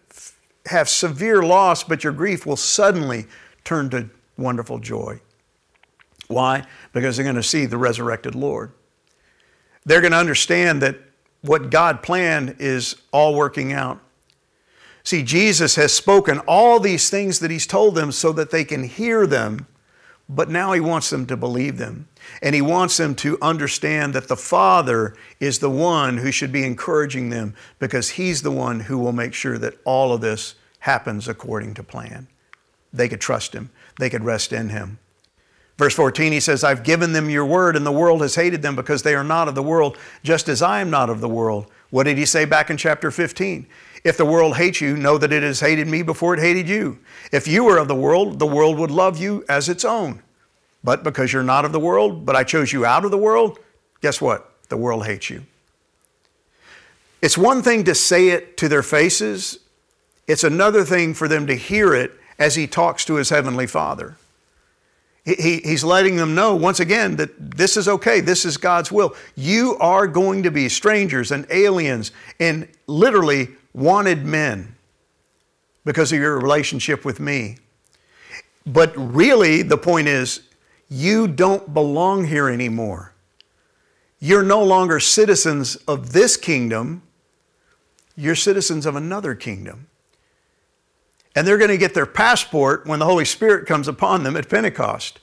have 0.67 0.89
severe 0.89 1.41
loss, 1.41 1.83
but 1.83 2.03
your 2.03 2.13
grief 2.13 2.45
will 2.45 2.57
suddenly 2.57 3.25
turn 3.63 3.89
to 3.91 4.09
wonderful 4.37 4.77
joy. 4.77 5.19
Why? 6.29 6.63
Because 6.93 7.17
they're 7.17 7.25
going 7.25 7.35
to 7.35 7.43
see 7.43 7.65
the 7.65 7.77
resurrected 7.77 8.33
Lord. 8.33 8.71
They're 9.85 10.01
going 10.01 10.13
to 10.13 10.17
understand 10.17 10.81
that 10.81 10.97
what 11.41 11.69
God 11.69 12.01
planned 12.01 12.55
is 12.59 12.95
all 13.11 13.35
working 13.35 13.73
out. 13.73 13.99
See, 15.03 15.23
Jesus 15.23 15.75
has 15.75 15.93
spoken 15.93 16.39
all 16.47 16.79
these 16.79 17.09
things 17.09 17.39
that 17.39 17.51
He's 17.51 17.67
told 17.67 17.95
them 17.95 18.11
so 18.11 18.31
that 18.31 18.51
they 18.51 18.63
can 18.63 18.83
hear 18.83 19.27
them 19.27 19.67
but 20.31 20.47
now 20.47 20.73
he 20.73 20.79
wants 20.79 21.09
them 21.09 21.25
to 21.25 21.35
believe 21.35 21.77
them. 21.77 22.07
And 22.43 22.53
he 22.53 22.61
wants 22.61 22.97
them 22.97 23.15
to 23.15 23.39
understand 23.41 24.13
that 24.13 24.27
the 24.27 24.37
Father 24.37 25.15
is 25.39 25.57
the 25.57 25.71
one 25.71 26.17
who 26.17 26.31
should 26.31 26.51
be 26.51 26.63
encouraging 26.63 27.31
them 27.31 27.55
because 27.79 28.11
he's 28.11 28.43
the 28.43 28.51
one 28.51 28.81
who 28.81 28.99
will 28.99 29.11
make 29.11 29.33
sure 29.33 29.57
that 29.57 29.79
all 29.83 30.13
of 30.13 30.21
this 30.21 30.53
happens 30.81 31.27
according 31.27 31.73
to 31.73 31.83
plan. 31.83 32.27
They 32.93 33.09
could 33.09 33.19
trust 33.19 33.53
him, 33.53 33.71
they 33.97 34.09
could 34.09 34.23
rest 34.23 34.53
in 34.53 34.69
him. 34.69 34.99
Verse 35.79 35.95
14, 35.95 36.33
he 36.33 36.41
says, 36.41 36.65
I've 36.65 36.83
given 36.83 37.13
them 37.13 37.29
your 37.29 37.45
word, 37.45 37.77
and 37.77 37.85
the 37.85 37.91
world 37.93 38.21
has 38.21 38.35
hated 38.35 38.61
them 38.61 38.75
because 38.75 39.01
they 39.01 39.15
are 39.15 39.23
not 39.23 39.47
of 39.47 39.55
the 39.55 39.63
world, 39.63 39.97
just 40.23 40.49
as 40.49 40.61
I 40.61 40.81
am 40.81 40.89
not 40.89 41.09
of 41.09 41.21
the 41.21 41.29
world. 41.29 41.67
What 41.89 42.03
did 42.03 42.17
he 42.17 42.25
say 42.25 42.43
back 42.43 42.69
in 42.69 42.75
chapter 42.75 43.11
15? 43.11 43.65
If 44.03 44.17
the 44.17 44.25
world 44.25 44.57
hates 44.57 44.81
you, 44.81 44.97
know 44.97 45.17
that 45.17 45.31
it 45.31 45.41
has 45.41 45.61
hated 45.61 45.87
me 45.87 46.01
before 46.01 46.33
it 46.33 46.41
hated 46.41 46.67
you. 46.67 46.99
If 47.31 47.47
you 47.47 47.63
were 47.63 47.77
of 47.77 47.87
the 47.87 47.95
world, 47.95 48.39
the 48.39 48.45
world 48.45 48.77
would 48.77 48.91
love 48.91 49.17
you 49.19 49.45
as 49.47 49.69
its 49.69 49.85
own. 49.85 50.21
But 50.83 51.05
because 51.05 51.31
you're 51.31 51.43
not 51.43 51.63
of 51.63 51.71
the 51.71 51.79
world, 51.79 52.25
but 52.25 52.35
I 52.35 52.43
chose 52.43 52.73
you 52.73 52.85
out 52.85 53.05
of 53.05 53.11
the 53.11 53.17
world, 53.17 53.57
guess 54.01 54.19
what? 54.19 54.51
The 54.67 54.75
world 54.75 55.05
hates 55.05 55.29
you. 55.29 55.43
It's 57.21 57.37
one 57.37 57.61
thing 57.61 57.85
to 57.85 57.95
say 57.95 58.31
it 58.31 58.57
to 58.57 58.67
their 58.67 58.83
faces, 58.83 59.59
it's 60.27 60.43
another 60.43 60.83
thing 60.83 61.13
for 61.13 61.29
them 61.29 61.47
to 61.47 61.55
hear 61.55 61.95
it 61.95 62.11
as 62.37 62.55
he 62.55 62.67
talks 62.67 63.05
to 63.05 63.15
his 63.15 63.29
heavenly 63.29 63.65
Father. 63.65 64.17
He, 65.25 65.59
he's 65.63 65.83
letting 65.83 66.15
them 66.15 66.33
know 66.33 66.55
once 66.55 66.79
again 66.79 67.17
that 67.17 67.57
this 67.57 67.77
is 67.77 67.87
okay, 67.87 68.19
this 68.19 68.45
is 68.45 68.57
God's 68.57 68.91
will. 68.91 69.15
You 69.35 69.77
are 69.79 70.07
going 70.07 70.43
to 70.43 70.51
be 70.51 70.69
strangers 70.69 71.31
and 71.31 71.45
aliens 71.51 72.11
and 72.39 72.67
literally 72.87 73.49
wanted 73.73 74.25
men 74.25 74.75
because 75.85 76.11
of 76.11 76.19
your 76.19 76.39
relationship 76.39 77.05
with 77.05 77.19
me. 77.19 77.57
But 78.65 78.93
really, 78.95 79.61
the 79.61 79.77
point 79.77 80.07
is, 80.07 80.41
you 80.89 81.27
don't 81.27 81.73
belong 81.73 82.25
here 82.25 82.49
anymore. 82.49 83.13
You're 84.19 84.43
no 84.43 84.63
longer 84.63 84.99
citizens 84.99 85.75
of 85.87 86.13
this 86.13 86.35
kingdom, 86.35 87.03
you're 88.15 88.35
citizens 88.35 88.85
of 88.85 88.95
another 88.95 89.33
kingdom. 89.35 89.88
And 91.39 91.47
they're 91.47 91.57
going 91.57 91.69
to 91.69 91.77
get 91.77 91.93
their 91.93 92.05
passport 92.05 92.85
when 92.85 92.99
the 92.99 93.05
Holy 93.05 93.23
Spirit 93.23 93.65
comes 93.65 93.87
upon 93.87 94.23
them 94.23 94.35
at 94.35 94.49
Pentecost. 94.49 95.21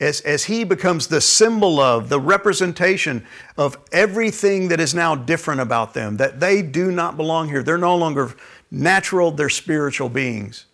As, 0.00 0.22
as 0.22 0.44
He 0.44 0.64
becomes 0.64 1.08
the 1.08 1.20
symbol 1.20 1.78
of, 1.78 2.08
the 2.08 2.18
representation 2.18 3.26
of 3.58 3.76
everything 3.92 4.68
that 4.68 4.80
is 4.80 4.94
now 4.94 5.14
different 5.14 5.60
about 5.60 5.92
them, 5.92 6.16
that 6.16 6.40
they 6.40 6.62
do 6.62 6.90
not 6.90 7.18
belong 7.18 7.50
here. 7.50 7.62
They're 7.62 7.76
no 7.76 7.94
longer 7.94 8.34
natural, 8.70 9.30
they're 9.32 9.50
spiritual 9.50 10.08
beings. 10.08 10.64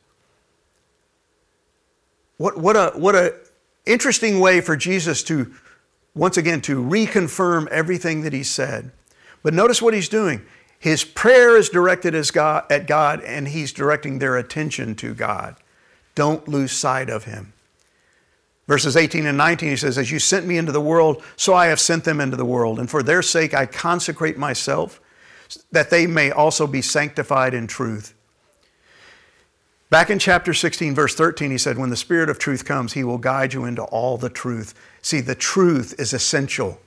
What, 2.37 2.57
what, 2.59 2.77
a, 2.77 2.93
what 2.95 3.17
a 3.17 3.35
interesting 3.87 4.39
way 4.39 4.61
for 4.61 4.77
Jesus 4.77 5.25
to, 5.25 5.53
once 6.15 6.37
again, 6.37 6.61
to 6.61 6.81
reconfirm 6.81 7.67
everything 7.71 8.21
that 8.21 8.33
he 8.33 8.45
said. 8.45 8.93
But 9.43 9.53
notice 9.53 9.83
what 9.83 9.95
he's 9.95 10.09
doing. 10.09 10.43
His 10.83 11.05
prayer 11.05 11.57
is 11.57 11.69
directed 11.69 12.17
God, 12.33 12.65
at 12.69 12.89
God, 12.89 13.21
and 13.21 13.47
he's 13.47 13.73
directing 13.73 14.19
their 14.19 14.37
attention 14.37 14.97
to 14.97 15.15
God. 15.15 15.55
Don't 16.17 16.49
lose 16.49 16.73
sight 16.73 17.09
of 17.09 17.23
him. 17.23 17.53
Verses 18.67 18.97
18 18.97 19.25
and 19.25 19.39
19, 19.39 19.69
he 19.69 19.77
says, 19.77 19.97
As 19.97 20.11
you 20.11 20.19
sent 20.19 20.45
me 20.45 20.59
into 20.59 20.73
the 20.73 20.81
world, 20.81 21.23
so 21.37 21.55
I 21.55 21.67
have 21.67 21.79
sent 21.79 22.03
them 22.03 22.21
into 22.21 22.37
the 22.37 22.45
world. 22.45 22.81
And 22.81 22.91
for 22.91 23.01
their 23.01 23.23
sake 23.23 23.55
I 23.55 23.65
consecrate 23.65 24.37
myself, 24.37 25.01
that 25.71 25.91
they 25.91 26.09
may 26.09 26.33
also 26.33 26.67
be 26.67 26.83
sanctified 26.83 27.55
in 27.55 27.69
truth. 27.69 28.13
Back 29.89 30.11
in 30.11 30.19
chapter 30.19 30.53
16, 30.53 30.97
verse 30.97 31.15
13, 31.15 31.53
he 31.53 31.59
said, 31.59 31.79
When 31.79 31.91
the 31.91 31.97
Spirit 31.97 32.29
of 32.29 32.41
truth 32.41 32.65
comes, 32.65 32.95
he 32.95 33.05
will 33.05 33.19
guide 33.19 33.55
you 33.55 33.65
into 33.67 33.85
all 33.85 34.19
the 34.19 34.31
truth. 34.31 34.75
See, 35.01 35.21
the 35.21 35.37
truth 35.37 35.95
is 36.01 36.13
essential. 36.13 36.81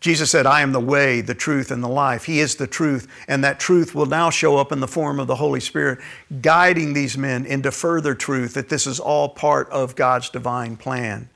Jesus 0.00 0.32
said, 0.32 0.46
I 0.46 0.62
am 0.62 0.72
the 0.72 0.80
way, 0.80 1.20
the 1.20 1.34
truth, 1.34 1.70
and 1.70 1.82
the 1.82 1.88
life. 1.88 2.24
He 2.24 2.40
is 2.40 2.56
the 2.56 2.66
truth, 2.66 3.06
and 3.28 3.44
that 3.44 3.60
truth 3.60 3.94
will 3.94 4.06
now 4.06 4.30
show 4.30 4.56
up 4.56 4.72
in 4.72 4.80
the 4.80 4.88
form 4.88 5.20
of 5.20 5.28
the 5.28 5.36
Holy 5.36 5.60
Spirit, 5.60 6.00
guiding 6.40 6.92
these 6.92 7.16
men 7.16 7.46
into 7.46 7.70
further 7.70 8.14
truth 8.14 8.54
that 8.54 8.68
this 8.68 8.86
is 8.86 8.98
all 8.98 9.28
part 9.28 9.70
of 9.70 9.94
God's 9.94 10.28
divine 10.28 10.76
plan. 10.76 11.30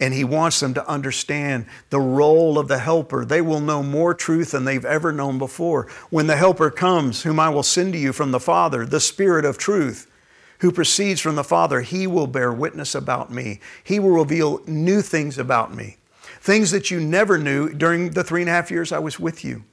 And 0.00 0.12
He 0.12 0.24
wants 0.24 0.58
them 0.58 0.74
to 0.74 0.88
understand 0.88 1.66
the 1.90 2.00
role 2.00 2.58
of 2.58 2.66
the 2.66 2.78
Helper. 2.78 3.24
They 3.24 3.42
will 3.42 3.60
know 3.60 3.82
more 3.82 4.12
truth 4.12 4.50
than 4.50 4.64
they've 4.64 4.84
ever 4.84 5.12
known 5.12 5.38
before. 5.38 5.86
When 6.08 6.26
the 6.26 6.36
Helper 6.36 6.70
comes, 6.70 7.22
whom 7.22 7.38
I 7.38 7.48
will 7.50 7.62
send 7.62 7.92
to 7.92 7.98
you 7.98 8.12
from 8.12 8.32
the 8.32 8.40
Father, 8.40 8.84
the 8.84 8.98
Spirit 8.98 9.44
of 9.44 9.56
truth, 9.56 10.10
who 10.60 10.72
proceeds 10.72 11.20
from 11.20 11.36
the 11.36 11.44
Father, 11.44 11.82
He 11.82 12.08
will 12.08 12.26
bear 12.26 12.52
witness 12.52 12.96
about 12.96 13.30
me. 13.30 13.60
He 13.84 14.00
will 14.00 14.10
reveal 14.10 14.62
new 14.66 15.00
things 15.00 15.38
about 15.38 15.72
me 15.72 15.98
things 16.40 16.70
that 16.70 16.90
you 16.90 17.00
never 17.00 17.38
knew 17.38 17.72
during 17.72 18.10
the 18.10 18.24
three 18.24 18.40
and 18.40 18.48
a 18.48 18.52
half 18.52 18.70
years 18.70 18.92
I 18.92 18.98
was 18.98 19.20
with 19.20 19.44
you. 19.44 19.64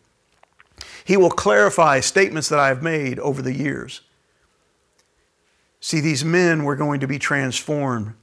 He 1.06 1.16
will 1.16 1.32
clarify 1.32 2.02
statements 2.02 2.50
that 2.50 2.60
I 2.60 2.68
have 2.68 2.84
made 2.84 3.20
over 3.20 3.42
the 3.42 3.54
years. 3.54 4.02
See, 5.80 6.02
these 6.02 6.26
men 6.26 6.66
were 6.66 6.76
going 6.76 7.00
to 7.00 7.08
be 7.08 7.18
transformed. 7.18 8.14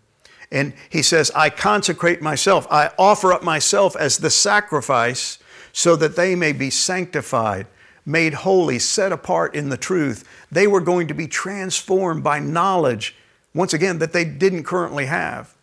And 0.53 0.75
he 0.91 1.03
says, 1.03 1.31
I 1.35 1.49
consecrate 1.49 2.21
myself, 2.21 2.67
I 2.71 2.91
offer 2.99 3.33
up 3.33 3.43
myself 3.43 3.97
as 3.97 4.19
the 4.19 4.31
sacrifice 4.31 5.39
so 5.73 5.97
that 5.97 6.15
they 6.15 6.35
may 6.35 6.53
be 6.53 6.69
sanctified, 6.71 7.67
made 8.05 8.35
holy, 8.35 8.79
set 8.79 9.13
apart 9.13 9.55
in 9.55 9.71
the 9.71 9.77
truth. 9.77 10.29
They 10.53 10.67
were 10.67 10.81
going 10.81 11.09
to 11.09 11.15
be 11.15 11.27
transformed 11.27 12.23
by 12.23 12.39
knowledge, 12.39 13.17
once 13.55 13.73
again, 13.73 13.99
that 13.99 14.13
they 14.13 14.25
didn't 14.25 14.65
currently 14.65 15.07
have. 15.07 15.54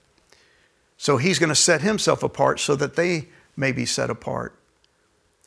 So 1.01 1.17
he's 1.17 1.39
going 1.39 1.49
to 1.49 1.55
set 1.55 1.81
himself 1.81 2.21
apart 2.21 2.59
so 2.59 2.75
that 2.75 2.95
they 2.95 3.27
may 3.57 3.71
be 3.71 3.87
set 3.87 4.11
apart. 4.11 4.55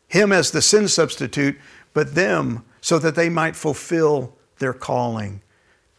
Him 0.09 0.33
as 0.33 0.51
the 0.51 0.61
sin 0.61 0.89
substitute, 0.89 1.57
but 1.93 2.17
them 2.17 2.65
so 2.81 2.99
that 2.99 3.15
they 3.15 3.29
might 3.29 3.55
fulfill 3.55 4.35
their 4.59 4.73
calling, 4.73 5.43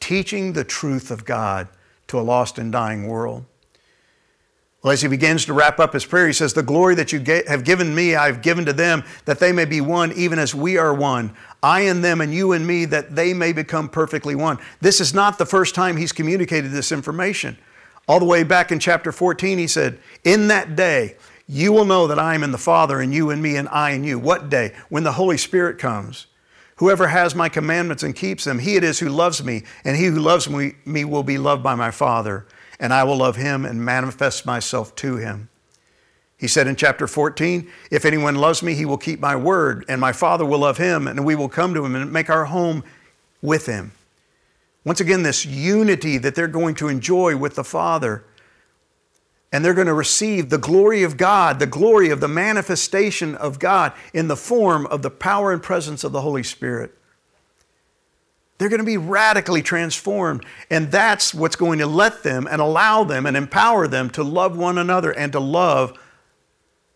teaching 0.02 0.52
the 0.52 0.66
truth 0.66 1.10
of 1.10 1.24
God 1.24 1.70
to 2.08 2.20
a 2.20 2.22
lost 2.22 2.58
and 2.58 2.70
dying 2.70 3.08
world. 3.08 3.46
Well, 4.84 4.92
as 4.92 5.02
he 5.02 5.08
begins 5.08 5.46
to 5.46 5.54
wrap 5.54 5.80
up 5.80 5.94
his 5.94 6.06
prayer, 6.06 6.28
he 6.28 6.34
says, 6.34 6.54
The 6.54 6.62
glory 6.62 6.96
that 6.96 7.14
you 7.14 7.24
have 7.48 7.64
given 7.64 7.96
me, 7.96 8.14
I 8.14 8.26
have 8.26 8.42
given 8.42 8.66
to 8.66 8.74
them, 8.74 9.06
that 9.24 9.40
they 9.40 9.54
may 9.54 9.64
be 9.64 9.80
one, 9.80 10.12
even 10.18 10.38
as 10.38 10.54
we 10.54 10.78
are 10.78 10.94
one. 10.94 11.34
I 11.64 11.84
and 11.84 12.04
them, 12.04 12.20
and 12.20 12.34
you 12.34 12.52
and 12.52 12.68
me, 12.68 12.84
that 12.84 13.16
they 13.16 13.34
may 13.34 13.54
become 13.54 13.88
perfectly 13.88 14.36
one. 14.36 14.60
This 14.82 15.00
is 15.00 15.14
not 15.14 15.38
the 15.38 15.46
first 15.46 15.76
time 15.76 15.96
he's 15.96 16.12
communicated 16.12 16.72
this 16.72 16.92
information. 16.92 17.58
All 18.08 18.20
the 18.20 18.26
way 18.26 18.44
back 18.44 18.72
in 18.72 18.80
chapter 18.80 19.12
14, 19.12 19.58
he 19.58 19.68
said, 19.68 20.00
In 20.24 20.48
that 20.50 20.76
day, 20.76 21.16
you 21.48 21.72
will 21.72 21.86
know 21.86 22.08
that 22.08 22.20
I 22.20 22.36
am 22.36 22.44
in 22.44 22.52
the 22.52 22.58
Father, 22.58 23.00
and 23.00 23.14
you 23.14 23.30
in 23.30 23.42
me, 23.42 23.56
and 23.56 23.68
I 23.70 23.92
in 23.92 24.04
you. 24.04 24.20
What 24.20 24.50
day? 24.50 24.74
When 24.90 25.04
the 25.04 25.14
Holy 25.14 25.38
Spirit 25.38 25.78
comes. 25.78 26.28
Whoever 26.78 27.08
has 27.08 27.34
my 27.34 27.50
commandments 27.50 28.04
and 28.04 28.16
keeps 28.16 28.44
them, 28.44 28.60
he 28.60 28.76
it 28.76 28.84
is 28.84 29.00
who 29.00 29.10
loves 29.10 29.44
me, 29.44 29.64
and 29.84 29.96
he 29.96 30.06
who 30.06 30.20
loves 30.20 30.50
me, 30.50 30.74
me 30.86 31.06
will 31.06 31.24
be 31.24 31.38
loved 31.38 31.64
by 31.64 31.74
my 31.74 31.90
Father, 31.90 32.46
and 32.80 32.94
I 32.94 33.04
will 33.06 33.18
love 33.18 33.38
him 33.38 33.64
and 33.66 33.84
manifest 33.84 34.46
myself 34.46 34.94
to 34.98 35.16
him. 35.16 35.50
He 36.38 36.48
said 36.48 36.68
in 36.68 36.76
chapter 36.76 37.08
14, 37.08 37.70
If 37.92 38.04
anyone 38.04 38.36
loves 38.36 38.62
me, 38.62 38.76
he 38.76 38.86
will 38.86 38.98
keep 38.98 39.22
my 39.22 39.38
word, 39.38 39.86
and 39.88 40.02
my 40.02 40.12
Father 40.12 40.46
will 40.46 40.60
love 40.60 40.78
him, 40.78 41.08
and 41.08 41.24
we 41.24 41.36
will 41.36 41.48
come 41.48 41.74
to 41.74 41.86
him 41.86 41.96
and 41.96 42.12
make 42.12 42.30
our 42.30 42.46
home 42.46 42.84
with 43.42 43.66
him. 43.68 43.94
Once 44.86 45.02
again, 45.02 45.24
this 45.24 45.46
unity 45.46 46.18
that 46.20 46.36
they're 46.36 46.48
going 46.48 46.76
to 46.76 46.88
enjoy 46.88 47.36
with 47.36 47.56
the 47.56 47.64
Father. 47.64 48.24
And 49.52 49.66
they're 49.66 49.74
going 49.74 49.88
to 49.88 49.94
receive 49.94 50.50
the 50.50 50.58
glory 50.58 51.04
of 51.04 51.18
God, 51.18 51.60
the 51.60 51.66
glory 51.66 52.10
of 52.10 52.20
the 52.20 52.28
manifestation 52.28 53.36
of 53.36 53.58
God 53.58 53.94
in 54.14 54.28
the 54.28 54.36
form 54.36 54.86
of 54.88 55.02
the 55.02 55.10
power 55.10 55.52
and 55.52 55.62
presence 55.62 56.04
of 56.04 56.12
the 56.12 56.22
Holy 56.22 56.44
Spirit. 56.44 56.96
They're 58.58 58.70
going 58.70 58.80
to 58.80 58.86
be 58.86 58.98
radically 58.98 59.62
transformed. 59.62 60.46
And 60.70 60.92
that's 60.92 61.34
what's 61.34 61.56
going 61.56 61.80
to 61.80 61.88
let 61.88 62.24
them 62.24 62.48
and 62.50 62.62
allow 62.62 63.04
them 63.04 63.26
and 63.26 63.36
empower 63.36 63.88
them 63.88 64.10
to 64.12 64.24
love 64.24 64.58
one 64.58 64.78
another 64.78 65.12
and 65.12 65.32
to 65.34 65.40
love 65.40 65.98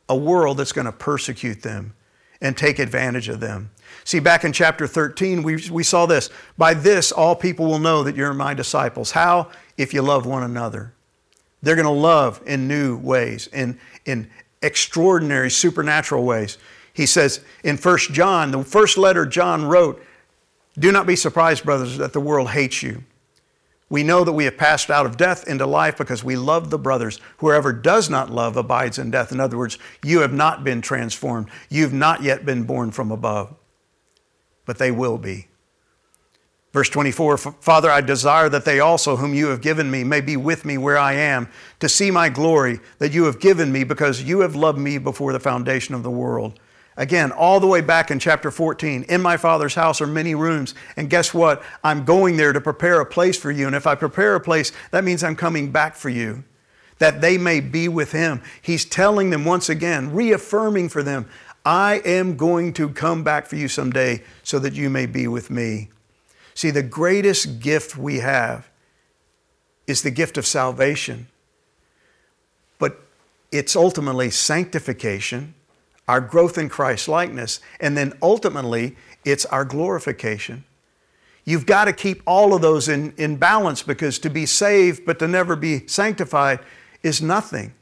a 0.08 0.16
world 0.16 0.58
that's 0.58 0.72
going 0.72 0.86
to 0.86 0.92
persecute 0.92 1.62
them 1.62 1.94
and 2.42 2.56
take 2.56 2.80
advantage 2.80 3.30
of 3.30 3.40
them. 3.40 3.72
See, 4.04 4.20
back 4.20 4.44
in 4.44 4.54
chapter 4.54 4.88
13, 4.88 5.44
we, 5.44 5.70
we 5.70 5.84
saw 5.84 6.06
this. 6.06 6.30
By 6.58 6.74
this, 6.74 7.12
all 7.12 7.36
people 7.36 7.66
will 7.66 7.80
know 7.80 8.04
that 8.04 8.16
you're 8.16 8.34
my 8.34 8.54
disciples. 8.54 9.12
How? 9.12 9.50
If 9.78 9.94
you 9.94 10.02
love 10.02 10.26
one 10.26 10.44
another. 10.44 10.94
They're 11.62 11.76
going 11.76 11.86
to 11.86 11.92
love 11.92 12.42
in 12.46 12.68
new 12.68 12.98
ways, 12.98 13.48
in, 13.48 13.80
in 14.06 14.30
extraordinary, 14.62 15.52
supernatural 15.52 16.24
ways. 16.24 16.58
He 16.94 17.06
says 17.06 17.42
in 17.64 17.78
1 17.78 17.98
John, 18.12 18.52
the 18.52 18.64
first 18.64 18.98
letter 18.98 19.26
John 19.26 19.66
wrote, 19.66 20.04
Do 20.78 20.92
not 20.92 21.08
be 21.08 21.16
surprised, 21.16 21.64
brothers, 21.64 21.98
that 21.98 22.14
the 22.14 22.20
world 22.20 22.50
hates 22.50 22.82
you. 22.82 23.04
We 23.90 24.04
know 24.04 24.24
that 24.24 24.34
we 24.34 24.46
have 24.46 24.58
passed 24.58 24.92
out 24.92 25.08
of 25.08 25.18
death 25.18 25.48
into 25.48 25.66
life 25.66 25.98
because 25.98 26.24
we 26.24 26.36
love 26.36 26.70
the 26.70 26.78
brothers. 26.78 27.20
Whoever 27.38 27.74
does 27.74 28.10
not 28.10 28.30
love 28.30 28.56
abides 28.56 29.00
in 29.00 29.10
death. 29.10 29.32
In 29.32 29.40
other 29.40 29.58
words, 29.58 29.80
you 30.04 30.20
have 30.20 30.34
not 30.34 30.64
been 30.64 30.82
transformed. 30.82 31.50
You've 31.70 31.94
not 31.94 32.22
yet 32.22 32.46
been 32.46 32.64
born 32.64 32.92
from 32.92 33.12
above 33.12 33.56
but 34.70 34.78
they 34.78 34.92
will 34.92 35.18
be. 35.18 35.48
Verse 36.74 36.90
24 36.90 37.40
Father, 37.40 37.90
I 37.90 38.02
desire 38.02 38.50
that 38.50 38.66
they 38.66 38.80
also, 38.80 39.16
whom 39.16 39.34
you 39.34 39.48
have 39.48 39.62
given 39.62 39.90
me, 39.90 40.04
may 40.04 40.22
be 40.22 40.38
with 40.38 40.64
me 40.64 40.78
where 40.78 41.00
I 41.00 41.14
am, 41.14 41.50
to 41.80 41.90
see 41.90 42.12
my 42.12 42.30
glory 42.30 42.80
that 43.00 43.12
you 43.12 43.24
have 43.24 43.40
given 43.40 43.72
me, 43.72 43.84
because 43.84 44.22
you 44.22 44.42
have 44.42 44.56
loved 44.56 44.78
me 44.78 45.00
before 45.00 45.34
the 45.34 45.40
foundation 45.40 45.96
of 45.96 46.04
the 46.04 46.12
world. 46.12 46.60
Again, 46.98 47.32
all 47.32 47.60
the 47.60 47.66
way 47.66 47.82
back 47.82 48.12
in 48.12 48.20
chapter 48.20 48.52
14, 48.52 49.06
in 49.10 49.22
my 49.24 49.38
Father's 49.38 49.74
house 49.74 50.02
are 50.02 50.06
many 50.06 50.36
rooms. 50.36 50.76
And 50.96 51.10
guess 51.10 51.34
what? 51.34 51.64
I'm 51.84 52.06
going 52.06 52.38
there 52.38 52.54
to 52.54 52.62
prepare 52.62 53.02
a 53.02 53.08
place 53.08 53.40
for 53.40 53.50
you. 53.50 53.66
And 53.66 53.76
if 53.76 53.88
I 53.88 53.96
prepare 53.96 54.36
a 54.36 54.40
place, 54.40 54.72
that 54.92 55.04
means 55.04 55.24
I'm 55.24 55.36
coming 55.36 55.72
back 55.72 55.96
for 55.96 56.10
you, 56.10 56.44
that 57.00 57.22
they 57.22 57.40
may 57.40 57.60
be 57.60 57.88
with 57.88 58.12
Him. 58.12 58.44
He's 58.62 58.86
telling 58.86 59.32
them 59.32 59.46
once 59.46 59.68
again, 59.68 60.14
reaffirming 60.14 60.90
for 60.90 61.02
them, 61.02 61.28
I 61.70 62.02
am 62.04 62.36
going 62.36 62.74
to 62.74 62.90
come 62.90 63.24
back 63.24 63.46
for 63.46 63.56
you 63.56 63.68
someday 63.68 64.24
so 64.42 64.58
that 64.58 64.74
you 64.74 64.90
may 64.90 65.06
be 65.06 65.28
with 65.28 65.52
me. 65.52 65.90
See, 66.56 66.72
the 66.72 66.82
greatest 66.82 67.60
gift 67.60 67.96
we 67.96 68.22
have 68.22 68.68
is 69.86 70.02
the 70.02 70.10
gift 70.10 70.40
of 70.40 70.48
salvation, 70.48 71.28
but 72.80 73.00
it's 73.52 73.76
ultimately 73.76 74.32
sanctification, 74.32 75.54
our 76.08 76.20
growth 76.20 76.58
in 76.58 76.70
Christ 76.70 77.08
likeness, 77.08 77.60
and 77.80 77.96
then 77.96 78.14
ultimately 78.20 78.96
it's 79.24 79.46
our 79.46 79.64
glorification. 79.64 80.64
You've 81.46 81.68
got 81.68 81.86
to 81.86 81.94
keep 81.94 82.24
all 82.26 82.56
of 82.56 82.64
those 82.64 82.90
in, 82.90 83.14
in 83.16 83.38
balance 83.38 83.84
because 83.84 84.18
to 84.20 84.32
be 84.32 84.48
saved 84.48 85.06
but 85.06 85.20
to 85.20 85.28
never 85.28 85.56
be 85.56 85.86
sanctified 85.86 86.62
is 87.04 87.22
nothing. 87.22 87.76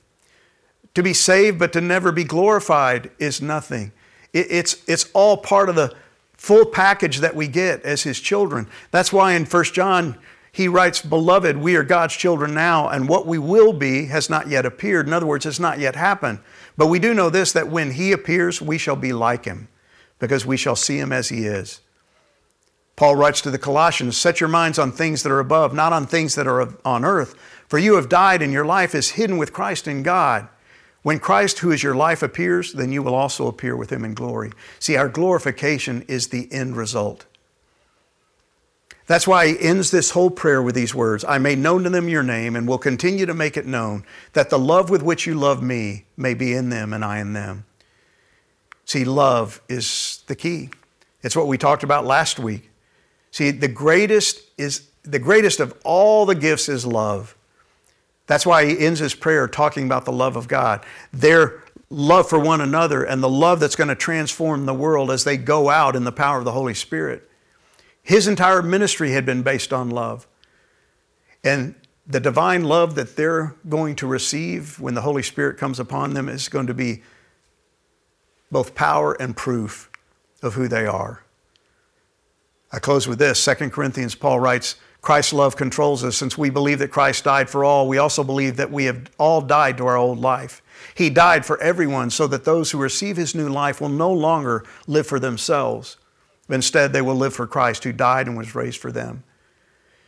To 0.98 1.04
be 1.04 1.14
saved 1.14 1.60
but 1.60 1.74
to 1.74 1.80
never 1.80 2.12
be 2.12 2.24
glorified 2.24 3.12
is 3.20 3.40
nothing. 3.40 3.92
It, 4.34 4.48
it's, 4.50 4.84
it's 4.88 5.12
all 5.14 5.38
part 5.38 5.70
of 5.70 5.76
the 5.76 5.96
full 6.34 6.66
package 6.66 7.20
that 7.20 7.36
we 7.36 7.48
get 7.48 7.84
as 7.84 8.02
His 8.02 8.20
children. 8.20 8.68
That's 8.90 9.14
why 9.14 9.34
in 9.34 9.46
1 9.46 9.64
John, 9.66 10.18
he 10.52 10.68
writes, 10.68 11.04
Beloved, 11.04 11.56
we 11.56 11.76
are 11.76 11.84
God's 11.84 12.16
children 12.16 12.56
now, 12.56 12.90
and 12.90 13.08
what 13.08 13.28
we 13.28 13.38
will 13.38 13.74
be 13.74 14.06
has 14.06 14.28
not 14.28 14.48
yet 14.48 14.66
appeared. 14.66 15.06
In 15.06 15.14
other 15.14 15.28
words, 15.28 15.46
has 15.46 15.60
not 15.60 15.78
yet 15.78 15.96
happened. 15.96 16.40
But 16.78 16.88
we 16.88 16.98
do 16.98 17.14
know 17.14 17.30
this 17.30 17.52
that 17.52 17.68
when 17.68 17.92
He 17.92 18.12
appears, 18.12 18.60
we 18.60 18.80
shall 18.80 18.96
be 18.96 19.14
like 19.14 19.46
Him, 19.46 19.68
because 20.18 20.48
we 20.48 20.58
shall 20.58 20.76
see 20.76 20.98
Him 20.98 21.14
as 21.14 21.30
He 21.30 21.46
is. 21.46 21.82
Paul 22.96 23.18
writes 23.18 23.42
to 23.42 23.52
the 23.52 23.60
Colossians, 23.60 24.18
Set 24.18 24.40
your 24.40 24.50
minds 24.50 24.80
on 24.80 24.92
things 24.92 25.22
that 25.22 25.32
are 25.32 25.40
above, 25.40 25.76
not 25.76 25.94
on 25.94 26.08
things 26.08 26.34
that 26.34 26.48
are 26.48 26.76
on 26.84 27.06
earth. 27.06 27.36
For 27.68 27.78
you 27.78 27.98
have 27.98 28.10
died, 28.10 28.42
and 28.42 28.52
your 28.52 28.66
life 28.66 28.96
is 28.96 29.12
hidden 29.12 29.38
with 29.38 29.54
Christ 29.54 29.88
in 29.88 30.02
God. 30.02 30.50
When 31.04 31.20
Christ, 31.20 31.60
who 31.60 31.72
is 31.72 31.84
your 31.84 31.96
life, 31.96 32.22
appears, 32.22 32.74
then 32.74 32.92
you 32.92 33.02
will 33.02 33.16
also 33.16 33.48
appear 33.48 33.76
with 33.76 33.92
him 33.92 34.04
in 34.04 34.14
glory. 34.14 34.52
See, 34.80 34.96
our 34.96 35.08
glorification 35.08 36.04
is 36.08 36.28
the 36.28 36.52
end 36.52 36.76
result. 36.76 37.26
That's 39.06 39.28
why 39.28 39.48
he 39.48 39.60
ends 39.60 39.90
this 39.90 40.12
whole 40.12 40.30
prayer 40.30 40.62
with 40.62 40.76
these 40.76 40.94
words 40.94 41.24
I 41.24 41.38
made 41.38 41.60
known 41.60 41.84
to 41.84 41.90
them 41.90 42.10
your 42.10 42.24
name 42.24 42.56
and 42.56 42.68
will 42.68 42.78
continue 42.78 43.26
to 43.26 43.34
make 43.34 43.56
it 43.56 43.66
known, 43.66 44.04
that 44.34 44.50
the 44.50 44.60
love 44.60 44.90
with 44.90 45.02
which 45.02 45.26
you 45.26 45.34
love 45.34 45.64
me 45.64 46.06
may 46.18 46.34
be 46.34 46.54
in 46.54 46.70
them 46.70 46.92
and 46.92 47.06
I 47.06 47.20
in 47.20 47.32
them. 47.32 47.66
See, 48.84 49.06
love 49.06 49.62
is 49.70 50.24
the 50.28 50.36
key. 50.36 50.70
It's 51.24 51.36
what 51.36 51.48
we 51.48 51.58
talked 51.58 51.84
about 51.84 52.06
last 52.06 52.38
week. 52.38 52.70
See, 53.32 53.52
the 53.52 53.68
greatest 53.68 54.42
is 54.58 54.90
the 55.04 55.20
greatest 55.20 55.62
of 55.62 55.74
all 55.86 56.26
the 56.26 56.36
gifts 56.36 56.68
is 56.68 56.86
love. 56.86 57.37
That's 58.28 58.46
why 58.46 58.66
he 58.66 58.80
ends 58.80 59.00
his 59.00 59.16
prayer 59.16 59.48
talking 59.48 59.86
about 59.86 60.06
the 60.06 60.12
love 60.12 60.36
of 60.36 60.48
God, 60.48 60.86
their 61.12 61.64
love 61.90 62.30
for 62.30 62.38
one 62.38 62.62
another, 62.62 63.04
and 63.04 63.24
the 63.24 63.30
love 63.30 63.60
that's 63.60 63.76
going 63.76 63.88
to 63.88 63.96
transform 63.96 64.66
the 64.66 64.74
world 64.74 65.10
as 65.10 65.24
they 65.24 65.38
go 65.38 65.70
out 65.70 65.96
in 65.96 66.04
the 66.04 66.12
power 66.12 66.38
of 66.40 66.46
the 66.46 66.52
Holy 66.52 66.74
Spirit. 66.74 67.30
His 68.04 68.28
entire 68.28 68.62
ministry 68.62 69.12
had 69.12 69.26
been 69.26 69.44
based 69.44 69.74
on 69.74 69.90
love. 69.90 70.28
And 71.44 71.76
the 72.06 72.20
divine 72.20 72.64
love 72.64 72.96
that 72.96 73.16
they're 73.16 73.56
going 73.68 73.96
to 73.98 74.08
receive 74.08 74.80
when 74.80 74.94
the 74.94 75.02
Holy 75.02 75.24
Spirit 75.24 75.58
comes 75.58 75.80
upon 75.80 76.14
them 76.14 76.30
is 76.30 76.50
going 76.50 76.68
to 76.68 76.74
be 76.74 77.04
both 78.52 78.76
power 78.76 79.14
and 79.14 79.36
proof 79.36 79.90
of 80.42 80.54
who 80.54 80.68
they 80.68 80.86
are. 80.86 81.24
I 82.72 82.80
close 82.80 83.08
with 83.08 83.20
this 83.20 83.44
2 83.44 83.70
Corinthians, 83.70 84.16
Paul 84.16 84.40
writes, 84.40 84.76
Christ's 85.08 85.32
love 85.32 85.56
controls 85.56 86.04
us. 86.04 86.18
Since 86.18 86.38
we 86.38 86.50
believe 86.50 86.80
that 86.80 86.92
Christ 86.92 87.24
died 87.24 87.50
for 87.50 87.64
all, 87.64 87.88
we 87.88 87.98
also 87.98 88.26
believe 88.26 88.58
that 88.58 88.74
we 88.74 88.84
have 88.84 89.10
all 89.18 89.40
died 89.40 89.78
to 89.78 89.86
our 89.86 89.96
old 89.96 90.20
life. 90.20 90.62
He 90.96 91.10
died 91.10 91.46
for 91.46 91.58
everyone 91.62 92.10
so 92.10 92.28
that 92.28 92.44
those 92.44 92.72
who 92.72 92.78
receive 92.78 93.16
his 93.16 93.34
new 93.34 93.48
life 93.48 93.80
will 93.80 93.88
no 93.88 94.12
longer 94.12 94.66
live 94.86 95.08
for 95.08 95.18
themselves. 95.18 95.96
Instead, 96.50 96.92
they 96.92 97.02
will 97.02 97.16
live 97.16 97.34
for 97.34 97.48
Christ 97.48 97.86
who 97.86 97.94
died 97.94 98.28
and 98.28 98.38
was 98.38 98.54
raised 98.54 98.82
for 98.82 98.92
them. 98.92 99.24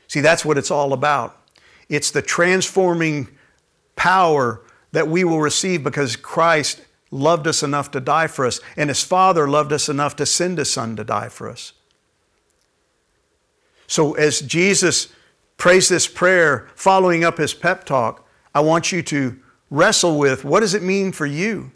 See, 0.10 0.20
that's 0.20 0.44
what 0.44 0.58
it's 0.58 0.70
all 0.70 0.92
about. 0.92 1.48
It's 1.88 2.12
the 2.12 2.22
transforming 2.22 3.30
power 3.96 4.62
that 4.92 5.08
we 5.08 5.24
will 5.24 5.40
receive 5.40 5.82
because 5.82 6.18
Christ 6.18 6.82
loved 7.10 7.48
us 7.48 7.64
enough 7.64 7.90
to 7.92 8.02
die 8.02 8.28
for 8.28 8.46
us, 8.46 8.60
and 8.76 8.90
his 8.90 9.02
Father 9.02 9.48
loved 9.48 9.72
us 9.72 9.88
enough 9.88 10.18
to 10.18 10.26
send 10.26 10.58
his 10.58 10.70
Son 10.70 10.98
to 10.98 11.06
die 11.06 11.30
for 11.30 11.50
us. 11.50 11.72
So, 13.90 14.14
as 14.14 14.42
Jesus 14.42 15.08
prays 15.58 15.90
this 15.90 16.08
prayer, 16.08 16.70
following 16.76 17.24
up 17.24 17.40
his 17.40 17.56
pep 17.56 17.86
talk, 17.86 18.24
I 18.54 18.60
want 18.60 18.92
you 18.92 19.02
to 19.02 19.40
wrestle 19.72 20.20
with 20.20 20.46
what 20.46 20.60
does 20.60 20.76
it 20.76 20.84
mean 20.84 21.12
for 21.12 21.26
you? 21.26 21.72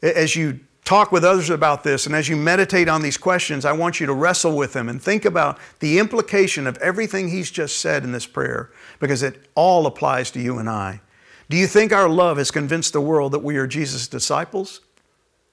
As 0.00 0.34
you 0.34 0.60
talk 0.86 1.12
with 1.12 1.22
others 1.22 1.50
about 1.50 1.84
this 1.84 2.06
and 2.06 2.14
as 2.14 2.30
you 2.30 2.36
meditate 2.36 2.88
on 2.88 3.02
these 3.02 3.18
questions, 3.18 3.66
I 3.66 3.72
want 3.72 4.00
you 4.00 4.06
to 4.06 4.14
wrestle 4.14 4.56
with 4.56 4.72
them 4.72 4.88
and 4.88 5.00
think 5.02 5.26
about 5.26 5.58
the 5.80 5.98
implication 5.98 6.66
of 6.66 6.78
everything 6.78 7.28
he's 7.28 7.50
just 7.50 7.76
said 7.76 8.04
in 8.04 8.12
this 8.12 8.26
prayer 8.26 8.70
because 8.98 9.22
it 9.22 9.46
all 9.54 9.86
applies 9.86 10.30
to 10.30 10.40
you 10.40 10.58
and 10.58 10.68
I. 10.68 11.02
Do 11.50 11.58
you 11.58 11.66
think 11.66 11.92
our 11.92 12.08
love 12.08 12.38
has 12.38 12.50
convinced 12.50 12.94
the 12.94 13.02
world 13.02 13.32
that 13.32 13.40
we 13.40 13.58
are 13.58 13.66
Jesus' 13.66 14.08
disciples? 14.08 14.80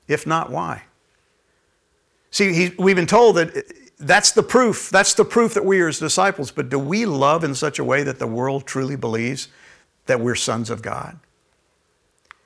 If 0.08 0.26
not, 0.26 0.52
why? 0.52 0.84
See, 2.32 2.54
he, 2.54 2.72
we've 2.78 2.96
been 2.96 3.08
told 3.08 3.36
that 3.36 3.66
that's 4.00 4.32
the 4.32 4.44
proof. 4.44 4.90
That's 4.90 5.14
the 5.14 5.26
proof 5.26 5.54
that 5.54 5.66
we 5.66 5.82
are 5.82 5.88
his 5.88 6.00
disciples. 6.00 6.52
But 6.52 6.70
do 6.70 6.80
we 6.80 7.06
love 7.06 7.44
in 7.44 7.54
such 7.54 7.80
a 7.80 7.84
way 7.84 8.04
that 8.04 8.20
the 8.20 8.28
world 8.28 8.66
truly 8.66 8.96
believes 8.96 9.50
that 10.06 10.20
we're 10.20 10.36
sons 10.36 10.70
of 10.70 10.82
God? 10.82 11.20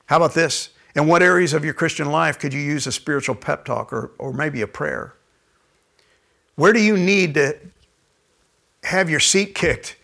How 0.07 0.17
about 0.17 0.33
this? 0.33 0.69
In 0.95 1.07
what 1.07 1.23
areas 1.23 1.53
of 1.53 1.63
your 1.65 1.73
Christian 1.73 2.11
life 2.11 2.37
could 2.37 2.53
you 2.53 2.61
use 2.61 2.85
a 2.85 2.91
spiritual 2.91 3.35
pep 3.35 3.65
talk 3.65 3.91
or, 3.93 4.11
or 4.17 4.33
maybe 4.33 4.61
a 4.61 4.67
prayer? 4.67 5.15
Where 6.55 6.73
do 6.73 6.81
you 6.81 6.97
need 6.97 7.33
to 7.35 7.57
have 8.83 9.09
your 9.09 9.19
seat 9.19 9.55
kicked 9.55 9.95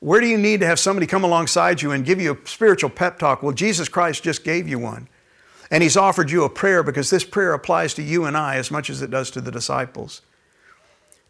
where 0.00 0.20
do 0.20 0.26
you 0.26 0.38
need 0.38 0.60
to 0.60 0.66
have 0.66 0.78
somebody 0.78 1.06
come 1.06 1.24
alongside 1.24 1.82
you 1.82 1.92
and 1.92 2.04
give 2.04 2.20
you 2.20 2.32
a 2.32 2.48
spiritual 2.48 2.88
pep 2.88 3.18
talk? 3.18 3.42
Well, 3.42 3.52
Jesus 3.52 3.88
Christ 3.88 4.22
just 4.22 4.44
gave 4.44 4.66
you 4.66 4.78
one. 4.78 5.08
And 5.70 5.82
He's 5.82 5.96
offered 5.96 6.30
you 6.30 6.44
a 6.44 6.48
prayer 6.48 6.82
because 6.82 7.10
this 7.10 7.22
prayer 7.22 7.52
applies 7.52 7.94
to 7.94 8.02
you 8.02 8.24
and 8.24 8.36
I 8.36 8.56
as 8.56 8.70
much 8.70 8.88
as 8.88 9.02
it 9.02 9.10
does 9.10 9.30
to 9.32 9.42
the 9.42 9.50
disciples. 9.50 10.22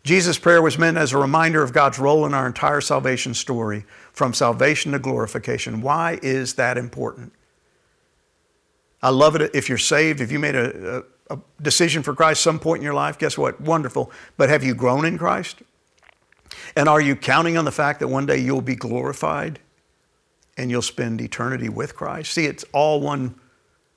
Jesus' 0.02 0.38
prayer 0.38 0.62
was 0.62 0.78
meant 0.78 0.96
as 0.96 1.12
a 1.12 1.18
reminder 1.18 1.62
of 1.62 1.72
God's 1.72 1.98
role 1.98 2.24
in 2.24 2.32
our 2.32 2.46
entire 2.46 2.80
salvation 2.80 3.34
story, 3.34 3.84
from 4.12 4.32
salvation 4.32 4.92
to 4.92 4.98
glorification. 4.98 5.82
Why 5.82 6.18
is 6.22 6.54
that 6.54 6.78
important? 6.78 7.32
I 9.02 9.10
love 9.10 9.36
it 9.36 9.54
if 9.54 9.68
you're 9.68 9.78
saved, 9.78 10.20
if 10.20 10.32
you 10.32 10.38
made 10.38 10.54
a, 10.54 11.04
a, 11.30 11.34
a 11.34 11.38
decision 11.60 12.02
for 12.02 12.14
Christ 12.14 12.42
some 12.42 12.58
point 12.58 12.80
in 12.80 12.84
your 12.84 12.94
life, 12.94 13.18
guess 13.18 13.36
what? 13.36 13.60
Wonderful. 13.60 14.10
But 14.36 14.48
have 14.48 14.64
you 14.64 14.74
grown 14.74 15.04
in 15.04 15.18
Christ? 15.18 15.62
And 16.76 16.88
are 16.88 17.00
you 17.00 17.16
counting 17.16 17.56
on 17.56 17.64
the 17.64 17.72
fact 17.72 18.00
that 18.00 18.08
one 18.08 18.26
day 18.26 18.38
you'll 18.38 18.60
be 18.62 18.76
glorified 18.76 19.58
and 20.56 20.70
you'll 20.70 20.82
spend 20.82 21.20
eternity 21.20 21.68
with 21.68 21.94
Christ? 21.94 22.32
See, 22.32 22.46
it's 22.46 22.64
all 22.72 23.00
one 23.00 23.34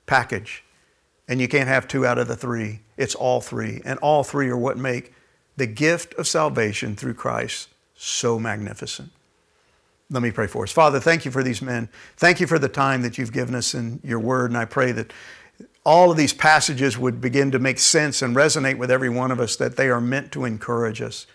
package. 0.06 0.64
And 1.28 1.40
you 1.40 1.48
can't 1.48 1.68
have 1.68 1.88
two 1.88 2.06
out 2.06 2.18
of 2.18 2.28
the 2.28 2.36
three. 2.36 2.80
It's 2.96 3.14
all 3.14 3.40
three. 3.40 3.80
And 3.84 3.98
all 4.00 4.22
three 4.22 4.48
are 4.48 4.56
what 4.56 4.76
make 4.76 5.12
the 5.56 5.66
gift 5.66 6.14
of 6.14 6.26
salvation 6.26 6.96
through 6.96 7.14
Christ 7.14 7.68
so 7.96 8.38
magnificent. 8.38 9.10
Let 10.10 10.22
me 10.22 10.30
pray 10.30 10.46
for 10.46 10.64
us. 10.64 10.72
Father, 10.72 11.00
thank 11.00 11.24
you 11.24 11.30
for 11.30 11.42
these 11.42 11.62
men. 11.62 11.88
Thank 12.16 12.40
you 12.40 12.46
for 12.46 12.58
the 12.58 12.68
time 12.68 13.02
that 13.02 13.16
you've 13.16 13.32
given 13.32 13.54
us 13.54 13.74
in 13.74 14.00
your 14.04 14.20
word. 14.20 14.50
And 14.50 14.58
I 14.58 14.64
pray 14.64 14.92
that 14.92 15.12
all 15.84 16.10
of 16.10 16.16
these 16.16 16.32
passages 16.32 16.98
would 16.98 17.20
begin 17.20 17.50
to 17.52 17.58
make 17.58 17.78
sense 17.78 18.22
and 18.22 18.34
resonate 18.34 18.78
with 18.78 18.90
every 18.90 19.08
one 19.08 19.30
of 19.30 19.40
us, 19.40 19.56
that 19.56 19.76
they 19.76 19.88
are 19.88 20.00
meant 20.00 20.32
to 20.32 20.44
encourage 20.44 21.00
us. 21.00 21.26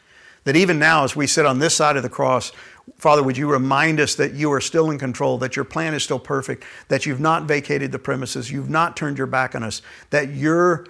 That 0.44 0.56
even 0.56 0.80
now, 0.80 1.04
as 1.04 1.16
we 1.16 1.28
sit 1.28 1.46
on 1.46 1.60
this 1.60 1.76
side 1.76 1.98
of 1.98 2.04
the 2.04 2.10
cross, 2.10 2.52
Father, 2.98 3.22
would 3.22 3.38
you 3.38 3.52
remind 3.52 4.00
us 4.00 4.16
that 4.16 4.34
you 4.34 4.52
are 4.52 4.62
still 4.62 4.90
in 4.90 4.98
control, 4.98 5.38
that 5.40 5.56
your 5.56 5.66
plan 5.66 5.94
is 5.94 6.04
still 6.04 6.20
perfect, 6.20 6.64
that 6.88 7.06
you've 7.06 7.20
not 7.20 7.44
vacated 7.44 7.92
the 7.92 8.00
premises, 8.00 8.52
you've 8.52 8.70
not 8.70 8.98
turned 8.98 9.18
your 9.18 9.28
back 9.28 9.54
on 9.56 9.64
us, 9.64 9.82
that 10.10 10.30
your 10.30 10.88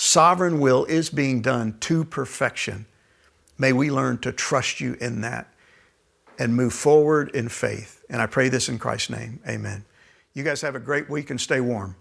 sovereign 0.00 0.60
will 0.60 0.86
is 0.86 1.10
being 1.10 1.42
done 1.42 1.76
to 1.78 2.04
perfection. 2.06 2.86
May 3.58 3.74
we 3.74 3.90
learn 3.90 4.16
to 4.20 4.32
trust 4.32 4.80
you 4.80 4.94
in 4.94 5.20
that 5.20 5.52
and 6.38 6.56
move 6.56 6.72
forward 6.72 7.28
in 7.34 7.50
faith. 7.50 8.02
And 8.08 8.22
I 8.22 8.26
pray 8.26 8.48
this 8.48 8.70
in 8.70 8.78
Christ's 8.78 9.10
name. 9.10 9.40
Amen. 9.46 9.84
You 10.32 10.42
guys 10.42 10.62
have 10.62 10.74
a 10.74 10.80
great 10.80 11.10
week 11.10 11.28
and 11.28 11.38
stay 11.38 11.60
warm. 11.60 11.96